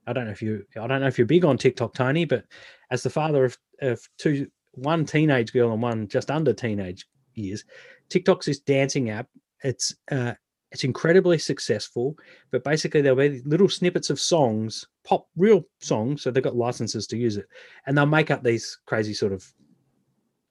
I 0.07 0.13
don't 0.13 0.25
know 0.25 0.31
if 0.31 0.41
you 0.41 0.63
I 0.79 0.87
don't 0.87 1.01
know 1.01 1.07
if 1.07 1.17
you're 1.17 1.27
big 1.27 1.45
on 1.45 1.57
TikTok, 1.57 1.93
Tony, 1.93 2.25
but 2.25 2.45
as 2.91 3.03
the 3.03 3.09
father 3.09 3.45
of, 3.45 3.57
of 3.81 4.01
two 4.17 4.47
one 4.73 5.05
teenage 5.05 5.51
girl 5.51 5.71
and 5.73 5.81
one 5.81 6.07
just 6.07 6.31
under 6.31 6.53
teenage 6.53 7.05
years, 7.33 7.65
TikTok's 8.09 8.45
this 8.45 8.59
dancing 8.59 9.09
app. 9.09 9.27
It's 9.63 9.95
uh, 10.11 10.33
it's 10.71 10.83
incredibly 10.83 11.37
successful, 11.37 12.15
but 12.51 12.63
basically 12.63 13.01
there'll 13.01 13.17
be 13.17 13.41
little 13.45 13.69
snippets 13.69 14.09
of 14.09 14.19
songs, 14.19 14.87
pop 15.03 15.27
real 15.35 15.63
songs, 15.79 16.21
so 16.21 16.31
they've 16.31 16.43
got 16.43 16.55
licenses 16.55 17.07
to 17.07 17.17
use 17.17 17.37
it, 17.37 17.47
and 17.85 17.97
they'll 17.97 18.05
make 18.05 18.29
up 18.31 18.43
these 18.43 18.79
crazy 18.85 19.13
sort 19.13 19.33
of 19.33 19.51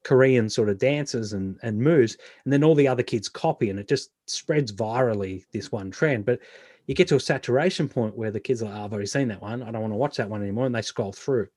Korean 0.03 0.49
sort 0.49 0.69
of 0.69 0.77
dances 0.77 1.33
and 1.33 1.57
and 1.61 1.77
moves, 1.77 2.17
and 2.43 2.51
then 2.51 2.63
all 2.63 2.75
the 2.75 2.87
other 2.87 3.03
kids 3.03 3.29
copy, 3.29 3.69
and 3.69 3.79
it 3.79 3.87
just 3.87 4.11
spreads 4.27 4.71
virally 4.71 5.43
this 5.51 5.71
one 5.71 5.91
trend. 5.91 6.25
But 6.25 6.39
you 6.87 6.95
get 6.95 7.07
to 7.09 7.15
a 7.15 7.19
saturation 7.19 7.87
point 7.87 8.17
where 8.17 8.31
the 8.31 8.39
kids 8.39 8.61
are 8.61 8.65
like, 8.65 8.75
oh, 8.75 8.83
I've 8.85 8.91
already 8.93 9.07
seen 9.07 9.27
that 9.27 9.41
one, 9.41 9.61
I 9.61 9.71
don't 9.71 9.81
want 9.81 9.93
to 9.93 9.97
watch 9.97 10.17
that 10.17 10.29
one 10.29 10.41
anymore, 10.41 10.65
and 10.65 10.73
they 10.75 10.81
scroll 10.81 11.13
through. 11.13 11.47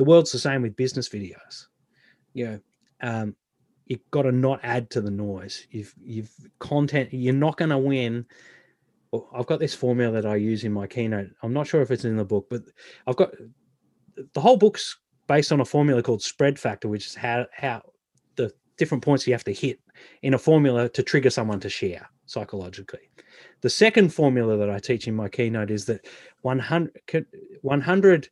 the 0.00 0.04
world's 0.04 0.32
the 0.32 0.38
same 0.38 0.62
with 0.62 0.76
business 0.76 1.10
videos. 1.10 1.66
You 2.32 2.46
know, 2.46 2.60
um, 3.02 3.36
you've 3.90 4.10
got 4.12 4.22
to 4.22 4.30
not 4.30 4.60
add 4.62 4.88
to 4.90 5.00
the 5.00 5.10
noise. 5.10 5.66
You've 5.70 5.92
you've 6.00 6.30
content. 6.60 7.08
You're 7.12 7.34
not 7.34 7.56
going 7.56 7.70
to 7.70 7.78
win. 7.78 8.24
I've 9.34 9.46
got 9.46 9.58
this 9.58 9.74
formula 9.74 10.22
that 10.22 10.30
I 10.30 10.36
use 10.36 10.62
in 10.62 10.72
my 10.72 10.86
keynote. 10.86 11.30
I'm 11.42 11.52
not 11.52 11.66
sure 11.66 11.82
if 11.82 11.90
it's 11.90 12.04
in 12.04 12.16
the 12.16 12.24
book, 12.24 12.46
but 12.48 12.62
I've 13.08 13.16
got 13.16 13.32
the 14.32 14.40
whole 14.40 14.56
book's 14.56 14.96
based 15.26 15.50
on 15.50 15.60
a 15.60 15.64
formula 15.64 16.04
called 16.04 16.22
spread 16.22 16.56
factor, 16.56 16.86
which 16.86 17.04
is 17.04 17.16
how 17.16 17.46
how 17.52 17.82
the 18.36 18.54
different 18.76 19.02
points 19.02 19.26
you 19.26 19.34
have 19.34 19.44
to 19.44 19.52
hit 19.52 19.80
in 20.22 20.34
a 20.34 20.38
formula 20.38 20.88
to 20.90 21.02
trigger 21.02 21.28
someone 21.28 21.58
to 21.58 21.68
share 21.68 22.08
psychologically. 22.26 23.10
The 23.62 23.70
second 23.70 24.14
formula 24.14 24.56
that 24.56 24.70
I 24.70 24.78
teach 24.78 25.08
in 25.08 25.16
my 25.16 25.28
keynote 25.28 25.72
is 25.72 25.84
that 25.86 26.06
100, 26.42 27.26
100 27.62 28.28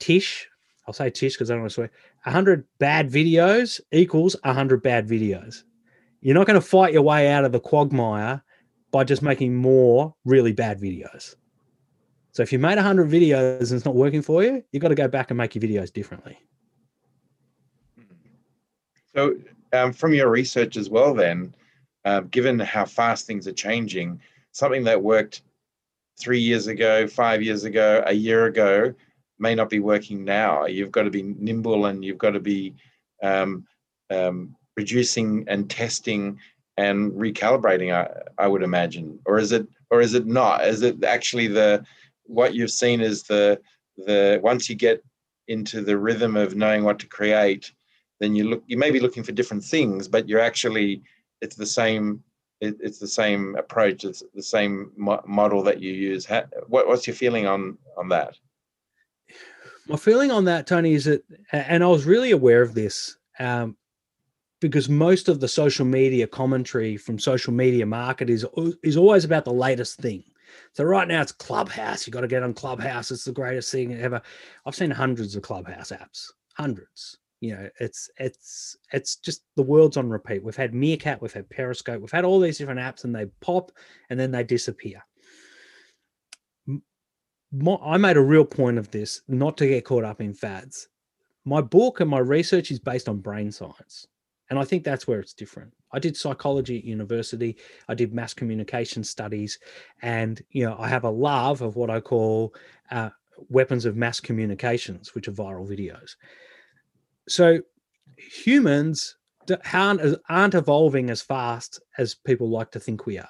tish, 0.00 0.48
I'll 0.88 0.94
say 0.94 1.10
tish 1.10 1.34
because 1.34 1.48
I 1.48 1.54
don't 1.54 1.62
want 1.62 1.70
to 1.70 1.74
swear, 1.74 1.90
100 2.24 2.64
bad 2.78 3.10
videos 3.10 3.80
equals 3.90 4.36
100 4.44 4.82
bad 4.82 5.08
videos. 5.08 5.64
You're 6.20 6.34
not 6.34 6.46
going 6.46 6.60
to 6.60 6.66
fight 6.66 6.92
your 6.92 7.02
way 7.02 7.30
out 7.30 7.44
of 7.44 7.52
the 7.52 7.58
quagmire 7.58 8.42
by 8.92 9.04
just 9.04 9.22
making 9.22 9.56
more 9.56 10.14
really 10.24 10.52
bad 10.52 10.80
videos. 10.80 11.34
So 12.30 12.42
if 12.42 12.52
you 12.52 12.58
made 12.58 12.76
100 12.76 13.10
videos 13.10 13.70
and 13.70 13.72
it's 13.72 13.84
not 13.84 13.96
working 13.96 14.22
for 14.22 14.42
you, 14.42 14.62
you've 14.70 14.82
got 14.82 14.88
to 14.88 14.94
go 14.94 15.08
back 15.08 15.30
and 15.30 15.38
make 15.38 15.54
your 15.54 15.62
videos 15.62 15.92
differently. 15.92 16.38
So, 19.14 19.36
um, 19.72 19.92
from 19.92 20.14
your 20.14 20.30
research 20.30 20.76
as 20.76 20.88
well, 20.88 21.14
then, 21.14 21.54
uh, 22.04 22.20
given 22.20 22.58
how 22.58 22.84
fast 22.84 23.26
things 23.26 23.46
are 23.46 23.52
changing, 23.52 24.20
something 24.52 24.84
that 24.84 25.02
worked 25.02 25.42
three 26.18 26.40
years 26.40 26.66
ago, 26.66 27.06
five 27.06 27.42
years 27.42 27.64
ago, 27.64 28.02
a 28.06 28.12
year 28.12 28.46
ago 28.46 28.94
may 29.38 29.54
not 29.54 29.70
be 29.70 29.80
working 29.80 30.24
now. 30.24 30.66
You've 30.66 30.92
got 30.92 31.02
to 31.02 31.10
be 31.10 31.22
nimble 31.22 31.86
and 31.86 32.04
you've 32.04 32.18
got 32.18 32.30
to 32.30 32.40
be 32.40 32.74
um, 33.22 33.66
um, 34.10 34.56
producing 34.74 35.44
and 35.48 35.68
testing 35.68 36.38
and 36.76 37.12
recalibrating. 37.12 37.92
I, 37.94 38.08
I 38.42 38.48
would 38.48 38.62
imagine, 38.62 39.18
or 39.26 39.38
is 39.38 39.52
it, 39.52 39.66
or 39.90 40.00
is 40.00 40.14
it 40.14 40.26
not? 40.26 40.66
Is 40.66 40.82
it 40.82 41.04
actually 41.04 41.48
the 41.48 41.84
what 42.24 42.54
you've 42.54 42.70
seen 42.70 43.00
is 43.00 43.24
the 43.24 43.60
the 43.96 44.40
once 44.42 44.70
you 44.70 44.76
get 44.76 45.02
into 45.48 45.82
the 45.82 45.98
rhythm 45.98 46.36
of 46.36 46.56
knowing 46.56 46.84
what 46.84 46.98
to 47.00 47.06
create, 47.06 47.72
then 48.20 48.34
you 48.34 48.48
look 48.48 48.62
you 48.66 48.78
may 48.78 48.90
be 48.90 49.00
looking 49.00 49.22
for 49.22 49.32
different 49.32 49.64
things, 49.64 50.08
but 50.08 50.28
you're 50.28 50.40
actually 50.40 51.02
it's 51.42 51.56
the 51.56 51.66
same 51.66 52.22
it, 52.62 52.76
it's 52.80 52.98
the 52.98 53.08
same 53.08 53.56
approach 53.56 54.04
it's 54.04 54.22
the 54.34 54.42
same 54.42 54.92
mo- 54.96 55.22
model 55.26 55.62
that 55.64 55.80
you 55.80 55.92
use 55.92 56.26
what's 56.68 57.06
your 57.06 57.16
feeling 57.16 57.46
on 57.46 57.76
on 57.98 58.08
that 58.08 58.36
my 59.88 59.96
feeling 59.96 60.30
on 60.30 60.44
that 60.44 60.66
tony 60.66 60.94
is 60.94 61.04
that 61.04 61.22
and 61.52 61.82
i 61.82 61.86
was 61.86 62.04
really 62.04 62.30
aware 62.30 62.62
of 62.62 62.74
this 62.74 63.16
um, 63.38 63.76
because 64.62 64.88
most 64.88 65.28
of 65.28 65.40
the 65.40 65.48
social 65.48 65.84
media 65.84 66.26
commentary 66.26 66.96
from 66.96 67.18
social 67.18 67.52
media 67.52 67.84
market 67.84 68.30
is 68.30 68.46
is 68.82 68.96
always 68.96 69.24
about 69.24 69.44
the 69.44 69.52
latest 69.52 69.98
thing. 69.98 70.22
So 70.72 70.84
right 70.84 71.08
now 71.08 71.20
it's 71.20 71.32
clubhouse. 71.32 72.06
You 72.06 72.12
got 72.12 72.20
to 72.20 72.28
get 72.28 72.42
on 72.42 72.54
clubhouse. 72.54 73.10
It's 73.10 73.24
the 73.24 73.32
greatest 73.32 73.72
thing 73.72 73.92
ever. 73.94 74.22
I've 74.64 74.74
seen 74.74 74.90
hundreds 74.90 75.34
of 75.34 75.42
clubhouse 75.42 75.90
apps. 75.90 76.28
Hundreds. 76.56 77.18
You 77.40 77.56
know 77.56 77.68
it's 77.80 78.08
it's 78.18 78.76
it's 78.92 79.16
just 79.16 79.42
the 79.56 79.64
world's 79.64 79.96
on 79.96 80.08
repeat. 80.08 80.44
We've 80.44 80.56
had 80.56 80.74
meerkat. 80.74 81.20
We've 81.20 81.32
had 81.32 81.50
periscope. 81.50 82.00
We've 82.00 82.10
had 82.10 82.24
all 82.24 82.38
these 82.38 82.58
different 82.58 82.80
apps 82.80 83.04
and 83.04 83.14
they 83.14 83.26
pop 83.40 83.72
and 84.08 84.18
then 84.18 84.30
they 84.30 84.44
disappear 84.44 85.02
i 87.82 87.96
made 87.96 88.16
a 88.16 88.22
real 88.22 88.44
point 88.44 88.78
of 88.78 88.90
this 88.90 89.22
not 89.28 89.56
to 89.58 89.66
get 89.66 89.84
caught 89.84 90.04
up 90.04 90.20
in 90.20 90.34
fads. 90.34 90.88
My 91.44 91.60
book 91.60 92.00
and 92.00 92.08
my 92.08 92.20
research 92.20 92.70
is 92.70 92.78
based 92.78 93.08
on 93.08 93.18
brain 93.18 93.50
science 93.50 94.06
and 94.50 94.58
i 94.58 94.64
think 94.64 94.84
that's 94.84 95.06
where 95.06 95.20
it's 95.20 95.34
different. 95.34 95.72
I 95.92 95.98
did 95.98 96.16
psychology 96.16 96.78
at 96.78 96.84
university 96.84 97.56
i 97.88 97.94
did 97.94 98.14
mass 98.14 98.32
communication 98.34 99.04
studies 99.04 99.58
and 100.02 100.40
you 100.50 100.64
know 100.64 100.76
i 100.78 100.88
have 100.88 101.04
a 101.04 101.10
love 101.10 101.62
of 101.62 101.76
what 101.76 101.90
i 101.90 102.00
call 102.00 102.54
uh, 102.90 103.10
weapons 103.48 103.84
of 103.84 103.96
mass 103.96 104.20
communications 104.20 105.14
which 105.14 105.28
are 105.28 105.32
viral 105.32 105.68
videos. 105.68 106.16
So 107.28 107.60
humans 108.16 109.16
aren't, 109.72 110.18
aren't 110.28 110.54
evolving 110.54 111.10
as 111.10 111.22
fast 111.22 111.80
as 111.98 112.14
people 112.14 112.48
like 112.48 112.70
to 112.72 112.80
think 112.80 113.06
we 113.06 113.18
are. 113.18 113.28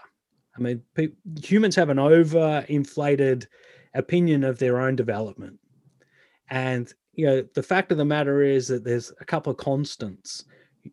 I 0.57 0.61
mean, 0.61 0.83
pe- 0.95 1.09
humans 1.43 1.77
have 1.77 1.89
an 1.89 1.99
over-inflated 1.99 3.47
opinion 3.95 4.45
of 4.45 4.59
their 4.59 4.81
own 4.81 4.97
development, 4.97 5.59
and 6.51 6.93
you 7.15 7.27
know 7.27 7.43
the 7.55 7.63
fact 7.63 7.93
of 7.93 7.99
the 7.99 8.05
matter 8.05 8.43
is 8.43 8.69
that 8.69 8.85
there's 8.85 9.13
a 9.21 9.25
couple 9.25 9.51
of 9.51 9.57
constants. 9.59 10.45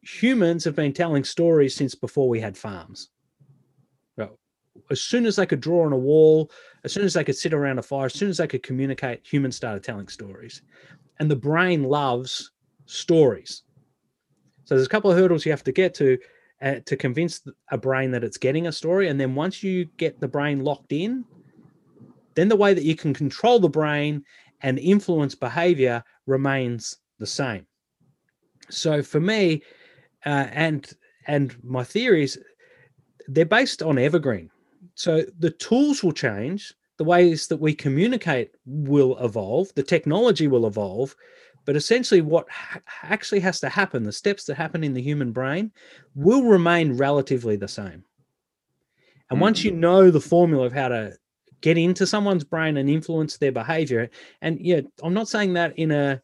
Humans 0.04 0.64
have 0.66 0.76
been 0.76 0.94
telling 0.94 1.24
stories 1.24 1.76
since 1.76 1.96
before 1.96 2.30
we 2.30 2.40
had 2.40 2.58
farms. 2.58 3.10
as 4.92 5.02
soon 5.02 5.26
as 5.26 5.36
they 5.36 5.46
could 5.46 5.62
draw 5.62 5.86
on 5.86 5.94
a 5.94 5.98
wall, 5.98 6.52
as 6.84 6.94
soon 6.94 7.06
as 7.06 7.14
they 7.14 7.24
could 7.24 7.36
sit 7.36 7.54
around 7.54 7.80
a 7.80 7.82
fire, 7.82 8.06
as 8.06 8.14
soon 8.14 8.30
as 8.30 8.38
they 8.38 8.48
could 8.48 8.64
communicate, 8.64 9.26
humans 9.26 9.56
started 9.56 9.84
telling 9.84 10.08
stories, 10.08 10.62
and 11.20 11.30
the 11.30 11.36
brain 11.36 11.84
loves 11.84 12.52
stories. 12.86 13.64
So 14.66 14.76
there's 14.76 14.88
a 14.88 14.90
couple 14.90 15.12
of 15.12 15.18
hurdles 15.18 15.46
you 15.46 15.52
have 15.52 15.64
to 15.64 15.72
get 15.72 15.94
to 15.96 16.18
uh, 16.62 16.76
to 16.86 16.98
convince 16.98 17.42
a 17.72 17.78
brain 17.78 18.12
that 18.12 18.24
it's 18.24 18.38
getting 18.38 18.68
a 18.68 18.72
story. 18.72 19.08
And 19.08 19.20
then 19.20 19.34
once 19.34 19.64
you 19.64 19.86
get 19.98 20.20
the 20.20 20.28
brain 20.28 20.64
locked 20.64 20.92
in, 20.92 21.24
then 22.40 22.48
the 22.48 22.56
way 22.56 22.74
that 22.74 22.84
you 22.84 22.96
can 22.96 23.14
control 23.14 23.60
the 23.60 23.70
brain 23.70 24.24
and 24.62 24.80
influence 24.80 25.36
behavior 25.36 26.04
remains 26.26 26.98
the 27.18 27.28
same. 27.28 27.66
So 28.70 29.04
for 29.04 29.20
me, 29.20 29.64
uh, 30.26 30.48
and 30.52 30.90
and 31.28 31.56
my 31.64 31.84
theories, 31.84 32.38
they're 33.28 33.46
based 33.46 33.82
on 33.82 33.98
evergreen. 33.98 34.50
So 34.96 35.24
the 35.40 35.52
tools 35.52 36.04
will 36.04 36.12
change, 36.12 36.74
the 36.98 37.04
ways 37.04 37.48
that 37.48 37.58
we 37.60 37.74
communicate 37.74 38.52
will 38.66 39.18
evolve, 39.20 39.74
the 39.76 39.84
technology 39.84 40.48
will 40.48 40.66
evolve, 40.66 41.16
but 41.66 41.76
essentially, 41.76 42.22
what 42.22 42.50
ha- 42.50 42.82
actually 43.04 43.42
has 43.42 43.60
to 43.60 43.70
happen, 43.70 44.04
the 44.04 44.12
steps 44.12 44.46
that 44.46 44.56
happen 44.56 44.84
in 44.84 44.94
the 44.94 45.02
human 45.02 45.32
brain, 45.32 45.72
will 46.16 46.44
remain 46.44 46.94
relatively 46.94 47.56
the 47.58 47.68
same. 47.68 48.04
And 49.30 49.38
mm. 49.38 49.42
once 49.42 49.64
you 49.64 49.72
know 49.72 50.10
the 50.10 50.22
formula 50.22 50.66
of 50.66 50.74
how 50.74 50.88
to 50.88 51.14
get 51.62 51.78
into 51.78 52.08
someone's 52.08 52.44
brain 52.44 52.78
and 52.78 52.90
influence 52.90 53.38
their 53.38 53.52
behavior, 53.52 54.10
and 54.42 54.60
yeah, 54.60 54.82
I'm 55.04 55.14
not 55.14 55.30
saying 55.30 55.54
that 55.54 55.78
in 55.78 55.92
a 55.92 56.22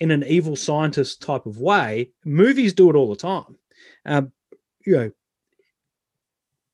in 0.00 0.10
an 0.10 0.24
evil 0.24 0.56
scientist 0.56 1.22
type 1.22 1.46
of 1.46 1.58
way. 1.58 2.10
Movies 2.24 2.72
do 2.72 2.90
it 2.90 2.96
all 2.96 3.08
the 3.08 3.16
time. 3.16 3.56
Um, 4.04 4.32
you 4.84 4.96
know, 4.96 5.12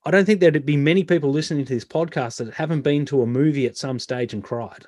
I 0.04 0.10
don't 0.10 0.24
think 0.24 0.40
there'd 0.40 0.64
be 0.64 0.76
many 0.78 1.04
people 1.04 1.30
listening 1.30 1.66
to 1.66 1.74
this 1.74 1.84
podcast 1.84 2.38
that 2.38 2.54
haven't 2.54 2.80
been 2.80 3.04
to 3.06 3.20
a 3.20 3.26
movie 3.26 3.66
at 3.66 3.76
some 3.76 3.98
stage 3.98 4.32
and 4.32 4.42
cried. 4.42 4.86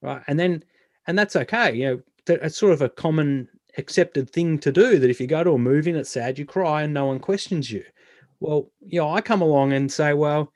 Right. 0.00 0.22
And 0.26 0.38
then 0.38 0.64
and 1.06 1.18
that's 1.18 1.36
okay. 1.36 1.74
You 1.74 1.86
know, 1.86 2.02
it's 2.42 2.56
sort 2.56 2.72
of 2.72 2.82
a 2.82 2.88
common 2.88 3.48
accepted 3.76 4.30
thing 4.30 4.58
to 4.60 4.72
do 4.72 4.98
that 4.98 5.10
if 5.10 5.20
you 5.20 5.26
go 5.26 5.44
to 5.44 5.52
a 5.52 5.58
movie 5.58 5.90
and 5.90 5.98
it's 5.98 6.10
sad, 6.10 6.38
you 6.38 6.44
cry 6.44 6.82
and 6.82 6.94
no 6.94 7.06
one 7.06 7.18
questions 7.18 7.70
you. 7.70 7.84
Well, 8.40 8.70
you 8.80 9.00
know, 9.00 9.10
I 9.10 9.20
come 9.20 9.42
along 9.42 9.72
and 9.72 9.90
say, 9.90 10.14
well, 10.14 10.52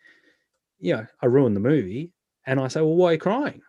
you 0.82 0.94
know, 0.94 1.06
I 1.22 1.26
ruined 1.26 1.56
the 1.56 1.60
movie. 1.60 2.12
And 2.44 2.60
I 2.60 2.68
say, 2.68 2.80
well, 2.80 2.96
why 2.96 3.10
are 3.10 3.12
you 3.12 3.18
crying? 3.18 3.62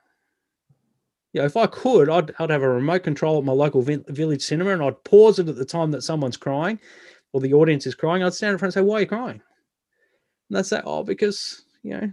You 1.32 1.42
know, 1.42 1.46
if 1.46 1.56
I 1.56 1.68
could, 1.68 2.10
I'd, 2.10 2.34
I'd 2.40 2.50
have 2.50 2.64
a 2.64 2.70
remote 2.70 3.04
control 3.04 3.38
at 3.38 3.46
my 3.46 3.54
local 3.54 3.82
vi- 3.82 4.04
village 4.08 4.42
cinema 4.42 4.72
and 4.72 4.84
I'd 4.84 5.04
pause 5.06 5.40
it 5.40 5.48
at 5.48 5.56
the 5.56 5.66
time 5.66 5.92
that 5.92 6.04
someone's 6.04 6.38
crying 6.38 6.80
or 7.32 7.40
the 7.40 7.54
audience 7.54 7.88
is 7.88 7.96
crying. 7.96 8.24
I'd 8.24 8.34
stand 8.34 8.54
in 8.54 8.58
front 8.58 8.76
and 8.76 8.84
say, 8.84 8.86
why 8.86 8.98
are 8.98 9.02
you 9.02 9.08
crying? 9.08 9.42
And 10.50 10.58
they'd 10.58 10.66
say, 10.66 10.82
oh, 10.84 11.04
because, 11.04 11.64
you 11.84 11.92
know, 11.92 12.12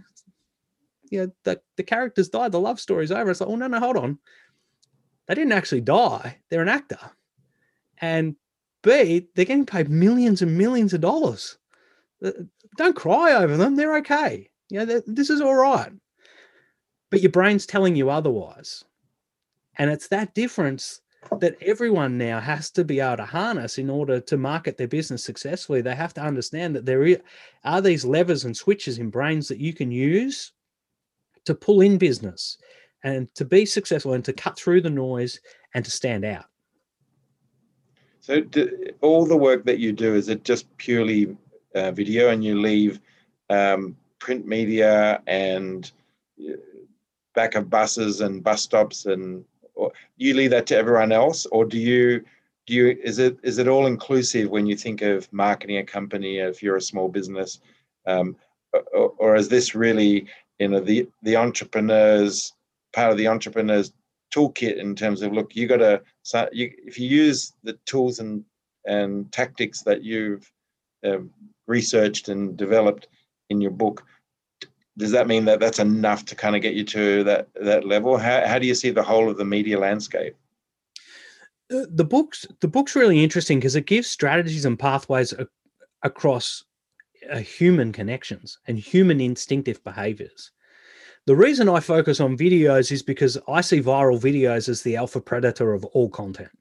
you 1.09 1.25
know, 1.25 1.31
the, 1.43 1.59
the 1.75 1.83
characters 1.83 2.29
died, 2.29 2.51
the 2.51 2.59
love 2.59 2.79
story's 2.79 3.11
over. 3.11 3.31
It's 3.31 3.41
like, 3.41 3.49
oh, 3.49 3.55
no, 3.55 3.67
no, 3.67 3.79
hold 3.79 3.97
on 3.97 4.17
they 5.31 5.35
didn't 5.35 5.53
actually 5.53 5.79
die. 5.79 6.39
They're 6.49 6.61
an 6.61 6.67
actor. 6.67 6.99
And 7.99 8.35
B, 8.83 9.29
they're 9.33 9.45
getting 9.45 9.65
paid 9.65 9.89
millions 9.89 10.41
and 10.41 10.57
millions 10.57 10.93
of 10.93 10.99
dollars. 10.99 11.57
Uh, 12.21 12.31
don't 12.75 12.97
cry 12.97 13.33
over 13.35 13.55
them. 13.55 13.77
They're 13.77 13.95
okay. 13.99 14.49
You 14.71 14.85
know, 14.85 15.01
this 15.05 15.29
is 15.29 15.41
all 15.41 15.55
right. 15.55 15.91
But 17.09 17.21
your 17.21 17.31
brain's 17.31 17.65
telling 17.65 17.95
you 17.95 18.09
otherwise. 18.09 18.83
And 19.77 19.89
it's 19.89 20.07
that 20.09 20.33
difference 20.33 21.01
that 21.39 21.55
everyone 21.61 22.17
now 22.17 22.39
has 22.39 22.71
to 22.71 22.83
be 22.83 22.99
able 22.99 23.17
to 23.17 23.25
harness 23.25 23.77
in 23.77 23.89
order 23.89 24.19
to 24.19 24.37
market 24.37 24.77
their 24.77 24.87
business 24.87 25.23
successfully. 25.23 25.81
They 25.81 25.95
have 25.95 26.13
to 26.15 26.21
understand 26.21 26.75
that 26.75 26.85
there 26.85 27.17
are 27.63 27.81
these 27.81 28.05
levers 28.05 28.45
and 28.45 28.55
switches 28.55 28.97
in 28.97 29.09
brains 29.09 29.47
that 29.47 29.59
you 29.59 29.73
can 29.73 29.91
use 29.91 30.53
to 31.45 31.53
pull 31.53 31.81
in 31.81 31.97
business 31.97 32.57
and 33.03 33.33
to 33.35 33.45
be 33.45 33.65
successful 33.65 34.13
and 34.13 34.25
to 34.25 34.33
cut 34.33 34.57
through 34.57 34.81
the 34.81 34.89
noise 34.89 35.39
and 35.73 35.83
to 35.85 35.91
stand 35.91 36.25
out. 36.25 36.45
So, 38.19 38.41
do, 38.41 38.87
all 39.01 39.25
the 39.25 39.37
work 39.37 39.65
that 39.65 39.79
you 39.79 39.91
do 39.91 40.13
is 40.13 40.29
it 40.29 40.43
just 40.43 40.75
purely 40.77 41.35
uh, 41.73 41.91
video, 41.91 42.29
and 42.29 42.43
you 42.43 42.61
leave 42.61 42.99
um, 43.49 43.97
print 44.21 44.47
media 44.47 45.21
and 45.27 45.91
uh, 46.39 46.53
back 47.35 47.55
of 47.55 47.69
buses 47.69 48.21
and 48.21 48.43
bus 48.43 48.61
stops 48.61 49.05
and 49.05 49.43
or 49.75 49.91
you 50.17 50.33
leave 50.33 50.51
that 50.51 50.67
to 50.67 50.77
everyone 50.77 51.11
else, 51.11 51.45
or 51.47 51.65
do 51.65 51.77
you 51.77 52.23
do 52.67 52.73
you 52.73 52.97
is 53.03 53.19
it 53.19 53.37
is 53.43 53.57
it 53.57 53.67
all 53.67 53.87
inclusive 53.87 54.49
when 54.49 54.65
you 54.65 54.75
think 54.75 55.01
of 55.01 55.31
marketing 55.33 55.77
a 55.77 55.83
company 55.83 56.37
if 56.37 56.61
you're 56.61 56.77
a 56.77 56.81
small 56.81 57.09
business, 57.09 57.59
um, 58.05 58.35
or, 58.93 59.13
or 59.17 59.35
is 59.35 59.49
this 59.49 59.75
really 59.75 60.27
you 60.59 60.67
know 60.67 60.79
the 60.79 61.07
the 61.23 61.35
entrepreneurs 61.35 62.53
part 62.93 63.11
of 63.11 63.17
the 63.17 63.27
entrepreneurs 63.27 63.91
toolkit 64.33 64.77
in 64.77 64.95
terms 64.95 65.21
of 65.21 65.33
look 65.33 65.55
you 65.55 65.67
got 65.67 65.77
to 65.77 66.01
so 66.23 66.47
you, 66.53 66.71
if 66.85 66.97
you 66.99 67.07
use 67.07 67.53
the 67.63 67.73
tools 67.85 68.19
and 68.19 68.45
and 68.85 69.31
tactics 69.31 69.81
that 69.81 70.03
you've 70.03 70.51
uh, 71.05 71.17
researched 71.67 72.29
and 72.29 72.57
developed 72.57 73.07
in 73.51 73.61
your 73.61 73.71
book 73.71 74.03
does 74.97 75.11
that 75.11 75.27
mean 75.27 75.45
that 75.45 75.59
that's 75.59 75.79
enough 75.79 76.25
to 76.25 76.35
kind 76.35 76.55
of 76.55 76.61
get 76.61 76.73
you 76.73 76.83
to 76.83 77.23
that 77.23 77.47
that 77.55 77.85
level? 77.85 78.17
How, 78.17 78.45
how 78.45 78.59
do 78.59 78.67
you 78.67 78.75
see 78.75 78.91
the 78.91 79.03
whole 79.03 79.29
of 79.29 79.37
the 79.37 79.45
media 79.45 79.79
landscape? 79.79 80.35
Uh, 81.73 81.85
the 81.89 82.03
books 82.03 82.45
the 82.59 82.67
book's 82.67 82.95
really 82.95 83.23
interesting 83.23 83.59
because 83.59 83.75
it 83.75 83.85
gives 83.85 84.07
strategies 84.07 84.65
and 84.65 84.77
pathways 84.77 85.33
a, 85.33 85.47
across 86.03 86.63
uh, 87.31 87.37
human 87.37 87.91
connections 87.91 88.59
and 88.67 88.77
human 88.77 89.21
instinctive 89.21 89.83
behaviors. 89.83 90.51
The 91.27 91.35
reason 91.35 91.69
i 91.69 91.79
focus 91.79 92.19
on 92.19 92.37
videos 92.37 92.91
is 92.91 93.03
because 93.03 93.37
i 93.47 93.61
see 93.61 93.81
viral 93.81 94.19
videos 94.19 94.67
as 94.67 94.81
the 94.81 94.97
alpha 94.97 95.21
predator 95.21 95.73
of 95.73 95.85
all 95.85 96.09
content. 96.09 96.51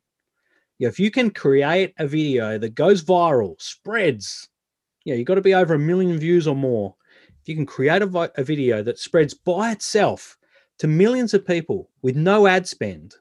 If 0.78 1.00
you 1.00 1.10
can 1.10 1.30
create 1.30 1.92
a 1.98 2.06
video 2.06 2.58
that 2.58 2.74
goes 2.74 3.02
viral 3.02 3.60
spreads 3.60 4.48
yeah 5.04 5.14
you 5.14 5.24
got 5.24 5.36
to 5.36 5.40
be 5.40 5.54
over 5.54 5.74
a 5.74 5.78
million 5.78 6.18
views 6.18 6.46
or 6.46 6.56
more 6.56 6.94
if 7.42 7.48
you 7.48 7.54
can 7.54 7.66
create 7.66 8.02
a, 8.02 8.32
a 8.36 8.44
video 8.44 8.82
that 8.82 8.98
spreads 8.98 9.34
by 9.34 9.72
itself 9.72 10.36
to 10.78 10.86
millions 10.86 11.34
of 11.34 11.46
people 11.46 11.90
with 12.02 12.16
no 12.16 12.46
ad 12.46 12.66
spend, 12.66 13.14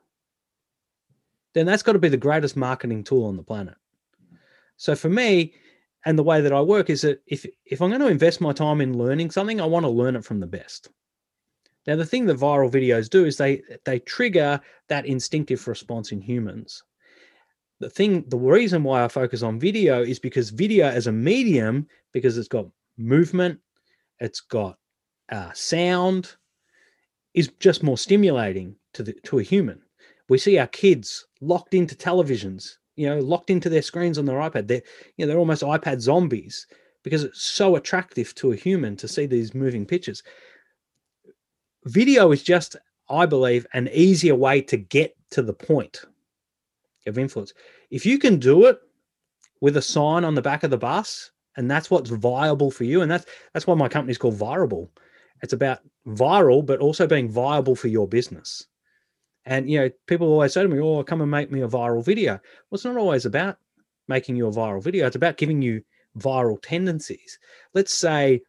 then 1.54 1.66
that's 1.66 1.84
got 1.84 1.94
to 1.94 2.00
be 2.00 2.10
the 2.10 2.18
greatest 2.18 2.56
marketing 2.56 3.04
tool 3.04 3.26
on 3.26 3.38
the 3.38 3.44
planet. 3.44 3.76
So 4.78 4.96
for 4.96 5.10
me, 5.10 5.54
and 6.06 6.18
the 6.18 6.24
way 6.24 6.40
that 6.40 6.54
I 6.54 6.62
work 6.62 6.90
is 6.90 7.02
that 7.02 7.22
if 7.28 7.46
if 7.66 7.82
I'm 7.82 7.90
going 7.90 8.00
to 8.00 8.08
invest 8.08 8.40
my 8.40 8.54
time 8.54 8.80
in 8.80 8.98
learning 8.98 9.32
something, 9.32 9.60
I 9.60 9.66
want 9.66 9.84
to 9.84 9.90
learn 9.90 10.16
it 10.16 10.24
from 10.24 10.40
the 10.40 10.48
best. 10.48 10.90
Now, 11.86 11.98
the 11.98 12.06
thing 12.06 12.26
that 12.28 12.38
viral 12.38 12.72
videos 12.72 13.10
do 13.10 13.26
is 13.26 13.36
they 13.36 13.62
they 13.84 14.00
trigger 14.00 14.62
that 14.88 15.06
instinctive 15.06 15.68
response 15.68 16.14
in 16.14 16.22
humans. 16.22 16.84
The 17.80 17.90
thing, 17.90 18.26
the 18.28 18.38
reason 18.38 18.84
why 18.84 19.04
I 19.04 19.08
focus 19.08 19.42
on 19.42 19.60
video 19.60 20.04
is 20.04 20.20
because 20.20 20.50
video 20.50 20.88
as 20.88 21.08
a 21.08 21.12
medium, 21.12 21.88
because 22.12 22.38
it's 22.38 22.50
got 22.50 22.68
movement, 22.98 23.60
it's 24.20 24.42
got 24.42 24.78
uh, 25.32 25.52
sound, 25.54 26.36
is 27.34 27.50
just 27.60 27.84
more 27.84 27.98
stimulating 27.98 28.76
to 28.94 29.04
the 29.04 29.14
to 29.24 29.40
a 29.40 29.44
human. 29.44 29.82
We 30.28 30.38
see 30.38 30.58
our 30.58 30.68
kids 30.68 31.26
locked 31.42 31.74
into 31.74 31.96
televisions, 31.96 32.76
you 32.98 33.08
know, 33.08 33.20
locked 33.20 33.50
into 33.50 33.70
their 33.70 33.82
screens 33.82 34.18
on 34.18 34.26
their 34.26 34.40
iPad. 34.40 34.68
They're 34.68 34.82
you 35.16 35.26
know 35.26 35.28
they're 35.28 35.40
almost 35.40 35.64
iPad 35.64 36.02
zombies 36.02 36.68
because 37.04 37.24
it's 37.24 37.42
so 37.42 37.78
attractive 37.78 38.36
to 38.36 38.52
a 38.52 38.58
human 38.58 38.98
to 38.98 39.08
see 39.08 39.26
these 39.26 39.54
moving 39.54 39.86
pictures. 39.86 40.22
Video 41.86 42.32
is 42.34 42.44
just, 42.44 42.76
I 43.10 43.26
believe, 43.26 43.66
an 43.74 43.90
easier 43.94 44.36
way 44.36 44.62
to 44.64 44.76
get 44.76 45.16
to 45.32 45.42
the 45.42 45.54
point 45.54 46.02
of 47.08 47.18
influence. 47.18 47.54
If 47.92 48.06
you 48.06 48.20
can 48.20 48.38
do 48.38 48.66
it 48.66 48.80
with 49.62 49.78
a 49.78 49.82
sign 49.82 50.24
on 50.24 50.36
the 50.36 50.42
back 50.42 50.64
of 50.64 50.72
the 50.72 50.78
bus 50.78 51.32
and 51.58 51.70
that's 51.70 51.92
what's 51.92 52.10
viable 52.10 52.72
for 52.72 52.84
you 52.84 53.02
and 53.02 53.12
that's 53.12 53.26
that's 53.54 53.68
why 53.68 53.76
my 53.76 53.90
company's 53.90 54.18
called 54.18 54.38
Virable. 54.38 54.90
It's 55.42 55.54
about 55.54 55.80
viral 56.08 56.66
but 56.66 56.80
also 56.80 57.08
being 57.08 57.30
viable 57.30 57.76
for 57.76 57.88
your 57.88 58.08
business. 58.08 58.66
And 59.46 59.70
you 59.70 59.80
know 59.80 59.90
people 60.08 60.28
always 60.28 60.54
say 60.54 60.64
to 60.64 60.70
me 60.70 60.80
oh 60.80 61.04
come 61.04 61.22
and 61.22 61.32
make 61.32 61.52
me 61.52 61.62
a 61.62 61.68
viral 61.68 62.04
video. 62.04 62.34
Well 62.34 62.76
it's 62.76 62.86
not 62.86 62.98
always 62.98 63.26
about 63.26 63.58
making 64.08 64.36
you 64.36 64.48
a 64.48 64.52
viral 64.52 64.84
video. 64.84 65.08
It's 65.08 65.16
about 65.16 65.38
giving 65.38 65.62
you 65.62 65.82
viral 66.18 66.62
tendencies. 66.62 67.40
Let's 67.74 67.94
say 67.94 68.42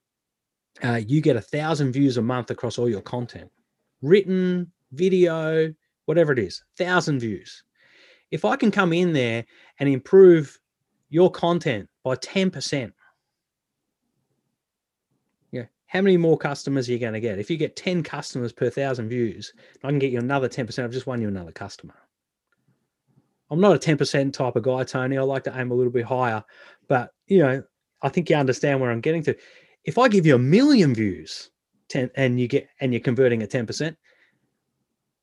uh, 0.82 1.00
you 1.06 1.20
get 1.20 1.36
a 1.36 1.40
thousand 1.40 1.92
views 1.92 2.16
a 2.16 2.22
month 2.22 2.50
across 2.50 2.78
all 2.78 2.88
your 2.88 3.02
content. 3.02 3.50
Written 4.02 4.72
video 4.92 5.72
whatever 6.06 6.32
it 6.32 6.38
is 6.38 6.64
thousand 6.76 7.20
views 7.20 7.62
if 8.30 8.44
i 8.44 8.56
can 8.56 8.70
come 8.70 8.92
in 8.92 9.12
there 9.12 9.44
and 9.78 9.88
improve 9.88 10.58
your 11.10 11.30
content 11.30 11.88
by 12.04 12.14
10%. 12.14 12.92
Yeah. 15.52 15.64
How 15.86 16.00
many 16.00 16.16
more 16.16 16.38
customers 16.38 16.88
are 16.88 16.92
you 16.92 16.98
going 16.98 17.12
to 17.12 17.20
get? 17.20 17.38
If 17.38 17.50
you 17.50 17.56
get 17.56 17.76
10 17.76 18.02
customers 18.02 18.52
per 18.52 18.70
thousand 18.70 19.08
views, 19.08 19.52
I 19.84 19.88
can 19.88 19.98
get 19.98 20.12
you 20.12 20.20
another 20.20 20.48
10%. 20.48 20.82
I've 20.82 20.92
just 20.92 21.06
won 21.06 21.20
you 21.20 21.28
another 21.28 21.52
customer. 21.52 21.94
I'm 23.50 23.60
not 23.60 23.74
a 23.74 23.78
10% 23.78 24.32
type 24.32 24.54
of 24.54 24.62
guy, 24.62 24.84
Tony. 24.84 25.18
I 25.18 25.22
like 25.22 25.44
to 25.44 25.60
aim 25.60 25.72
a 25.72 25.74
little 25.74 25.92
bit 25.92 26.04
higher, 26.04 26.44
but 26.88 27.10
you 27.26 27.40
know, 27.40 27.62
I 28.00 28.08
think 28.08 28.30
you 28.30 28.36
understand 28.36 28.80
where 28.80 28.92
I'm 28.92 29.00
getting 29.00 29.24
to. 29.24 29.36
If 29.84 29.98
I 29.98 30.08
give 30.08 30.24
you 30.24 30.36
a 30.36 30.38
million 30.38 30.94
views 30.94 31.50
10 31.88 32.12
and 32.14 32.38
you 32.38 32.46
get 32.46 32.68
and 32.80 32.92
you're 32.92 33.00
converting 33.00 33.42
at 33.42 33.50
10%, 33.50 33.96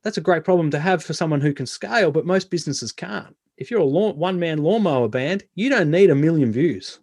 that's 0.07 0.17
a 0.17 0.21
great 0.21 0.45
problem 0.45 0.71
to 0.71 0.79
have 0.79 1.03
for 1.03 1.13
someone 1.13 1.41
who 1.41 1.53
can 1.53 1.65
scale, 1.65 2.11
but 2.11 2.25
most 2.25 2.49
businesses 2.49 2.93
can't 2.93 3.35
if 3.57 3.71
you're 3.71 3.81
a 3.81 3.85
lawn, 3.85 4.17
one 4.17 4.39
man 4.39 4.59
lawnmower 4.59 5.07
band, 5.07 5.43
you 5.55 5.69
don't 5.69 5.91
need 5.91 6.09
a 6.09 6.15
million 6.15 6.51
views 6.51 6.99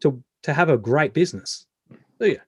to 0.00 0.22
to 0.42 0.52
have 0.52 0.68
a 0.68 0.78
great 0.78 1.12
business, 1.12 1.66
do 2.18 2.28
you? 2.28 2.40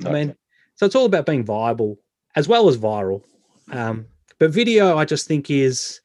Okay. 0.00 0.08
I 0.08 0.12
mean, 0.12 0.36
so 0.74 0.86
it's 0.86 0.94
all 0.94 1.06
about 1.06 1.26
being 1.26 1.44
viable 1.44 1.98
as 2.34 2.48
well 2.48 2.68
as 2.68 2.76
viral. 2.76 3.22
Um, 3.70 4.06
but 4.38 4.50
video, 4.50 4.96
I 4.96 5.04
just 5.04 5.26
think 5.26 5.50
is 5.50 6.00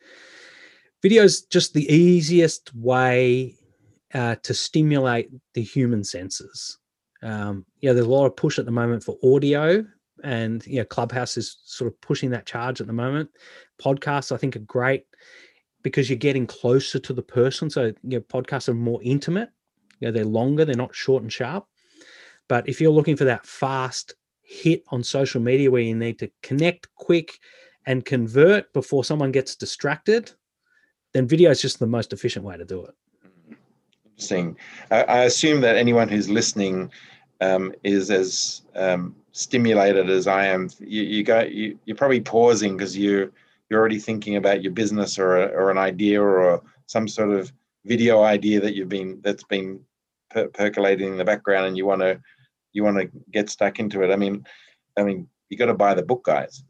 video 1.01 1.23
is 1.23 1.43
just 1.43 1.73
the 1.73 1.91
easiest 1.91 2.73
way 2.75 3.55
uh, 4.13 4.35
to 4.43 4.53
stimulate 4.53 5.29
the 5.53 5.63
human 5.63 6.03
senses. 6.03 6.77
Um, 7.23 7.65
yeah, 7.81 7.93
there's 7.93 8.07
a 8.07 8.09
lot 8.09 8.25
of 8.25 8.35
push 8.35 8.57
at 8.57 8.65
the 8.65 8.71
moment 8.71 9.03
for 9.03 9.17
audio, 9.23 9.85
and 10.23 10.65
yeah, 10.65 10.83
Clubhouse 10.83 11.37
is 11.37 11.57
sort 11.65 11.91
of 11.91 11.99
pushing 12.01 12.29
that 12.31 12.45
charge 12.45 12.81
at 12.81 12.87
the 12.87 12.93
moment. 12.93 13.29
Podcasts, 13.81 14.31
I 14.31 14.37
think, 14.37 14.55
are 14.55 14.59
great 14.59 15.05
because 15.83 16.09
you're 16.09 16.17
getting 16.17 16.47
closer 16.47 16.99
to 16.99 17.13
the 17.13 17.21
person. 17.21 17.69
So 17.69 17.85
you 17.85 17.95
know, 18.03 18.21
podcasts 18.21 18.69
are 18.69 18.73
more 18.73 18.99
intimate. 19.03 19.49
You 19.99 20.07
know, 20.07 20.11
they're 20.11 20.25
longer, 20.25 20.65
they're 20.65 20.75
not 20.75 20.95
short 20.95 21.23
and 21.23 21.31
sharp. 21.31 21.65
But 22.47 22.67
if 22.67 22.81
you're 22.81 22.91
looking 22.91 23.15
for 23.15 23.25
that 23.25 23.45
fast 23.45 24.15
hit 24.41 24.83
on 24.89 25.03
social 25.03 25.41
media 25.41 25.71
where 25.71 25.81
you 25.81 25.95
need 25.95 26.19
to 26.19 26.29
connect 26.43 26.93
quick 26.95 27.39
and 27.85 28.03
convert 28.03 28.71
before 28.73 29.03
someone 29.03 29.31
gets 29.31 29.55
distracted, 29.55 30.31
then 31.13 31.27
video 31.27 31.51
is 31.51 31.61
just 31.61 31.79
the 31.79 31.87
most 31.87 32.13
efficient 32.13 32.45
way 32.45 32.57
to 32.57 32.65
do 32.65 32.85
it. 32.85 32.93
Interesting. 34.11 34.57
I, 34.91 35.03
I 35.03 35.17
assume 35.23 35.61
that 35.61 35.77
anyone 35.77 36.07
who's 36.07 36.29
listening 36.29 36.91
um, 37.39 37.73
is 37.83 38.11
as 38.11 38.61
um, 38.75 39.15
stimulated 39.31 40.09
as 40.09 40.27
I 40.27 40.45
am. 40.47 40.69
You, 40.79 41.03
you 41.03 41.23
go, 41.23 41.41
you, 41.41 41.77
you're 41.85 41.97
probably 41.97 42.21
pausing 42.21 42.77
because 42.77 42.97
you 42.97 43.31
you're 43.69 43.79
already 43.79 43.99
thinking 43.99 44.35
about 44.35 44.61
your 44.61 44.73
business 44.73 45.17
or, 45.17 45.37
a, 45.37 45.45
or 45.47 45.71
an 45.71 45.77
idea 45.77 46.21
or 46.21 46.61
some 46.87 47.07
sort 47.07 47.29
of 47.31 47.53
video 47.85 48.21
idea 48.21 48.59
that 48.59 48.75
you've 48.75 48.89
been 48.89 49.19
that's 49.23 49.45
been 49.45 49.79
per- 50.29 50.49
percolating 50.49 51.13
in 51.13 51.17
the 51.17 51.25
background 51.25 51.67
and 51.67 51.77
you 51.77 51.85
want 51.85 52.01
to 52.01 52.19
you 52.73 52.83
want 52.83 52.97
to 52.97 53.09
get 53.31 53.49
stuck 53.49 53.79
into 53.79 54.03
it 54.03 54.11
i 54.11 54.15
mean 54.15 54.45
i 54.97 55.03
mean 55.03 55.27
you 55.49 55.57
got 55.57 55.65
to 55.65 55.73
buy 55.73 55.93
the 55.93 56.03
book 56.03 56.23
guys 56.23 56.63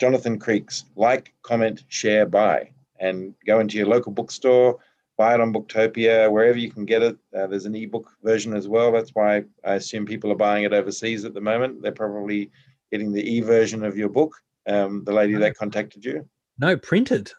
jonathan 0.00 0.38
creeks 0.38 0.84
like 0.94 1.34
comment 1.42 1.84
share 1.88 2.24
buy 2.24 2.70
and 3.00 3.34
go 3.46 3.60
into 3.60 3.76
your 3.76 3.86
local 3.86 4.12
bookstore 4.12 4.78
buy 5.16 5.34
it 5.34 5.40
on 5.40 5.52
booktopia 5.52 6.30
wherever 6.30 6.58
you 6.58 6.70
can 6.70 6.84
get 6.84 7.02
it 7.02 7.16
uh, 7.36 7.46
there's 7.46 7.66
an 7.66 7.74
ebook 7.74 8.10
version 8.22 8.54
as 8.54 8.68
well 8.68 8.92
that's 8.92 9.10
why 9.14 9.42
i 9.64 9.74
assume 9.74 10.04
people 10.04 10.30
are 10.30 10.36
buying 10.36 10.64
it 10.64 10.72
overseas 10.72 11.24
at 11.24 11.34
the 11.34 11.40
moment 11.40 11.80
they're 11.82 11.92
probably 11.92 12.50
getting 12.92 13.12
the 13.12 13.34
e-version 13.36 13.82
of 13.84 13.96
your 13.96 14.08
book 14.08 14.36
um, 14.66 15.04
the 15.04 15.12
lady 15.12 15.34
that 15.34 15.56
contacted 15.56 16.04
you? 16.04 16.28
No, 16.58 16.76
printed. 16.76 17.32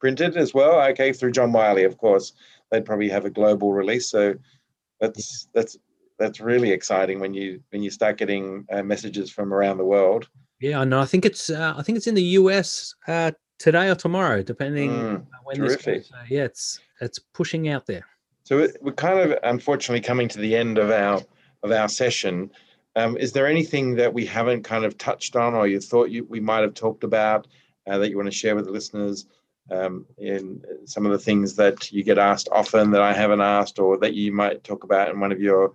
Printed 0.00 0.36
as 0.36 0.52
well. 0.52 0.80
Okay, 0.90 1.12
through 1.12 1.32
John 1.32 1.52
Wiley, 1.52 1.84
of 1.84 1.96
course. 1.96 2.32
They'd 2.70 2.84
probably 2.84 3.08
have 3.08 3.24
a 3.24 3.30
global 3.30 3.72
release. 3.72 4.08
So 4.08 4.34
that's 5.00 5.48
that's 5.54 5.76
that's 6.18 6.40
really 6.40 6.70
exciting 6.70 7.20
when 7.20 7.34
you 7.34 7.60
when 7.70 7.82
you 7.82 7.90
start 7.90 8.18
getting 8.18 8.66
uh, 8.70 8.82
messages 8.82 9.30
from 9.30 9.52
around 9.52 9.78
the 9.78 9.84
world. 9.84 10.28
Yeah, 10.60 10.80
I 10.80 10.84
know. 10.84 11.00
I 11.00 11.06
think 11.06 11.24
it's 11.24 11.50
uh, 11.50 11.74
I 11.76 11.82
think 11.82 11.96
it's 11.96 12.06
in 12.06 12.14
the 12.14 12.22
US 12.22 12.94
uh, 13.06 13.32
today 13.58 13.88
or 13.88 13.94
tomorrow, 13.94 14.42
depending 14.42 14.90
mm, 14.90 15.26
when 15.44 15.56
terrific. 15.56 15.84
this. 15.84 16.08
Goes. 16.08 16.08
So, 16.08 16.16
yeah, 16.28 16.44
it's 16.44 16.80
it's 17.00 17.18
pushing 17.18 17.68
out 17.68 17.86
there. 17.86 18.06
So 18.44 18.68
we're 18.82 18.92
kind 18.92 19.18
of 19.18 19.38
unfortunately 19.42 20.02
coming 20.02 20.28
to 20.28 20.38
the 20.38 20.54
end 20.54 20.78
of 20.78 20.90
our 20.90 21.22
of 21.62 21.72
our 21.72 21.88
session. 21.88 22.50
Um, 22.96 23.16
is 23.16 23.32
there 23.32 23.46
anything 23.46 23.96
that 23.96 24.12
we 24.12 24.24
haven't 24.24 24.62
kind 24.62 24.84
of 24.84 24.96
touched 24.98 25.34
on 25.34 25.54
or 25.54 25.66
you 25.66 25.80
thought 25.80 26.10
you, 26.10 26.24
we 26.24 26.38
might 26.38 26.60
have 26.60 26.74
talked 26.74 27.02
about 27.02 27.48
uh, 27.88 27.98
that 27.98 28.10
you 28.10 28.16
want 28.16 28.28
to 28.28 28.36
share 28.36 28.54
with 28.54 28.66
the 28.66 28.70
listeners 28.70 29.26
um, 29.70 30.06
in 30.18 30.62
some 30.84 31.04
of 31.04 31.10
the 31.10 31.18
things 31.18 31.56
that 31.56 31.90
you 31.90 32.04
get 32.04 32.18
asked 32.18 32.48
often 32.52 32.92
that 32.92 33.00
I 33.00 33.12
haven't 33.12 33.40
asked 33.40 33.80
or 33.80 33.98
that 33.98 34.14
you 34.14 34.30
might 34.30 34.62
talk 34.62 34.84
about 34.84 35.08
in 35.08 35.18
one 35.18 35.32
of 35.32 35.40
your 35.40 35.72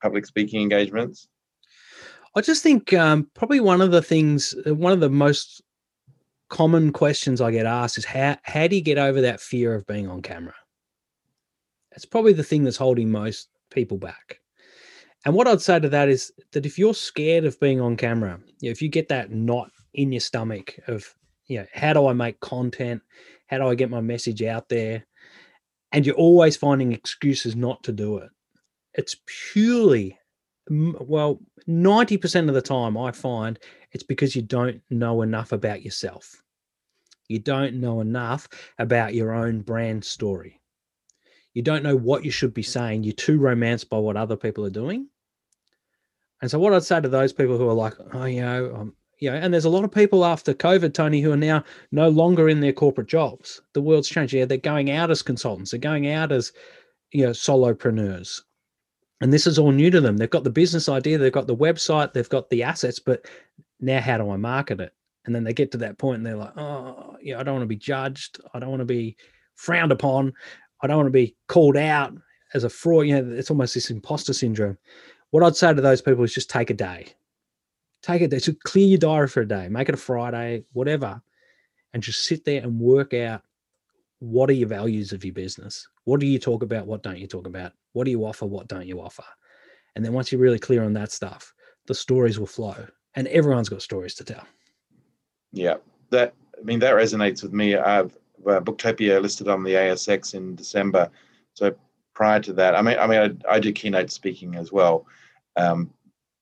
public 0.00 0.24
speaking 0.24 0.62
engagements? 0.62 1.28
I 2.36 2.40
just 2.40 2.62
think 2.62 2.92
um, 2.92 3.28
probably 3.34 3.60
one 3.60 3.80
of 3.80 3.90
the 3.90 4.02
things, 4.02 4.54
uh, 4.66 4.74
one 4.74 4.92
of 4.92 5.00
the 5.00 5.10
most 5.10 5.62
common 6.54 6.92
questions 6.92 7.40
I 7.40 7.50
get 7.50 7.66
asked 7.66 7.98
is 7.98 8.04
how 8.04 8.36
how 8.44 8.68
do 8.68 8.76
you 8.76 8.82
get 8.82 8.96
over 8.96 9.20
that 9.20 9.40
fear 9.40 9.74
of 9.74 9.88
being 9.88 10.08
on 10.08 10.22
camera? 10.22 10.54
It's 11.96 12.04
probably 12.04 12.32
the 12.32 12.44
thing 12.44 12.62
that's 12.62 12.76
holding 12.76 13.10
most 13.10 13.48
people 13.72 13.98
back. 13.98 14.38
And 15.24 15.34
what 15.34 15.48
I'd 15.48 15.60
say 15.60 15.80
to 15.80 15.88
that 15.88 16.08
is 16.08 16.32
that 16.52 16.64
if 16.64 16.78
you're 16.78 16.94
scared 16.94 17.44
of 17.44 17.58
being 17.58 17.80
on 17.80 17.96
camera, 17.96 18.38
you 18.60 18.68
know, 18.68 18.70
if 18.70 18.80
you 18.80 18.88
get 18.88 19.08
that 19.08 19.32
knot 19.32 19.72
in 19.94 20.12
your 20.12 20.20
stomach 20.20 20.78
of, 20.86 21.12
you 21.46 21.58
know, 21.58 21.66
how 21.74 21.92
do 21.92 22.06
I 22.06 22.12
make 22.12 22.38
content? 22.38 23.02
How 23.48 23.58
do 23.58 23.66
I 23.66 23.74
get 23.74 23.90
my 23.90 24.00
message 24.00 24.40
out 24.42 24.68
there? 24.68 25.04
And 25.90 26.06
you're 26.06 26.14
always 26.14 26.56
finding 26.56 26.92
excuses 26.92 27.56
not 27.56 27.82
to 27.82 27.92
do 27.92 28.18
it. 28.18 28.30
It's 28.92 29.16
purely, 29.26 30.16
well, 30.70 31.40
90% 31.68 32.48
of 32.48 32.54
the 32.54 32.62
time 32.62 32.96
I 32.96 33.10
find 33.10 33.58
it's 33.90 34.04
because 34.04 34.36
you 34.36 34.42
don't 34.42 34.80
know 34.90 35.22
enough 35.22 35.50
about 35.50 35.82
yourself. 35.82 36.43
You 37.28 37.38
don't 37.38 37.80
know 37.80 38.00
enough 38.00 38.48
about 38.78 39.14
your 39.14 39.32
own 39.32 39.60
brand 39.62 40.04
story. 40.04 40.60
You 41.54 41.62
don't 41.62 41.82
know 41.82 41.96
what 41.96 42.24
you 42.24 42.30
should 42.30 42.52
be 42.52 42.62
saying. 42.62 43.04
You're 43.04 43.14
too 43.14 43.38
romanced 43.38 43.88
by 43.88 43.98
what 43.98 44.16
other 44.16 44.36
people 44.36 44.64
are 44.64 44.70
doing. 44.70 45.08
And 46.42 46.50
so, 46.50 46.58
what 46.58 46.74
I'd 46.74 46.82
say 46.82 47.00
to 47.00 47.08
those 47.08 47.32
people 47.32 47.56
who 47.56 47.68
are 47.68 47.74
like, 47.74 47.94
oh, 48.12 48.24
you 48.24 48.42
know, 48.42 48.74
um, 48.74 48.94
you 49.20 49.30
know, 49.30 49.36
and 49.36 49.54
there's 49.54 49.64
a 49.64 49.70
lot 49.70 49.84
of 49.84 49.92
people 49.92 50.24
after 50.24 50.52
COVID, 50.52 50.92
Tony, 50.92 51.20
who 51.20 51.32
are 51.32 51.36
now 51.36 51.64
no 51.92 52.08
longer 52.08 52.48
in 52.48 52.60
their 52.60 52.72
corporate 52.72 53.06
jobs. 53.06 53.62
The 53.72 53.80
world's 53.80 54.08
changed. 54.08 54.34
Yeah, 54.34 54.44
they're 54.44 54.58
going 54.58 54.90
out 54.90 55.10
as 55.10 55.22
consultants. 55.22 55.70
They're 55.70 55.80
going 55.80 56.10
out 56.10 56.32
as, 56.32 56.52
you 57.12 57.24
know, 57.24 57.30
solopreneurs. 57.30 58.42
And 59.20 59.32
this 59.32 59.46
is 59.46 59.58
all 59.58 59.70
new 59.70 59.90
to 59.90 60.00
them. 60.00 60.16
They've 60.16 60.28
got 60.28 60.44
the 60.44 60.50
business 60.50 60.88
idea, 60.88 61.16
they've 61.16 61.32
got 61.32 61.46
the 61.46 61.56
website, 61.56 62.12
they've 62.12 62.28
got 62.28 62.50
the 62.50 62.64
assets, 62.64 62.98
but 62.98 63.26
now 63.80 64.00
how 64.00 64.18
do 64.18 64.30
I 64.30 64.36
market 64.36 64.80
it? 64.80 64.92
And 65.26 65.34
then 65.34 65.44
they 65.44 65.54
get 65.54 65.72
to 65.72 65.78
that 65.78 65.98
point 65.98 66.18
and 66.18 66.26
they're 66.26 66.36
like, 66.36 66.56
oh, 66.56 67.16
yeah, 67.22 67.40
I 67.40 67.42
don't 67.42 67.54
want 67.54 67.62
to 67.62 67.68
be 67.68 67.76
judged. 67.76 68.40
I 68.52 68.58
don't 68.58 68.70
want 68.70 68.80
to 68.80 68.86
be 68.86 69.16
frowned 69.54 69.92
upon. 69.92 70.32
I 70.82 70.86
don't 70.86 70.98
want 70.98 71.06
to 71.06 71.10
be 71.10 71.34
called 71.48 71.76
out 71.76 72.12
as 72.52 72.64
a 72.64 72.68
fraud. 72.68 73.06
You 73.06 73.22
know, 73.22 73.34
it's 73.34 73.50
almost 73.50 73.74
this 73.74 73.90
imposter 73.90 74.34
syndrome. 74.34 74.76
What 75.30 75.42
I'd 75.42 75.56
say 75.56 75.72
to 75.72 75.80
those 75.80 76.02
people 76.02 76.24
is 76.24 76.34
just 76.34 76.50
take 76.50 76.70
a 76.70 76.74
day. 76.74 77.08
Take 78.02 78.22
a 78.22 78.28
day. 78.28 78.38
So 78.38 78.52
clear 78.64 78.86
your 78.86 78.98
diary 78.98 79.28
for 79.28 79.40
a 79.40 79.48
day. 79.48 79.68
Make 79.68 79.88
it 79.88 79.94
a 79.94 79.98
Friday, 79.98 80.64
whatever. 80.72 81.22
And 81.94 82.02
just 82.02 82.24
sit 82.24 82.44
there 82.44 82.62
and 82.62 82.78
work 82.78 83.14
out 83.14 83.42
what 84.18 84.50
are 84.50 84.54
your 84.54 84.68
values 84.68 85.12
of 85.12 85.24
your 85.24 85.34
business? 85.34 85.88
What 86.04 86.20
do 86.20 86.26
you 86.26 86.38
talk 86.38 86.62
about? 86.62 86.86
What 86.86 87.02
don't 87.02 87.18
you 87.18 87.26
talk 87.26 87.46
about? 87.46 87.72
What 87.92 88.04
do 88.04 88.10
you 88.10 88.24
offer? 88.24 88.46
What 88.46 88.68
don't 88.68 88.86
you 88.86 89.00
offer? 89.00 89.24
And 89.96 90.04
then 90.04 90.12
once 90.12 90.30
you're 90.30 90.40
really 90.40 90.58
clear 90.58 90.84
on 90.84 90.92
that 90.94 91.12
stuff, 91.12 91.54
the 91.86 91.94
stories 91.94 92.38
will 92.38 92.46
flow 92.46 92.86
and 93.14 93.26
everyone's 93.28 93.68
got 93.68 93.82
stories 93.82 94.14
to 94.16 94.24
tell. 94.24 94.44
Yeah, 95.54 95.76
that 96.10 96.34
I 96.58 96.64
mean 96.64 96.80
that 96.80 96.94
resonates 96.94 97.42
with 97.42 97.52
me. 97.52 97.76
I've 97.76 98.16
uh, 98.46 98.60
Booktopia 98.60 99.22
listed 99.22 99.48
on 99.48 99.62
the 99.62 99.74
ASX 99.74 100.34
in 100.34 100.56
December, 100.56 101.10
so 101.54 101.74
prior 102.12 102.40
to 102.40 102.52
that, 102.54 102.74
I 102.74 102.82
mean, 102.82 102.98
I 102.98 103.06
mean, 103.06 103.40
I, 103.48 103.54
I 103.54 103.60
do 103.60 103.72
keynote 103.72 104.10
speaking 104.10 104.56
as 104.56 104.72
well, 104.72 105.06
um, 105.56 105.90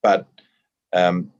but 0.02 0.26
um, 0.94 1.30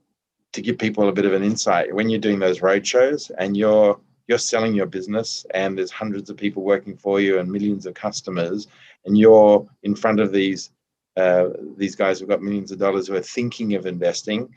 to 0.53 0.61
give 0.61 0.79
people 0.79 1.09
a 1.09 1.13
bit 1.13 1.25
of 1.25 1.33
an 1.33 1.43
insight, 1.43 1.95
when 1.95 2.11
you're 2.11 2.21
doing 2.21 2.39
those 2.39 2.61
road 2.61 2.87
shows 2.87 3.31
and 3.39 3.57
you're 3.57 3.99
you're 4.29 4.39
selling 4.39 4.75
your 4.75 4.87
business 4.87 5.45
and 5.53 5.77
there's 5.77 5.91
hundreds 5.91 6.31
of 6.31 6.37
people 6.37 6.63
working 6.63 6.97
for 6.97 7.21
you 7.21 7.39
and 7.39 7.51
millions 7.51 7.87
of 7.87 7.95
customers, 7.95 8.67
and 9.07 9.17
you're 9.17 9.67
in 9.83 9.95
front 9.95 10.21
of 10.21 10.31
these 10.31 10.73
uh, 11.17 11.49
these 11.79 11.97
guys 11.97 12.21
who've 12.21 12.29
got 12.29 12.43
millions 12.43 12.71
of 12.71 12.79
dollars 12.79 13.09
who 13.09 13.15
are 13.15 13.23
thinking 13.23 13.75
of 13.75 13.87
investing 13.87 14.55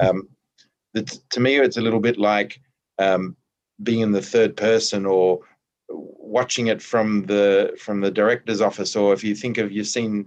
um, 0.00 0.28
to 0.94 1.40
me, 1.40 1.58
it's 1.58 1.76
a 1.76 1.82
little 1.82 2.00
bit 2.00 2.18
like 2.18 2.60
um, 2.98 3.36
being 3.82 4.00
in 4.00 4.12
the 4.12 4.22
third 4.22 4.56
person 4.56 5.06
or 5.06 5.40
watching 5.88 6.68
it 6.68 6.80
from 6.80 7.24
the 7.26 7.76
from 7.78 8.00
the 8.00 8.10
director's 8.10 8.60
office, 8.60 8.96
or 8.96 9.12
if 9.12 9.24
you 9.24 9.34
think 9.34 9.58
of 9.58 9.72
you've 9.72 9.86
seen 9.86 10.26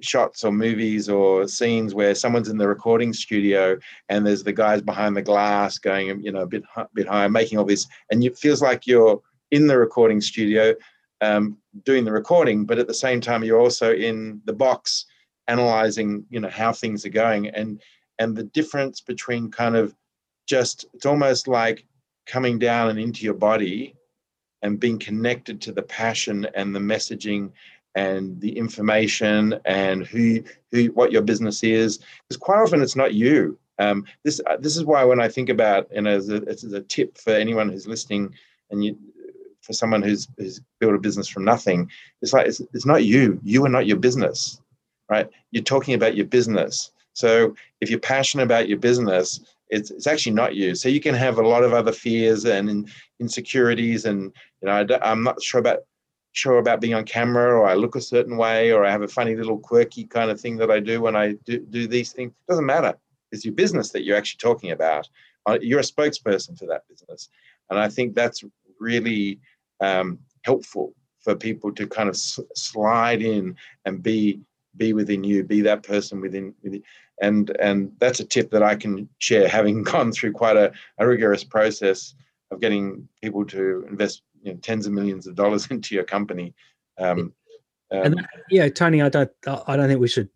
shots 0.00 0.44
or 0.44 0.52
movies 0.52 1.08
or 1.08 1.48
scenes 1.48 1.92
where 1.92 2.14
someone's 2.14 2.48
in 2.48 2.56
the 2.56 2.68
recording 2.68 3.12
studio 3.12 3.76
and 4.08 4.24
there's 4.24 4.44
the 4.44 4.52
guys 4.52 4.80
behind 4.80 5.16
the 5.16 5.22
glass 5.22 5.76
going 5.76 6.22
you 6.22 6.30
know 6.30 6.42
a 6.42 6.46
bit 6.46 6.62
a 6.76 6.86
bit 6.94 7.08
higher 7.08 7.28
making 7.28 7.58
all 7.58 7.64
this 7.64 7.84
and 8.12 8.22
it 8.22 8.38
feels 8.38 8.62
like 8.62 8.86
you're 8.86 9.20
in 9.50 9.66
the 9.66 9.76
recording 9.76 10.20
studio 10.20 10.72
um, 11.20 11.58
doing 11.82 12.04
the 12.04 12.12
recording 12.12 12.64
but 12.64 12.78
at 12.78 12.86
the 12.86 12.94
same 12.94 13.20
time 13.20 13.42
you're 13.42 13.58
also 13.58 13.92
in 13.92 14.40
the 14.44 14.52
box 14.52 15.04
analyzing 15.48 16.24
you 16.30 16.38
know 16.38 16.48
how 16.48 16.72
things 16.72 17.04
are 17.04 17.10
going. 17.10 17.48
And 17.48 17.80
and 18.18 18.36
the 18.36 18.44
difference 18.44 19.00
between 19.00 19.50
kind 19.50 19.76
of 19.76 19.94
just 20.46 20.86
it's 20.94 21.06
almost 21.06 21.48
like 21.48 21.84
coming 22.26 22.58
down 22.58 22.90
and 22.90 22.98
into 22.98 23.24
your 23.24 23.34
body 23.34 23.94
and 24.62 24.80
being 24.80 24.98
connected 24.98 25.60
to 25.60 25.72
the 25.72 25.82
passion 25.82 26.46
and 26.54 26.74
the 26.74 26.80
messaging 26.80 27.50
and 27.94 28.40
the 28.40 28.56
information 28.56 29.58
and 29.64 30.06
who 30.06 30.42
who 30.70 30.86
what 30.86 31.12
your 31.12 31.22
business 31.22 31.62
is 31.62 31.98
because 32.28 32.38
quite 32.38 32.60
often 32.60 32.82
it's 32.82 32.96
not 32.96 33.14
you. 33.14 33.58
Um, 33.78 34.04
this 34.24 34.40
uh, 34.46 34.56
this 34.58 34.76
is 34.76 34.84
why 34.84 35.04
when 35.04 35.20
I 35.20 35.28
think 35.28 35.48
about 35.48 35.88
and 35.94 36.08
as 36.08 36.28
a, 36.30 36.42
as 36.48 36.64
a 36.64 36.80
tip 36.82 37.16
for 37.16 37.32
anyone 37.32 37.68
who's 37.68 37.86
listening 37.86 38.34
and 38.70 38.84
you 38.84 38.98
for 39.60 39.72
someone 39.72 40.02
who's 40.02 40.28
who's 40.36 40.60
built 40.80 40.94
a 40.94 40.98
business 40.98 41.28
from 41.28 41.44
nothing 41.44 41.90
it's 42.22 42.32
like 42.32 42.46
it's, 42.46 42.60
it's 42.72 42.86
not 42.86 43.04
you. 43.04 43.38
You 43.42 43.64
are 43.64 43.70
not 43.70 43.86
your 43.86 43.98
business 43.98 44.60
right? 45.08 45.28
You're 45.50 45.64
talking 45.64 45.94
about 45.94 46.16
your 46.16 46.26
business 46.26 46.90
so 47.18 47.52
if 47.80 47.90
you're 47.90 47.98
passionate 47.98 48.44
about 48.44 48.68
your 48.68 48.78
business, 48.78 49.40
it's, 49.70 49.90
it's 49.90 50.06
actually 50.06 50.34
not 50.34 50.54
you. 50.54 50.76
So 50.76 50.88
you 50.88 51.00
can 51.00 51.16
have 51.16 51.38
a 51.38 51.46
lot 51.46 51.64
of 51.64 51.72
other 51.72 51.90
fears 51.90 52.44
and 52.44 52.88
insecurities, 53.18 54.04
and 54.04 54.32
you 54.62 54.68
know 54.68 54.86
I, 55.02 55.10
am 55.10 55.24
not 55.24 55.42
sure 55.42 55.58
about 55.58 55.80
sure 56.32 56.58
about 56.58 56.80
being 56.80 56.94
on 56.94 57.04
camera, 57.04 57.58
or 57.58 57.66
I 57.66 57.74
look 57.74 57.96
a 57.96 58.00
certain 58.00 58.36
way, 58.36 58.70
or 58.70 58.84
I 58.84 58.92
have 58.92 59.02
a 59.02 59.08
funny 59.08 59.34
little 59.34 59.58
quirky 59.58 60.04
kind 60.04 60.30
of 60.30 60.40
thing 60.40 60.58
that 60.58 60.70
I 60.70 60.78
do 60.78 61.00
when 61.00 61.16
I 61.16 61.32
do, 61.44 61.58
do 61.58 61.88
these 61.88 62.12
things. 62.12 62.30
It 62.30 62.52
doesn't 62.52 62.64
matter. 62.64 62.94
It's 63.32 63.44
your 63.44 63.54
business 63.54 63.90
that 63.90 64.04
you're 64.04 64.16
actually 64.16 64.38
talking 64.38 64.70
about. 64.70 65.08
Uh, 65.44 65.58
you're 65.60 65.80
a 65.80 65.82
spokesperson 65.82 66.56
for 66.56 66.66
that 66.66 66.86
business, 66.88 67.30
and 67.68 67.80
I 67.80 67.88
think 67.88 68.14
that's 68.14 68.44
really 68.78 69.40
um, 69.80 70.20
helpful 70.42 70.94
for 71.18 71.34
people 71.34 71.72
to 71.72 71.88
kind 71.88 72.08
of 72.08 72.16
slide 72.16 73.22
in 73.22 73.56
and 73.84 74.04
be 74.04 74.40
be 74.78 74.92
within 74.92 75.24
you, 75.24 75.44
be 75.44 75.60
that 75.62 75.82
person 75.82 76.20
within, 76.20 76.54
within 76.62 76.82
and 77.20 77.56
and 77.60 77.92
that's 77.98 78.20
a 78.20 78.24
tip 78.24 78.50
that 78.50 78.62
I 78.62 78.76
can 78.76 79.08
share, 79.18 79.48
having 79.48 79.82
gone 79.92 80.12
through 80.12 80.32
quite 80.32 80.56
a, 80.56 80.72
a 80.98 81.06
rigorous 81.06 81.44
process 81.44 82.14
of 82.50 82.60
getting 82.60 83.08
people 83.22 83.44
to 83.46 83.86
invest 83.88 84.22
you 84.42 84.52
know, 84.52 84.58
tens 84.60 84.86
of 84.86 84.92
millions 84.92 85.26
of 85.26 85.34
dollars 85.34 85.66
into 85.70 85.94
your 85.94 86.04
company. 86.04 86.54
Um, 86.98 87.32
um, 87.90 88.02
and 88.02 88.18
that, 88.18 88.28
yeah, 88.50 88.68
Tony, 88.68 89.02
I 89.02 89.08
don't 89.08 89.30
I 89.46 89.76
don't 89.76 89.88
think 89.88 90.00
we 90.00 90.08
should 90.08 90.28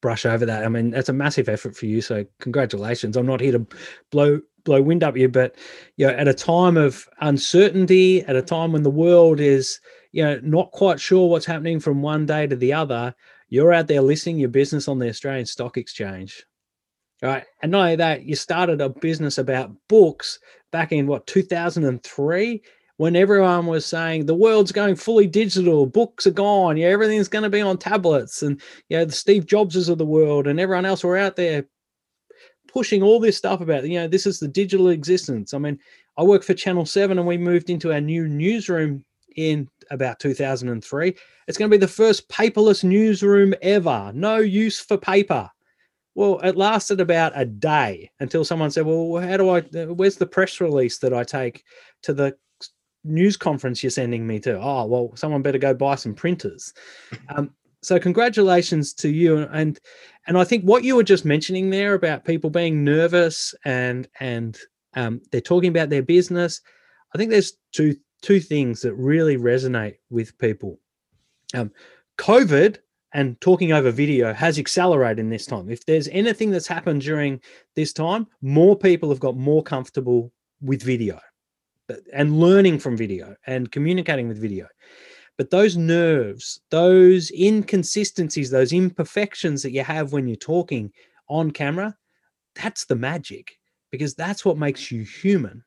brush 0.00 0.26
over 0.26 0.46
that. 0.46 0.64
I 0.64 0.68
mean, 0.68 0.90
that's 0.90 1.08
a 1.08 1.14
massive 1.14 1.48
effort 1.48 1.76
for 1.76 1.86
you. 1.86 2.00
So 2.00 2.24
congratulations. 2.40 3.16
I'm 3.16 3.26
not 3.26 3.40
here 3.40 3.52
to 3.52 3.66
blow 4.10 4.40
blow 4.64 4.82
wind 4.82 5.02
up 5.02 5.16
you, 5.16 5.28
but 5.28 5.56
you 5.96 6.06
know, 6.06 6.12
at 6.12 6.28
a 6.28 6.34
time 6.34 6.76
of 6.76 7.08
uncertainty, 7.20 8.22
at 8.24 8.36
a 8.36 8.42
time 8.42 8.72
when 8.72 8.82
the 8.82 8.90
world 8.90 9.40
is 9.40 9.80
you 10.12 10.22
know 10.22 10.40
not 10.42 10.72
quite 10.72 11.00
sure 11.00 11.28
what's 11.28 11.46
happening 11.46 11.80
from 11.80 12.02
one 12.02 12.26
day 12.26 12.46
to 12.46 12.56
the 12.56 12.72
other, 12.72 13.14
you're 13.50 13.72
out 13.72 13.88
there 13.88 14.00
listing 14.00 14.38
your 14.38 14.48
business 14.48 14.88
on 14.88 14.98
the 14.98 15.08
Australian 15.08 15.46
Stock 15.46 15.76
Exchange. 15.76 16.46
Right. 17.22 17.44
And 17.62 17.72
not 17.72 17.82
only 17.82 17.96
that, 17.96 18.24
you 18.24 18.34
started 18.34 18.80
a 18.80 18.88
business 18.88 19.36
about 19.36 19.72
books 19.88 20.38
back 20.72 20.92
in 20.92 21.06
what 21.06 21.26
2003 21.26 22.62
when 23.00 23.16
everyone 23.16 23.64
was 23.64 23.86
saying 23.86 24.26
the 24.26 24.34
world's 24.34 24.72
going 24.72 24.94
fully 24.94 25.26
digital, 25.26 25.86
books 25.86 26.26
are 26.26 26.32
gone, 26.32 26.76
yeah, 26.76 26.88
everything's 26.88 27.28
going 27.28 27.42
to 27.42 27.48
be 27.48 27.62
on 27.62 27.78
tablets, 27.78 28.42
and 28.42 28.60
you 28.90 28.98
know 28.98 29.06
the 29.06 29.12
Steve 29.12 29.46
Jobses 29.46 29.88
of 29.88 29.96
the 29.96 30.04
world 30.04 30.46
and 30.46 30.60
everyone 30.60 30.84
else 30.84 31.02
were 31.02 31.16
out 31.16 31.34
there 31.34 31.64
pushing 32.68 33.02
all 33.02 33.18
this 33.18 33.38
stuff 33.38 33.62
about 33.62 33.88
you 33.88 33.98
know 33.98 34.06
this 34.06 34.26
is 34.26 34.38
the 34.38 34.48
digital 34.48 34.90
existence. 34.90 35.54
I 35.54 35.58
mean, 35.58 35.78
I 36.18 36.24
work 36.24 36.42
for 36.42 36.52
Channel 36.52 36.84
Seven, 36.84 37.18
and 37.18 37.26
we 37.26 37.38
moved 37.38 37.70
into 37.70 37.90
our 37.90 38.02
new 38.02 38.28
newsroom 38.28 39.02
in 39.34 39.66
about 39.90 40.18
2003. 40.20 41.14
It's 41.46 41.58
going 41.58 41.70
to 41.70 41.76
be 41.76 41.80
the 41.80 41.88
first 41.88 42.28
paperless 42.28 42.84
newsroom 42.84 43.54
ever. 43.62 44.12
No 44.14 44.36
use 44.36 44.80
for 44.80 44.96
paper. 44.96 45.50
Well, 46.14 46.38
it 46.40 46.56
lasted 46.56 47.00
about 47.00 47.32
a 47.34 47.44
day 47.44 48.10
until 48.20 48.44
someone 48.44 48.70
said, 48.70 48.84
"Well, 48.84 49.22
how 49.22 49.36
do 49.36 49.48
I? 49.50 49.60
Where's 49.60 50.16
the 50.16 50.26
press 50.26 50.60
release 50.60 50.98
that 50.98 51.14
I 51.14 51.22
take 51.22 51.64
to 52.02 52.12
the 52.12 52.36
news 53.04 53.36
conference 53.36 53.82
you're 53.82 53.90
sending 53.90 54.26
me 54.26 54.40
to?" 54.40 54.60
Oh, 54.60 54.86
well, 54.86 55.12
someone 55.14 55.42
better 55.42 55.58
go 55.58 55.72
buy 55.72 55.94
some 55.94 56.14
printers. 56.14 56.72
Um, 57.34 57.54
so, 57.82 57.98
congratulations 57.98 58.92
to 58.94 59.08
you. 59.08 59.38
And 59.38 59.78
and 60.26 60.36
I 60.36 60.44
think 60.44 60.64
what 60.64 60.84
you 60.84 60.96
were 60.96 61.02
just 61.02 61.24
mentioning 61.24 61.70
there 61.70 61.94
about 61.94 62.24
people 62.24 62.50
being 62.50 62.84
nervous 62.84 63.54
and 63.64 64.06
and 64.18 64.58
um, 64.94 65.20
they're 65.30 65.40
talking 65.40 65.70
about 65.70 65.88
their 65.88 66.02
business. 66.02 66.60
I 67.14 67.18
think 67.18 67.30
there's 67.30 67.54
two 67.72 67.96
two 68.22 68.40
things 68.40 68.82
that 68.82 68.94
really 68.94 69.36
resonate 69.36 69.96
with 70.10 70.36
people. 70.38 70.78
Um, 71.54 71.70
COVID 72.18 72.78
and 73.12 73.40
talking 73.40 73.72
over 73.72 73.90
video 73.90 74.32
has 74.32 74.58
accelerated 74.58 75.18
in 75.18 75.30
this 75.30 75.46
time. 75.46 75.70
If 75.70 75.84
there's 75.84 76.08
anything 76.08 76.50
that's 76.50 76.66
happened 76.66 77.02
during 77.02 77.40
this 77.74 77.92
time, 77.92 78.26
more 78.42 78.76
people 78.76 79.08
have 79.08 79.20
got 79.20 79.36
more 79.36 79.62
comfortable 79.62 80.32
with 80.60 80.82
video 80.82 81.18
and 82.12 82.38
learning 82.38 82.78
from 82.78 82.96
video 82.96 83.34
and 83.46 83.72
communicating 83.72 84.28
with 84.28 84.40
video. 84.40 84.68
But 85.36 85.50
those 85.50 85.76
nerves, 85.76 86.60
those 86.70 87.30
inconsistencies, 87.32 88.50
those 88.50 88.72
imperfections 88.72 89.62
that 89.62 89.72
you 89.72 89.82
have 89.82 90.12
when 90.12 90.28
you're 90.28 90.36
talking 90.36 90.92
on 91.28 91.50
camera, 91.50 91.96
that's 92.54 92.84
the 92.84 92.96
magic 92.96 93.58
because 93.90 94.14
that's 94.14 94.44
what 94.44 94.58
makes 94.58 94.92
you 94.92 95.02
human. 95.02 95.64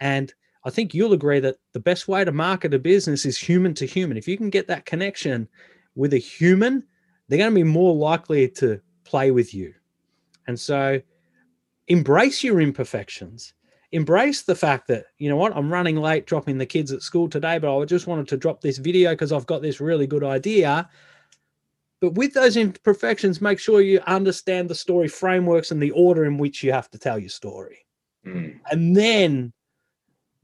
And 0.00 0.34
I 0.64 0.70
think 0.70 0.94
you'll 0.94 1.12
agree 1.12 1.40
that 1.40 1.56
the 1.72 1.80
best 1.80 2.08
way 2.08 2.24
to 2.24 2.32
market 2.32 2.74
a 2.74 2.78
business 2.78 3.26
is 3.26 3.36
human 3.36 3.74
to 3.74 3.86
human. 3.86 4.16
If 4.16 4.28
you 4.28 4.36
can 4.36 4.50
get 4.50 4.68
that 4.68 4.86
connection 4.86 5.48
with 5.94 6.12
a 6.12 6.18
human, 6.18 6.84
they're 7.28 7.38
going 7.38 7.50
to 7.50 7.54
be 7.54 7.64
more 7.64 7.94
likely 7.94 8.48
to 8.48 8.80
play 9.04 9.30
with 9.30 9.54
you. 9.54 9.74
And 10.46 10.58
so 10.58 11.00
embrace 11.88 12.44
your 12.44 12.60
imperfections. 12.60 13.54
Embrace 13.90 14.42
the 14.42 14.54
fact 14.54 14.88
that, 14.88 15.06
you 15.18 15.28
know 15.28 15.36
what, 15.36 15.54
I'm 15.54 15.70
running 15.70 15.96
late 15.96 16.26
dropping 16.26 16.58
the 16.58 16.66
kids 16.66 16.92
at 16.92 17.02
school 17.02 17.28
today, 17.28 17.58
but 17.58 17.78
I 17.78 17.84
just 17.84 18.06
wanted 18.06 18.28
to 18.28 18.36
drop 18.36 18.60
this 18.60 18.78
video 18.78 19.10
because 19.10 19.32
I've 19.32 19.46
got 19.46 19.62
this 19.62 19.80
really 19.80 20.06
good 20.06 20.24
idea. 20.24 20.88
But 22.00 22.14
with 22.14 22.32
those 22.32 22.56
imperfections, 22.56 23.40
make 23.40 23.58
sure 23.58 23.80
you 23.80 24.00
understand 24.06 24.70
the 24.70 24.74
story 24.74 25.08
frameworks 25.08 25.70
and 25.70 25.82
the 25.82 25.90
order 25.90 26.24
in 26.24 26.38
which 26.38 26.62
you 26.62 26.72
have 26.72 26.90
to 26.90 26.98
tell 26.98 27.18
your 27.18 27.28
story. 27.28 27.84
Mm. 28.26 28.58
And 28.70 28.96
then, 28.96 29.52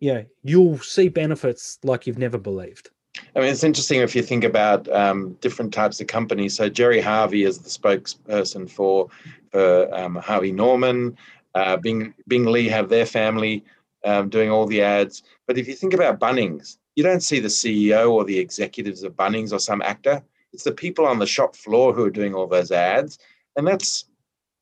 yeah, 0.01 0.23
you'll 0.43 0.79
see 0.79 1.09
benefits 1.09 1.79
like 1.83 2.07
you've 2.07 2.19
never 2.19 2.39
believed. 2.39 2.91
I 3.35 3.41
mean, 3.41 3.49
it's 3.49 3.65
interesting 3.65 4.01
if 4.01 4.15
you 4.15 4.23
think 4.23 4.45
about 4.45 4.89
um, 4.93 5.37
different 5.41 5.73
types 5.73 6.01
of 6.01 6.07
companies. 6.07 6.57
So 6.57 6.69
Gerry 6.69 7.01
Harvey 7.01 7.45
is 7.45 7.59
the 7.59 7.69
spokesperson 7.69 8.71
for 8.71 9.09
for 9.51 9.93
um, 9.95 10.17
Harvey 10.17 10.53
Norman. 10.53 11.17
Uh, 11.55 11.77
Bing 11.77 12.15
Bing 12.29 12.45
Lee 12.45 12.69
have 12.69 12.89
their 12.89 13.07
family 13.07 13.65
um, 14.05 14.29
doing 14.29 14.51
all 14.51 14.67
the 14.67 14.83
ads. 14.83 15.23
But 15.47 15.59
if 15.59 15.67
you 15.67 15.75
think 15.75 15.95
about 15.95 16.21
Bunnings, 16.21 16.79
you 16.95 17.03
don't 17.03 17.23
see 17.23 17.41
the 17.41 17.49
CEO 17.49 18.11
or 18.11 18.25
the 18.25 18.39
executives 18.39 19.03
of 19.03 19.17
Bunnings 19.17 19.53
or 19.53 19.59
some 19.59 19.83
actor. 19.83 20.23
It's 20.53 20.65
the 20.65 20.73
people 20.73 21.07
on 21.07 21.19
the 21.19 21.27
shop 21.27 21.57
floor 21.57 21.93
who 21.93 22.05
are 22.05 22.11
doing 22.11 22.35
all 22.35 22.47
those 22.47 22.71
ads, 22.71 23.19
and 23.57 23.67
that's 23.67 24.05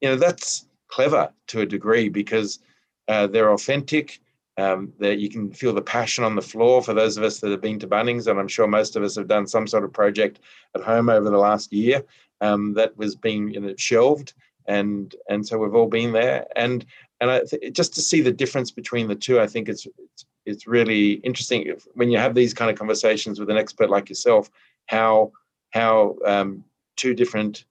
you 0.01 0.09
know 0.09 0.17
that's 0.17 0.67
clever 0.89 1.31
to 1.49 1.61
a 1.61 1.67
degree 1.67 2.09
because 2.09 2.61
uh, 3.09 3.27
they're 3.27 3.53
authentic 3.53 4.21
um, 4.59 4.93
that 4.99 5.19
you 5.19 5.29
can 5.29 5.51
feel 5.53 5.73
the 5.73 5.83
passion 5.83 6.25
on 6.25 6.35
the 6.35 6.43
floor 6.43 6.83
for 6.83 6.95
those 6.95 7.17
of 7.17 7.25
us 7.25 7.41
that 7.41 7.51
have 7.51 7.61
been 7.61 7.79
to 7.79 7.87
Bunnings, 7.87 8.27
and 8.27 8.39
I'm 8.39 8.49
sure 8.49 8.67
most 8.67 8.97
of 8.97 9.03
us 9.03 9.17
have 9.17 9.29
done 9.29 9.47
some 9.47 9.67
sort 9.67 9.85
of 9.85 9.93
project 9.93 10.41
at 10.75 10.83
home 10.83 11.09
over 11.09 11.29
the 11.29 11.39
last 11.39 11.73
year 11.73 12.03
um, 12.41 12.73
that 12.75 12.97
was 12.97 13.15
being 13.15 13.51
you 13.51 13.61
know, 13.61 13.75
shelved, 13.77 14.33
and 14.67 15.15
and 15.29 15.47
so 15.47 15.59
we've 15.59 15.75
all 15.75 15.89
been 15.89 16.13
there, 16.13 16.47
and 16.57 16.87
and 17.21 17.49
th- 17.49 17.73
just 17.73 17.95
to 17.95 18.01
see 18.01 18.21
the 18.21 18.33
difference 18.33 18.71
between 18.71 19.09
the 19.09 19.15
two, 19.15 19.41
I 19.41 19.47
think 19.47 19.69
it's 19.69 19.87
it's, 19.87 20.27
it's 20.47 20.67
really 20.67 21.15
interesting 21.25 21.63
if, 21.63 21.87
when 21.95 22.11
you 22.11 22.19
have 22.19 22.35
these 22.35 22.55
kind 22.55 22.71
of 22.71 22.79
conversations 22.79 23.39
with 23.39 23.51
an 23.51 23.59
expert 23.59 23.91
like 23.91 24.09
yourself, 24.09 24.51
how 24.87 25.33
how 25.71 26.17
um, 26.25 26.65
two 26.97 27.15
different 27.15 27.65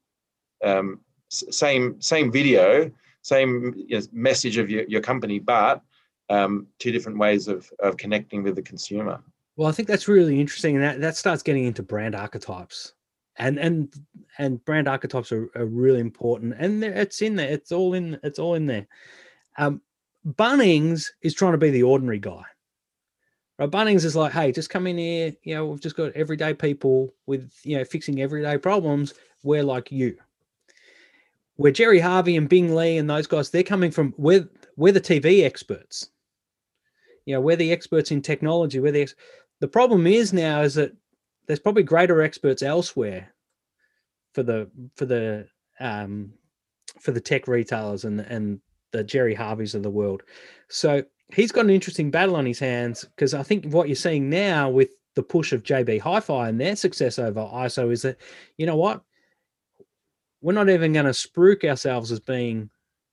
um, 0.63 0.99
same 1.29 1.99
same 1.99 2.31
video, 2.31 2.91
same 3.23 3.73
you 3.87 3.99
know, 3.99 4.05
message 4.11 4.57
of 4.57 4.69
your, 4.69 4.83
your 4.83 5.01
company, 5.01 5.39
but 5.39 5.81
um, 6.29 6.67
two 6.79 6.91
different 6.91 7.17
ways 7.17 7.47
of, 7.47 7.71
of 7.79 7.97
connecting 7.97 8.43
with 8.43 8.55
the 8.55 8.61
consumer. 8.61 9.21
Well, 9.55 9.69
I 9.69 9.71
think 9.71 9.87
that's 9.87 10.07
really 10.07 10.39
interesting, 10.39 10.75
and 10.75 10.83
that, 10.83 11.01
that 11.01 11.15
starts 11.15 11.43
getting 11.43 11.65
into 11.65 11.83
brand 11.83 12.15
archetypes, 12.15 12.93
and 13.37 13.57
and 13.57 13.93
and 14.37 14.63
brand 14.65 14.87
archetypes 14.87 15.31
are, 15.31 15.49
are 15.55 15.65
really 15.65 15.99
important, 16.01 16.55
and 16.57 16.83
it's 16.83 17.21
in 17.21 17.35
there. 17.35 17.49
It's 17.49 17.71
all 17.71 17.93
in. 17.93 18.19
It's 18.23 18.39
all 18.39 18.55
in 18.55 18.65
there. 18.65 18.87
Um, 19.57 19.81
Bunnings 20.27 21.09
is 21.21 21.33
trying 21.33 21.53
to 21.53 21.57
be 21.57 21.69
the 21.69 21.83
ordinary 21.83 22.19
guy. 22.19 22.43
Right? 23.57 23.71
Bunnings 23.71 24.03
is 24.03 24.15
like, 24.15 24.33
hey, 24.33 24.51
just 24.51 24.69
come 24.69 24.87
in 24.87 24.97
here. 24.97 25.33
You 25.43 25.55
know, 25.55 25.67
we've 25.67 25.79
just 25.79 25.95
got 25.95 26.11
everyday 26.13 26.53
people 26.53 27.13
with 27.25 27.49
you 27.63 27.77
know 27.77 27.85
fixing 27.85 28.21
everyday 28.21 28.57
problems. 28.57 29.13
We're 29.43 29.63
like 29.63 29.89
you. 29.89 30.17
Where 31.55 31.71
Gerry 31.71 32.01
Harvey 32.01 32.35
and 32.35 32.49
Bing 32.49 32.75
Lee 32.75 32.97
and 32.97 33.09
those 33.09 33.27
guys, 33.27 33.51
they're 33.51 33.63
coming 33.63 33.91
from. 33.91 34.13
We're 34.17 34.49
we're 34.75 34.91
the 34.91 34.99
TV 34.99 35.45
experts 35.45 36.09
you 37.25 37.33
know 37.33 37.41
we're 37.41 37.55
the 37.55 37.71
experts 37.71 38.11
in 38.11 38.21
technology 38.21 38.79
we're 38.79 38.91
the 38.91 39.01
ex- 39.01 39.15
the 39.59 39.67
problem 39.67 40.07
is 40.07 40.33
now 40.33 40.61
is 40.61 40.75
that 40.75 40.95
there's 41.47 41.59
probably 41.59 41.83
greater 41.83 42.21
experts 42.21 42.61
elsewhere 42.61 43.33
for 44.33 44.43
the 44.43 44.69
for 44.95 45.05
the 45.05 45.47
um 45.79 46.31
for 46.99 47.11
the 47.11 47.21
tech 47.21 47.47
retailers 47.47 48.05
and 48.05 48.19
and 48.21 48.59
the 48.91 49.03
Gerry 49.03 49.33
Harveys 49.33 49.75
of 49.75 49.83
the 49.83 49.89
world 49.89 50.23
so 50.69 51.03
he's 51.33 51.51
got 51.51 51.65
an 51.65 51.71
interesting 51.71 52.11
battle 52.11 52.35
on 52.35 52.45
his 52.45 52.59
hands 52.59 53.03
because 53.15 53.33
I 53.33 53.43
think 53.43 53.65
what 53.73 53.87
you're 53.87 53.95
seeing 53.95 54.29
now 54.29 54.69
with 54.69 54.89
the 55.15 55.23
push 55.23 55.51
of 55.51 55.63
JB 55.63 56.01
Hi-Fi 56.01 56.49
and 56.49 56.59
their 56.59 56.75
success 56.75 57.19
over 57.19 57.41
ISO 57.41 57.91
is 57.91 58.03
that 58.03 58.17
you 58.57 58.65
know 58.65 58.75
what 58.75 59.01
we're 60.41 60.53
not 60.53 60.69
even 60.69 60.93
going 60.93 61.05
to 61.05 61.11
spruik 61.11 61.67
ourselves 61.67 62.11
as 62.11 62.19
being 62.19 62.69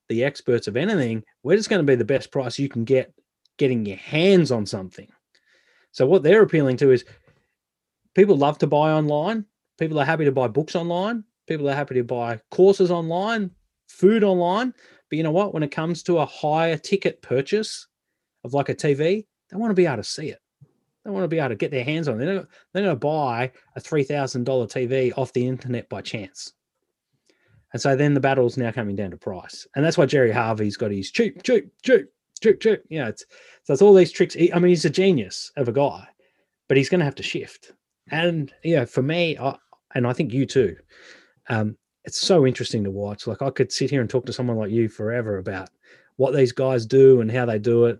the 0.07 0.23
experts 0.23 0.67
of 0.67 0.77
anything. 0.77 1.23
We're 1.41 1.57
just 1.57 1.69
going 1.69 1.83
to 1.83 1.91
be 1.91 1.95
the 1.95 2.05
best 2.05 2.31
price 2.31 2.59
you 2.59 2.69
can 2.69 2.83
get 2.83 3.11
getting 3.57 3.85
your 3.85 3.97
hands 3.97 4.51
on 4.51 4.65
something. 4.65 5.07
So 5.91 6.05
what 6.05 6.23
they're 6.23 6.41
appealing 6.41 6.77
to 6.77 6.91
is 6.91 7.05
people 8.15 8.35
love 8.35 8.57
to 8.59 8.67
buy 8.67 8.91
online. 8.91 9.45
People 9.77 9.99
are 9.99 10.05
happy 10.05 10.25
to 10.25 10.31
buy 10.31 10.47
books 10.47 10.75
online. 10.75 11.23
People 11.47 11.69
are 11.69 11.75
happy 11.75 11.95
to 11.95 12.03
buy 12.03 12.39
courses 12.51 12.91
online, 12.91 13.51
food 13.87 14.23
online. 14.23 14.73
But 15.09 15.17
you 15.17 15.23
know 15.23 15.31
what? 15.31 15.53
When 15.53 15.63
it 15.63 15.71
comes 15.71 16.03
to 16.03 16.19
a 16.19 16.25
higher 16.25 16.77
ticket 16.77 17.21
purchase 17.21 17.87
of 18.43 18.53
like 18.53 18.69
a 18.69 18.75
TV, 18.75 19.25
they 19.49 19.57
want 19.57 19.71
to 19.71 19.75
be 19.75 19.85
able 19.85 19.97
to 19.97 20.03
see 20.03 20.29
it. 20.29 20.39
They 21.03 21.11
want 21.11 21.23
to 21.25 21.27
be 21.27 21.39
able 21.39 21.49
to 21.49 21.55
get 21.55 21.71
their 21.71 21.83
hands 21.83 22.07
on 22.07 22.21
it. 22.21 22.25
They're, 22.25 22.47
they're 22.73 22.83
going 22.83 22.95
to 22.95 22.95
buy 22.95 23.51
a 23.75 23.81
$3,000 23.81 24.45
TV 24.45 25.11
off 25.17 25.33
the 25.33 25.45
internet 25.45 25.89
by 25.89 26.01
chance. 26.01 26.53
And 27.73 27.81
so 27.81 27.95
then 27.95 28.13
the 28.13 28.19
battle's 28.19 28.55
now 28.55 28.71
coming 28.71 28.95
down 28.95 29.11
to 29.11 29.17
price. 29.17 29.67
And 29.75 29.83
that's 29.83 29.97
why 29.97 30.05
Gerry 30.05 30.31
Harvey's 30.31 30.77
got 30.77 30.91
his 30.91 31.11
cheap, 31.11 31.43
cheap, 31.43 31.71
cheap, 31.81 32.05
trick, 32.43 32.59
trick. 32.59 32.81
Know, 32.91 33.07
it's 33.07 33.25
so 33.63 33.73
it's 33.73 33.81
all 33.81 33.93
these 33.93 34.11
tricks. 34.11 34.35
I 34.35 34.59
mean, 34.59 34.69
he's 34.69 34.85
a 34.85 34.89
genius 34.89 35.51
of 35.57 35.67
a 35.67 35.71
guy, 35.71 36.07
but 36.67 36.77
he's 36.77 36.89
going 36.89 36.99
to 36.99 37.05
have 37.05 37.15
to 37.15 37.23
shift. 37.23 37.71
And 38.11 38.53
yeah, 38.63 38.85
for 38.85 39.01
me, 39.01 39.37
I, 39.37 39.55
and 39.95 40.05
I 40.05 40.13
think 40.13 40.33
you 40.33 40.45
too. 40.45 40.75
Um, 41.49 41.77
it's 42.03 42.19
so 42.19 42.45
interesting 42.45 42.83
to 42.83 42.91
watch. 42.91 43.25
Like 43.25 43.41
I 43.41 43.49
could 43.49 43.71
sit 43.71 43.89
here 43.89 44.01
and 44.01 44.09
talk 44.09 44.25
to 44.25 44.33
someone 44.33 44.57
like 44.57 44.71
you 44.71 44.89
forever 44.89 45.37
about 45.37 45.69
what 46.17 46.35
these 46.35 46.51
guys 46.51 46.85
do 46.85 47.21
and 47.21 47.31
how 47.31 47.45
they 47.45 47.57
do 47.57 47.85
it. 47.85 47.99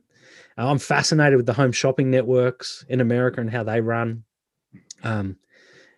I'm 0.58 0.78
fascinated 0.78 1.38
with 1.38 1.48
the 1.48 1.54
home 1.54 1.72
shopping 1.72 2.12
networks 2.12 2.86
in 2.90 3.02
America 3.02 3.42
and 3.42 3.50
how 3.50 3.64
they 3.64 3.82
run. 3.82 4.24
Um, 5.04 5.38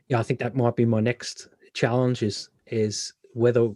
yeah, 0.07 0.19
I 0.19 0.23
think 0.23 0.39
that 0.39 0.55
might 0.55 0.75
be 0.75 0.85
my 0.85 1.01
next 1.01 1.49
challenge 1.73 2.23
is 2.23 2.49
is 2.67 3.13
whether 3.33 3.69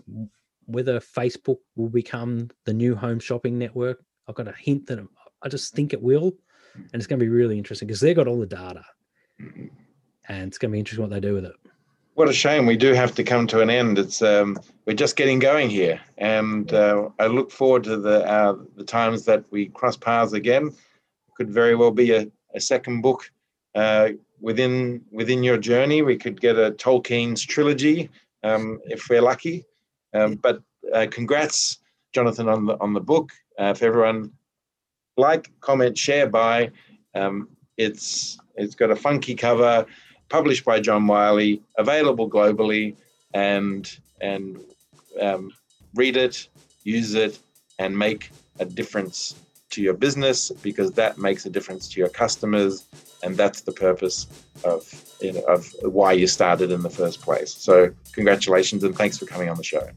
whether 0.67 0.99
Facebook 0.99 1.57
will 1.75 1.89
become 1.89 2.49
the 2.65 2.73
new 2.73 2.95
home 2.95 3.19
shopping 3.19 3.57
network 3.57 4.03
I've 4.29 4.35
got 4.35 4.47
a 4.47 4.53
hint 4.55 4.85
that 4.87 4.99
I 5.41 5.49
just 5.49 5.73
think 5.73 5.91
it 5.91 6.01
will, 6.01 6.35
and 6.75 6.89
it's 6.93 7.07
going 7.07 7.19
to 7.19 7.25
be 7.25 7.29
really 7.29 7.57
interesting 7.57 7.87
because 7.87 7.99
they've 7.99 8.15
got 8.15 8.27
all 8.27 8.39
the 8.39 8.45
data, 8.45 8.85
and 9.39 10.47
it's 10.47 10.59
going 10.59 10.69
to 10.69 10.73
be 10.73 10.79
interesting 10.79 11.01
what 11.01 11.09
they 11.09 11.19
do 11.19 11.33
with 11.33 11.45
it. 11.45 11.55
What 12.13 12.29
a 12.29 12.33
shame 12.33 12.67
we 12.67 12.77
do 12.77 12.93
have 12.93 13.15
to 13.15 13.23
come 13.23 13.47
to 13.47 13.61
an 13.61 13.71
end. 13.71 13.97
It's 13.97 14.21
um, 14.21 14.59
we're 14.85 14.93
just 14.93 15.15
getting 15.15 15.39
going 15.39 15.71
here, 15.71 15.99
and 16.19 16.71
uh, 16.71 17.09
I 17.17 17.25
look 17.25 17.49
forward 17.49 17.83
to 17.85 17.97
the 17.97 18.23
uh, 18.29 18.57
the 18.75 18.83
times 18.83 19.25
that 19.25 19.43
we 19.49 19.69
cross 19.69 19.97
paths 19.97 20.33
again. 20.33 20.75
Could 21.35 21.49
very 21.49 21.75
well 21.75 21.91
be 21.91 22.11
a, 22.11 22.27
a 22.53 22.59
second 22.59 23.01
book 23.01 23.31
uh, 23.73 24.09
within 24.39 25.01
within 25.11 25.41
your 25.41 25.57
journey. 25.57 26.03
We 26.03 26.17
could 26.17 26.39
get 26.39 26.55
a 26.55 26.71
Tolkien's 26.71 27.43
trilogy 27.43 28.11
um, 28.43 28.79
if 28.85 29.09
we're 29.09 29.21
lucky. 29.21 29.65
Um, 30.13 30.35
but 30.35 30.61
uh, 30.93 31.07
congrats, 31.09 31.79
Jonathan, 32.13 32.47
on 32.47 32.67
the 32.67 32.79
on 32.79 32.93
the 32.93 33.01
book 33.01 33.31
uh, 33.59 33.73
for 33.73 33.85
everyone 33.85 34.31
like, 35.17 35.51
comment, 35.59 35.97
share, 35.97 36.27
buy. 36.27 36.71
Um, 37.13 37.49
it's 37.77 38.39
it's 38.55 38.73
got 38.73 38.89
a 38.89 38.95
funky 38.95 39.35
cover, 39.35 39.85
published 40.29 40.65
by 40.65 40.79
John 40.79 41.05
Wiley, 41.05 41.61
available 41.77 42.29
globally, 42.29 42.95
and 43.33 43.99
and 44.21 44.59
um, 45.21 45.51
read 45.93 46.17
it, 46.17 46.47
use 46.83 47.13
it, 47.13 47.37
and 47.77 47.97
make 47.97 48.31
a 48.59 48.65
difference 48.65 49.35
to 49.71 49.81
your 49.83 49.93
business 49.93 50.49
because 50.63 50.91
that 50.93 51.19
makes 51.19 51.45
a 51.45 51.49
difference 51.49 51.87
to 51.89 51.99
your 51.99 52.09
customers, 52.09 52.85
and 53.23 53.37
that's 53.37 53.61
the 53.61 53.71
purpose 53.71 54.27
of 54.63 54.81
you 55.21 55.33
know, 55.33 55.41
of 55.41 55.73
why 55.81 56.13
you 56.13 56.27
started 56.27 56.71
in 56.71 56.81
the 56.81 56.89
first 56.89 57.21
place. 57.21 57.53
So 57.53 57.93
congratulations 58.13 58.83
and 58.83 58.95
thanks 58.95 59.17
for 59.17 59.25
coming 59.25 59.49
on 59.49 59.57
the 59.57 59.63
show. 59.63 59.89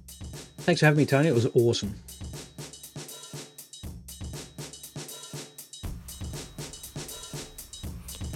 Thanks 0.58 0.80
for 0.80 0.86
having 0.86 0.98
me, 0.98 1.06
Tony. 1.06 1.28
It 1.28 1.34
was 1.34 1.46
awesome. 1.54 1.94